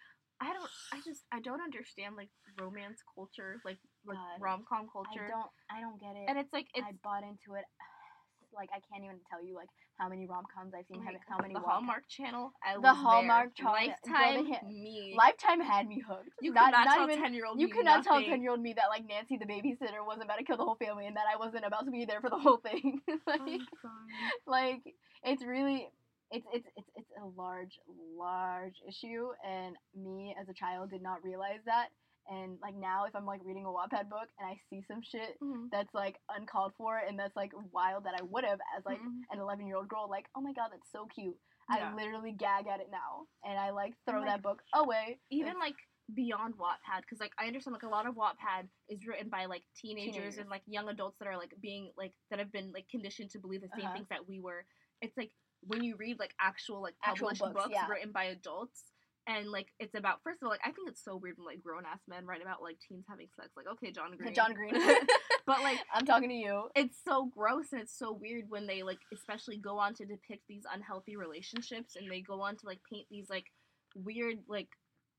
I 0.41 0.53
don't 0.53 0.71
I 0.93 1.01
just 1.05 1.25
I 1.33 1.41
don't 1.41 1.61
understand 1.61 2.15
like 2.17 2.31
romance 2.59 3.03
culture, 3.15 3.61
like 3.65 3.79
like 4.07 4.19
rom 4.41 4.65
com 4.69 4.89
culture. 4.93 5.25
I 5.27 5.29
don't. 5.29 5.51
I 5.71 5.81
don't 5.81 6.01
get 6.01 6.17
it. 6.17 6.27
and 6.29 6.39
it's 6.39 6.53
like 6.53 6.67
it's 6.75 6.87
I 6.87 6.93
bought 7.03 7.23
into 7.23 7.55
it. 7.59 7.65
Like 8.55 8.69
I 8.69 8.81
can't 8.93 9.03
even 9.03 9.17
tell 9.31 9.43
you 9.43 9.55
like 9.55 9.71
how 9.97 10.11
many 10.11 10.27
rom 10.27 10.45
coms 10.55 10.75
I've 10.77 10.85
oh 10.91 10.95
seen. 10.95 11.03
how- 11.03 11.11
like, 11.13 11.23
how 11.27 11.39
many 11.41 11.55
the 11.55 11.61
Hallmark 11.61 12.03
channel. 12.07 12.53
I 12.63 12.77
The 12.79 12.93
Hallmark 12.93 13.55
channel- 13.55 13.73
Lifetime 13.73 14.45
Brother, 14.45 14.67
me. 14.69 15.15
Lifetime 15.17 15.61
had 15.63 15.89
me 15.89 16.05
hooked. 16.07 16.29
you 16.43 16.53
not, 16.53 16.67
could 16.67 16.85
not, 16.85 16.95
tell 16.95 17.09
ten 17.09 17.33
year 17.33 17.47
old 17.47 17.59
You 17.59 17.69
me 17.69 17.73
could 17.73 17.87
not 17.87 18.05
tell 18.05 18.21
ten 18.23 18.43
year 18.43 18.51
old 18.51 18.61
me 18.61 18.75
that 18.75 18.91
like 18.91 19.09
Nancy 19.09 19.39
the 19.39 19.47
babysitter 19.47 20.05
wasn't 20.05 20.25
about 20.25 20.37
to 20.37 20.45
kill 20.45 20.59
the 20.59 20.65
whole 20.65 20.77
family 20.77 21.07
and 21.07 21.17
that 21.17 21.25
I 21.33 21.39
wasn't 21.39 21.65
about 21.65 21.87
to 21.87 21.91
be 21.91 22.05
there 22.05 22.21
for 22.21 22.29
the 22.29 22.37
whole 22.39 22.59
thing. 22.59 23.01
Oh 23.09 23.17
like, 23.27 23.41
Oh, 23.41 23.59
God. 23.83 23.91
like 24.47 24.83
it's 25.25 25.43
really 25.43 25.89
it's 26.31 26.45
it's 26.53 26.67
it's 26.77 26.89
it's 26.97 27.11
a 27.23 27.27
large 27.41 27.79
large 28.19 28.77
issue 28.87 29.29
and 29.49 29.77
me 29.97 30.37
as 30.39 30.47
a 30.51 30.53
child 30.55 30.91
did 30.91 31.01
not 31.03 31.25
realize 31.25 31.61
that 31.65 31.89
and 32.29 32.59
like 32.63 32.75
now 32.77 33.05
if 33.05 33.15
I'm 33.15 33.27
like 33.27 33.41
reading 33.45 33.65
a 33.65 33.69
Wattpad 33.69 34.09
book 34.09 34.29
and 34.39 34.49
I 34.49 34.57
see 34.71 34.83
some 34.87 35.03
shit 35.03 35.39
Mhm. 35.43 35.69
that's 35.71 35.93
like 35.95 36.17
uncalled 36.29 36.73
for 36.77 36.99
and 36.99 37.19
that's 37.19 37.35
like 37.37 37.53
wild 37.73 38.05
that 38.05 38.15
I 38.19 38.23
would 38.23 38.45
have 38.45 38.61
as 38.77 38.85
like 38.85 39.01
Mhm. 39.01 39.21
an 39.31 39.39
11 39.41 39.67
year 39.67 39.77
old 39.77 39.89
girl 39.89 40.09
like 40.09 40.27
oh 40.35 40.41
my 40.41 40.53
god 40.53 40.71
that's 40.73 40.91
so 40.93 41.07
cute 41.07 41.37
Yeah. 41.75 41.91
I 41.91 41.95
literally 41.95 42.33
gag 42.33 42.67
at 42.67 42.81
it 42.81 42.91
now 42.91 43.27
and 43.45 43.59
I 43.59 43.71
like 43.71 43.95
throw 44.07 44.21
like, 44.21 44.29
that 44.29 44.43
book 44.43 44.63
away 44.75 45.21
even 45.31 45.49
It's- 45.57 45.61
like 45.61 45.77
beyond 46.15 46.55
Wattpad, 46.59 47.01
because 47.03 47.21
like 47.21 47.33
I 47.39 47.47
understand 47.47 47.73
like 47.73 47.85
a 47.85 47.89
lot 47.89 48.07
of 48.07 48.17
Wattpad 48.17 48.69
is 48.89 49.07
written 49.07 49.31
by 49.31 49.47
like 49.47 49.63
teenagers, 49.77 50.15
Teenagers. 50.15 50.39
and 50.39 50.51
like 50.51 50.63
young 50.67 50.89
adults 50.89 51.17
that 51.21 51.29
are 51.29 51.39
like 51.39 51.55
being 51.61 51.93
like 51.97 52.13
that 52.31 52.39
have 52.39 52.53
been 52.53 52.71
like 52.73 52.87
conditioned 52.89 53.31
to 53.31 53.39
believe 53.39 53.63
the 53.63 53.69
same 53.77 53.87
Uh-huh. 53.87 53.95
things 53.95 54.09
that 54.09 54.27
we 54.29 54.41
were. 54.41 54.67
It's 55.01 55.17
like 55.17 55.33
when 55.63 55.83
you 55.85 55.97
read 55.97 56.19
like 56.19 56.35
actual 56.41 56.83
like 56.83 56.97
Actual 57.05 57.29
published 57.29 57.41
books, 57.43 57.55
books, 57.55 57.69
yeah. 57.71 57.87
written 57.89 58.13
by 58.13 58.25
adults. 58.25 58.92
And 59.29 59.51
like 59.51 59.69
it's 59.79 59.95
about 59.95 60.19
first 60.25 60.43
of 60.43 60.47
all 60.47 60.51
like 60.51 60.61
I 60.65 60.73
think 60.73 60.89
it's 60.89 61.03
so 61.05 61.17
weird 61.17 61.39
when 61.39 61.47
like 61.47 61.63
grown 61.63 61.85
ass 61.87 62.01
men 62.09 62.27
write 62.27 62.43
about 62.43 62.61
like 62.63 62.79
teens 62.87 63.05
having 63.09 63.29
sex 63.37 63.51
like 63.57 63.67
okay 63.75 63.93
John 63.93 64.17
Green. 64.17 64.35
John 64.35 64.53
Green. 64.55 64.75
But 65.45 65.61
like 65.63 65.79
I'm 65.95 66.07
talking 66.07 66.29
to 66.29 66.35
you. 66.35 66.69
it's 66.77 66.99
so 67.05 67.27
gross 67.27 67.73
and 67.73 67.81
it's 67.81 67.97
so 67.99 68.13
weird 68.13 68.45
when 68.49 68.67
they 68.67 68.83
like 68.83 68.99
especially 69.13 69.57
go 69.57 69.79
on 69.79 69.95
to 69.95 70.05
depict 70.05 70.43
these 70.49 70.63
unhealthy 70.73 71.17
relationships 71.17 71.97
and 71.97 72.11
they 72.11 72.21
go 72.21 72.41
on 72.41 72.57
to 72.57 72.67
like 72.67 72.79
paint 72.91 73.07
these 73.11 73.29
like 73.29 73.47
weird 73.97 74.39
like 74.49 74.69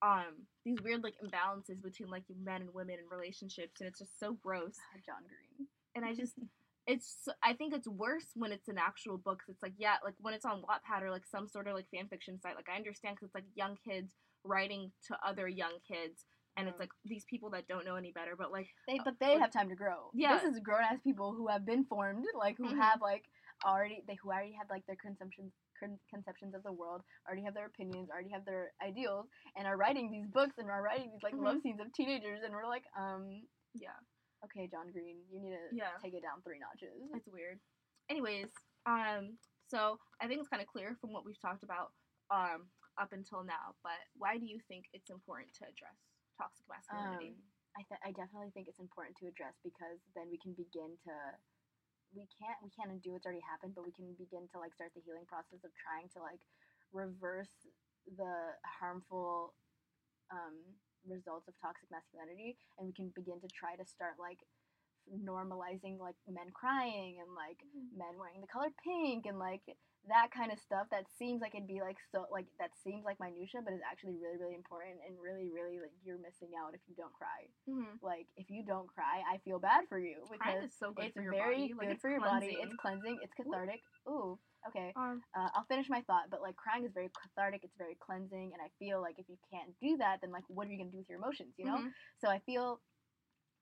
um 0.01 0.47
these 0.65 0.77
weird 0.81 1.03
like 1.03 1.15
imbalances 1.23 1.81
between 1.83 2.09
like 2.09 2.23
men 2.41 2.61
and 2.61 2.73
women 2.73 2.95
in 2.99 3.05
relationships 3.11 3.81
and 3.81 3.87
it's 3.89 3.99
just 3.99 4.17
so 4.19 4.33
gross. 4.41 4.75
John 5.05 5.23
Green. 5.27 5.67
And 5.95 6.05
I 6.05 6.13
just 6.13 6.33
it's 6.87 7.27
I 7.43 7.53
think 7.53 7.73
it's 7.73 7.87
worse 7.87 8.27
when 8.35 8.51
it's 8.51 8.67
an 8.67 8.77
actual 8.77 9.17
book. 9.17 9.41
it's 9.47 9.61
like 9.63 9.73
yeah 9.77 9.95
like 10.03 10.15
when 10.19 10.33
it's 10.33 10.45
on 10.45 10.61
Wattpad 10.61 11.01
or 11.03 11.11
like 11.11 11.25
some 11.25 11.47
sort 11.47 11.67
of 11.67 11.75
like 11.75 11.85
fan 11.93 12.07
fiction 12.09 12.39
site 12.41 12.55
like 12.55 12.67
I 12.71 12.75
understand 12.77 13.15
because 13.15 13.27
it's 13.27 13.35
like 13.35 13.45
young 13.55 13.77
kids 13.87 14.13
writing 14.43 14.91
to 15.07 15.17
other 15.25 15.47
young 15.47 15.79
kids 15.87 16.25
and 16.57 16.67
it's 16.67 16.77
Mm. 16.77 16.81
like 16.81 16.89
these 17.05 17.25
people 17.29 17.49
that 17.51 17.67
don't 17.67 17.85
know 17.85 17.95
any 17.95 18.11
better 18.11 18.35
but 18.37 18.51
like 18.51 18.67
They, 18.87 18.99
but 19.03 19.15
they 19.19 19.31
like- 19.33 19.39
have 19.41 19.51
time 19.51 19.69
to 19.69 19.75
grow. 19.75 20.11
Yeah. 20.13 20.37
this 20.37 20.43
is 20.53 20.59
grown 20.59 20.81
ass 20.83 20.99
people 21.03 21.33
who 21.33 21.47
have 21.47 21.65
been 21.65 21.85
formed, 21.85 22.25
like 22.37 22.57
who 22.57 22.67
Mhm. 22.69 22.77
have 22.81 23.01
like 23.01 23.23
already 23.65 24.03
they 24.07 24.15
who 24.21 24.29
already 24.31 24.53
have 24.59 24.69
like 24.69 24.85
their 24.85 24.97
conceptions 24.97 25.51
conceptions 26.09 26.53
of 26.55 26.63
the 26.63 26.71
world, 26.71 27.01
already 27.27 27.43
have 27.43 27.53
their 27.53 27.65
opinions, 27.65 28.09
already 28.09 28.29
have 28.29 28.45
their 28.45 28.71
ideals, 28.81 29.27
and 29.57 29.67
are 29.67 29.75
writing 29.75 30.11
these 30.11 30.27
books 30.27 30.57
and 30.57 30.69
are 30.69 30.81
writing 30.81 31.09
these 31.11 31.23
like 31.23 31.33
love 31.35 31.59
scenes 31.61 31.79
of 31.81 31.91
teenagers, 31.93 32.39
and 32.43 32.53
we're 32.53 32.67
like, 32.67 32.85
um, 32.97 33.27
yeah 33.73 33.97
okay, 34.45 34.67
John 34.67 34.91
Green, 34.91 35.25
you 35.31 35.39
need 35.39 35.51
to 35.51 35.75
Yeah. 35.75 35.97
take 35.97 36.13
it 36.13 36.21
down 36.21 36.41
three 36.41 36.59
notches. 36.59 37.09
It's 37.13 37.27
weird. 37.27 37.59
Anyways, 38.09 38.51
um, 38.85 39.39
so 39.67 39.99
I 40.19 40.27
think 40.27 40.39
it's 40.39 40.49
kind 40.49 40.61
of 40.61 40.67
clear 40.67 40.95
from 40.95 41.11
what 41.13 41.25
we've 41.25 41.39
talked 41.39 41.63
about 41.63 41.93
um 42.29 42.71
up 42.97 43.11
until 43.11 43.43
now. 43.43 43.75
But 43.83 43.99
why 44.15 44.37
do 44.37 44.45
you 44.45 44.59
think 44.59 44.85
it's 44.93 45.09
important 45.09 45.53
to 45.55 45.67
address 45.67 45.97
toxic 46.37 46.67
masculinity? 46.69 47.35
Um, 47.37 47.53
I 47.75 47.83
th- 47.83 48.01
I 48.03 48.11
definitely 48.11 48.51
think 48.51 48.67
it's 48.67 48.79
important 48.79 49.17
to 49.17 49.27
address 49.27 49.59
because 49.63 49.99
then 50.15 50.29
we 50.29 50.37
can 50.37 50.53
begin 50.53 50.97
to 51.05 51.13
we 52.13 52.27
can't 52.37 52.61
we 52.61 52.69
can't 52.69 52.91
undo 52.91 53.11
what's 53.13 53.25
already 53.25 53.41
happened, 53.41 53.73
but 53.75 53.83
we 53.85 53.91
can 53.91 54.13
begin 54.13 54.47
to 54.49 54.59
like 54.59 54.73
start 54.75 54.93
the 54.93 55.01
healing 55.01 55.25
process 55.25 55.63
of 55.63 55.71
trying 55.73 56.09
to 56.09 56.19
like 56.21 56.41
reverse 56.91 57.65
the 58.05 58.57
harmful 58.65 59.55
um, 60.29 60.77
results 61.07 61.47
of 61.47 61.53
toxic 61.59 61.89
masculinity, 61.91 62.57
and 62.77 62.87
we 62.87 62.93
can 62.93 63.11
begin 63.15 63.39
to 63.41 63.49
try 63.51 63.75
to 63.75 63.85
start 63.85 64.15
like 64.19 64.39
normalizing 65.11 65.99
like 65.99 66.15
men 66.27 66.47
crying 66.53 67.19
and 67.19 67.35
like 67.35 67.59
mm-hmm. 67.59 67.99
men 67.99 68.15
wearing 68.15 68.39
the 68.39 68.47
color 68.47 68.71
pink 68.83 69.25
and 69.25 69.39
like 69.39 69.63
that 70.07 70.29
kind 70.31 70.51
of 70.51 70.59
stuff 70.59 70.87
that 70.91 71.05
seems 71.17 71.41
like 71.41 71.55
it'd 71.55 71.67
be 71.67 71.81
like 71.81 71.97
so 72.11 72.25
like 72.31 72.47
that 72.59 72.71
seems 72.83 73.03
like 73.05 73.19
minutia 73.19 73.61
but 73.63 73.73
is 73.73 73.81
actually 73.89 74.15
really 74.21 74.37
really 74.37 74.55
important 74.55 74.99
and 75.07 75.15
really 75.21 75.49
really 75.49 75.79
like 75.79 75.91
you're 76.03 76.17
missing 76.19 76.51
out 76.59 76.73
if 76.75 76.81
you 76.87 76.95
don't 76.95 77.13
cry 77.13 77.47
Mhm. 77.67 77.99
like 78.01 78.27
if 78.35 78.49
you 78.49 78.63
don't 78.65 78.87
cry 78.87 79.23
i 79.31 79.37
feel 79.39 79.59
bad 79.59 79.85
for 79.87 79.99
you 79.99 80.27
because 80.31 80.65
is 80.65 80.75
so 80.77 80.91
good 80.91 81.05
it's 81.05 81.15
for 81.15 81.21
your 81.23 81.31
very 81.31 81.55
body. 81.55 81.73
Good 81.79 81.89
it's 81.91 82.01
for 82.01 82.09
your 82.09 82.19
body 82.21 82.47
it's 82.47 82.75
cleansing. 82.75 82.77
cleansing 82.79 83.19
it's 83.23 83.33
cathartic 83.33 83.81
ooh 84.09 84.39
okay 84.67 84.93
Um, 84.95 85.23
uh, 85.35 85.49
I'll 85.55 85.65
finish 85.65 85.89
my 85.89 86.01
thought, 86.01 86.29
but 86.29 86.41
like 86.43 86.55
crying 86.55 86.85
is 86.85 86.91
very 86.93 87.09
cathartic, 87.09 87.61
it's 87.63 87.75
very 87.75 87.95
cleansing, 87.95 88.51
and 88.53 88.61
I 88.61 88.69
feel 88.77 89.01
like 89.01 89.17
if 89.17 89.25
you 89.27 89.37
can't 89.51 89.71
do 89.81 89.97
that, 89.97 90.19
then 90.21 90.31
like 90.31 90.43
what 90.47 90.67
are 90.67 90.71
you 90.71 90.77
gonna 90.77 90.91
do 90.91 90.99
with 90.99 91.09
your 91.09 91.17
emotions, 91.17 91.55
you 91.57 91.65
know? 91.65 91.79
mhm. 91.79 91.89
So 92.19 92.29
I 92.29 92.39
feel 92.45 92.81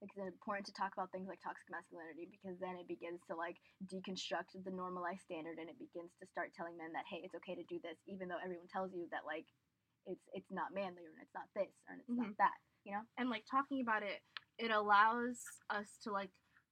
like 0.02 0.10
it's 0.18 0.34
important 0.34 0.66
to 0.66 0.74
talk 0.74 0.94
about 0.98 1.14
things 1.14 1.30
like 1.30 1.40
toxic 1.40 1.70
masculinity 1.70 2.26
because 2.28 2.58
then 2.58 2.76
it 2.82 2.90
begins 2.90 3.22
to 3.30 3.38
like 3.38 3.62
deconstruct 3.86 4.58
the 4.58 4.74
normalized 4.74 5.22
standard 5.22 5.62
and 5.62 5.70
it 5.70 5.78
begins 5.78 6.10
to 6.18 6.26
start 6.26 6.52
telling 6.58 6.74
men 6.76 6.90
that 6.98 7.06
hey, 7.06 7.22
it's 7.22 7.38
okay 7.38 7.54
to 7.54 7.64
do 7.70 7.78
this, 7.86 8.02
even 8.10 8.26
though 8.28 8.42
everyone 8.42 8.68
tells 8.68 8.90
you 8.94 9.06
that 9.14 9.22
like 9.30 9.46
it's 10.10 10.26
it's 10.34 10.50
not 10.50 10.74
manly 10.74 11.06
or 11.06 11.14
it's 11.22 11.34
not 11.38 11.46
this 11.54 11.70
or 11.86 11.94
it's 12.02 12.10
not 12.10 12.34
Mhm. 12.34 12.38
that, 12.42 12.58
you 12.84 12.92
know? 12.98 13.06
and 13.18 13.30
like 13.30 13.46
talking 13.46 13.82
about 13.82 14.02
it 14.02 14.22
it 14.58 14.72
allows 14.72 15.38
us 15.70 15.98
to 16.04 16.12
like 16.12 16.32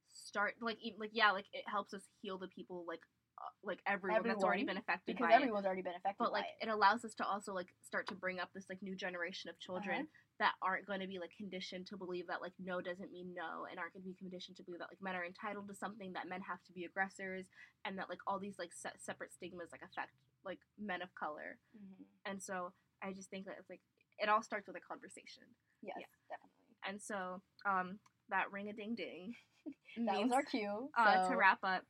start 0.09 0.55
like 0.61 0.77
even 0.81 0.99
like 0.99 1.11
yeah 1.13 1.31
like 1.31 1.45
it 1.53 1.63
helps 1.67 1.93
us 1.93 2.01
heal 2.21 2.37
the 2.37 2.47
people 2.47 2.83
like 2.87 3.01
uh, 3.37 3.49
like 3.63 3.79
everyone, 3.85 4.23
that's 4.27 4.43
already 4.43 4.63
been 4.63 4.77
affected 4.77 5.15
Because 5.15 5.29
by 5.29 5.33
it 5.33 5.35
everyone's 5.37 5.65
already 5.65 5.81
been 5.81 5.95
affected 5.95 6.17
but 6.19 6.31
by 6.31 6.39
like 6.39 6.45
it. 6.59 6.67
it 6.67 6.69
allows 6.69 7.05
us 7.05 7.13
to 7.15 7.25
also 7.25 7.53
like 7.53 7.67
start 7.81 8.07
to 8.07 8.15
bring 8.15 8.39
up 8.39 8.49
this 8.53 8.65
like 8.69 8.81
new 8.81 8.95
generation 8.95 9.49
of 9.49 9.59
children 9.59 10.01
Uh-huh. 10.01 10.05
That 10.39 10.53
aren't 10.61 10.85
going 10.87 11.01
to 11.01 11.07
be 11.07 11.19
like 11.19 11.31
conditioned 11.37 11.85
to 11.87 11.97
believe 11.97 12.27
that 12.27 12.41
like 12.41 12.53
no 12.59 12.79
doesn't 12.81 13.11
mean 13.11 13.33
no 13.35 13.65
and 13.69 13.77
aren't 13.79 13.93
going 13.93 14.03
to 14.03 14.07
be 14.09 14.15
conditioned 14.15 14.55
to 14.57 14.63
believe 14.63 14.79
that 14.79 14.89
like 14.89 15.01
men 15.01 15.15
are 15.15 15.25
entitled 15.25 15.67
to 15.67 15.75
something 15.75 16.13
that 16.13 16.27
men 16.29 16.41
have 16.41 16.63
to 16.63 16.71
be 16.71 16.85
aggressors 16.85 17.45
and 17.85 17.97
that 17.97 18.09
like 18.09 18.19
all 18.25 18.39
these 18.39 18.57
like 18.57 18.71
se- 18.73 18.95
separate 18.99 19.33
stigmas 19.33 19.69
like 19.71 19.81
affect 19.83 20.11
like 20.45 20.59
men 20.79 21.01
of 21.01 21.13
color 21.15 21.57
Mhm. 21.77 22.05
and 22.25 22.41
so 22.41 22.71
i 23.03 23.11
just 23.11 23.29
think 23.29 23.45
that 23.45 23.55
it's 23.59 23.69
like 23.69 23.81
it 24.17 24.29
all 24.29 24.41
starts 24.41 24.67
with 24.67 24.75
a 24.77 24.81
conversation 24.81 25.43
Yes, 25.81 25.95
Yeah. 25.99 26.05
definitely. 26.29 26.75
and 26.87 27.01
so 27.01 27.41
um 27.65 27.99
that 28.29 28.51
ring 28.51 28.69
a 28.69 28.73
ding 28.73 28.95
ding 28.95 29.35
That 29.97 30.13
means 30.13 30.29
was 30.29 30.35
our 30.37 30.43
cue. 30.43 30.89
uh, 30.97 31.27
to 31.27 31.35
wrap 31.35 31.59
up. 31.63 31.83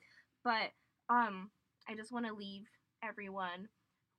But 0.44 0.72
um, 1.10 1.52
I 1.88 1.96
just 1.96 2.12
want 2.12 2.26
to 2.26 2.34
leave 2.34 2.64
everyone 3.04 3.68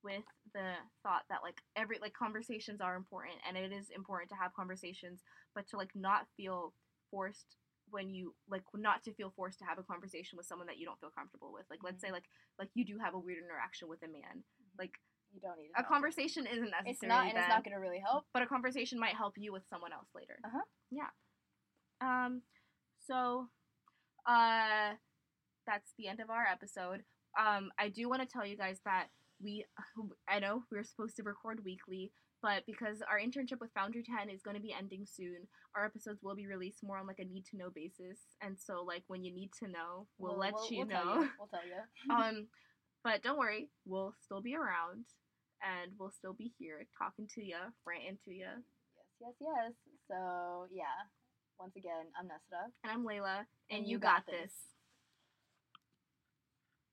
with 0.03 0.25
the 0.55 0.75
thought 1.03 1.23
that 1.29 1.41
like 1.43 1.61
every 1.77 1.99
like 2.01 2.15
conversations 2.15 2.81
are 2.81 2.97
important, 2.97 3.37
and 3.47 3.57
it 3.57 3.73
is 3.73 3.91
important 3.95 4.31
to 4.31 4.37
have 4.37 4.55
conversations, 4.55 5.23
but 5.55 5.67
to 5.69 5.77
like 5.77 5.91
not 5.95 6.27
feel 6.37 6.73
forced 7.11 7.57
when 7.91 8.15
you 8.15 8.35
like 8.49 8.63
not 8.75 9.03
to 9.03 9.13
feel 9.15 9.33
forced 9.35 9.59
to 9.59 9.65
have 9.65 9.79
a 9.79 9.83
conversation 9.83 10.37
with 10.37 10.47
someone 10.47 10.67
that 10.69 10.79
you 10.79 10.87
don't 10.87 11.01
feel 11.01 11.11
comfortable 11.11 11.53
with. 11.53 11.65
Like 11.71 11.81
let's 11.83 12.01
say 12.01 12.13
like 12.13 12.25
like 12.59 12.69
you 12.75 12.85
do 12.85 12.99
have 12.99 13.15
a 13.15 13.19
weird 13.19 13.43
interaction 13.45 13.89
with 13.89 14.03
a 14.03 14.07
man. 14.07 14.45
Like 14.79 14.93
You 15.35 15.41
don't 15.41 15.59
need 15.59 15.71
a 15.77 15.83
conversation 15.83 16.47
isn't 16.47 16.71
necessary. 16.71 16.93
It's 16.93 17.03
not, 17.03 17.27
and 17.29 17.37
it's 17.37 17.49
not 17.49 17.65
going 17.65 17.75
to 17.75 17.81
really 17.81 17.99
help. 17.99 18.27
but 18.33 18.43
a 18.43 18.47
conversation 18.47 18.99
might 18.99 19.17
help 19.17 19.35
you 19.37 19.53
with 19.53 19.63
someone 19.69 19.93
else 19.93 20.09
later. 20.15 20.39
Uh-huh. 20.45 20.63
Yeah. 20.91 21.11
Um 22.01 22.43
so 23.07 23.49
uh 24.27 24.93
that's 25.67 25.93
the 25.99 26.09
end 26.09 26.21
of 26.21 26.31
our 26.31 26.47
episode. 26.47 27.03
Um 27.39 27.71
I 27.79 27.89
do 27.89 28.09
want 28.09 28.23
to 28.23 28.29
tell 28.29 28.47
you 28.47 28.57
guys 28.57 28.79
that 28.85 29.09
we 29.43 29.65
I 30.29 30.39
know 30.39 30.63
we 30.71 30.79
are 30.79 30.85
supposed 30.85 31.17
to 31.17 31.23
record 31.23 31.65
weekly, 31.65 32.13
but 32.43 32.65
because 32.67 33.03
our 33.11 33.19
internship 33.19 33.61
with 33.61 33.73
Foundry 33.75 34.03
10 34.03 34.31
is 34.31 34.43
going 34.43 34.57
to 34.57 34.63
be 34.63 34.75
ending 34.77 35.05
soon, 35.07 35.47
our 35.75 35.85
episodes 35.85 36.23
will 36.23 36.35
be 36.35 36.47
released 36.47 36.83
more 36.83 36.99
on 36.99 37.07
like 37.07 37.19
a 37.19 37.25
need 37.25 37.45
to 37.51 37.57
know 37.57 37.71
basis. 37.75 38.19
And 38.43 38.57
so 38.59 38.83
like 38.83 39.05
when 39.09 39.25
you 39.25 39.33
need 39.33 39.51
to 39.61 39.69
know, 39.69 40.07
we'll, 40.19 40.39
let 40.39 40.55
you 40.71 40.79
we'll 40.79 40.87
know. 40.87 41.03
Tell 41.03 41.23
you. 41.23 41.29
We'll 41.39 41.49
tell 41.49 41.67
you. 41.67 42.15
um 42.15 42.47
but 43.03 43.23
don't 43.23 43.39
worry, 43.39 43.69
we'll 43.87 44.15
still 44.23 44.43
be 44.43 44.55
around 44.55 45.07
and 45.63 45.93
we'll 45.99 46.11
still 46.11 46.35
be 46.35 46.53
here 46.59 46.87
talking 46.99 47.27
to 47.35 47.43
you, 47.43 47.57
ranting 47.87 48.19
to 48.25 48.31
you. 48.31 48.47
yes, 48.47 49.07
yes, 49.21 49.35
yes. 49.41 49.73
So 50.09 50.67
yeah. 50.73 51.09
Once 51.59 51.77
again, 51.77 52.09
I'm 52.19 52.25
Nasra. 52.25 52.73
And 52.85 52.91
I'm 52.91 53.05
Layla, 53.05 53.45
and, 53.69 53.81
And 53.81 53.87
you 53.87 53.93
you 53.93 53.99
got 53.99 54.25
got 54.25 54.33
this. 54.33 54.41
this. 54.41 54.53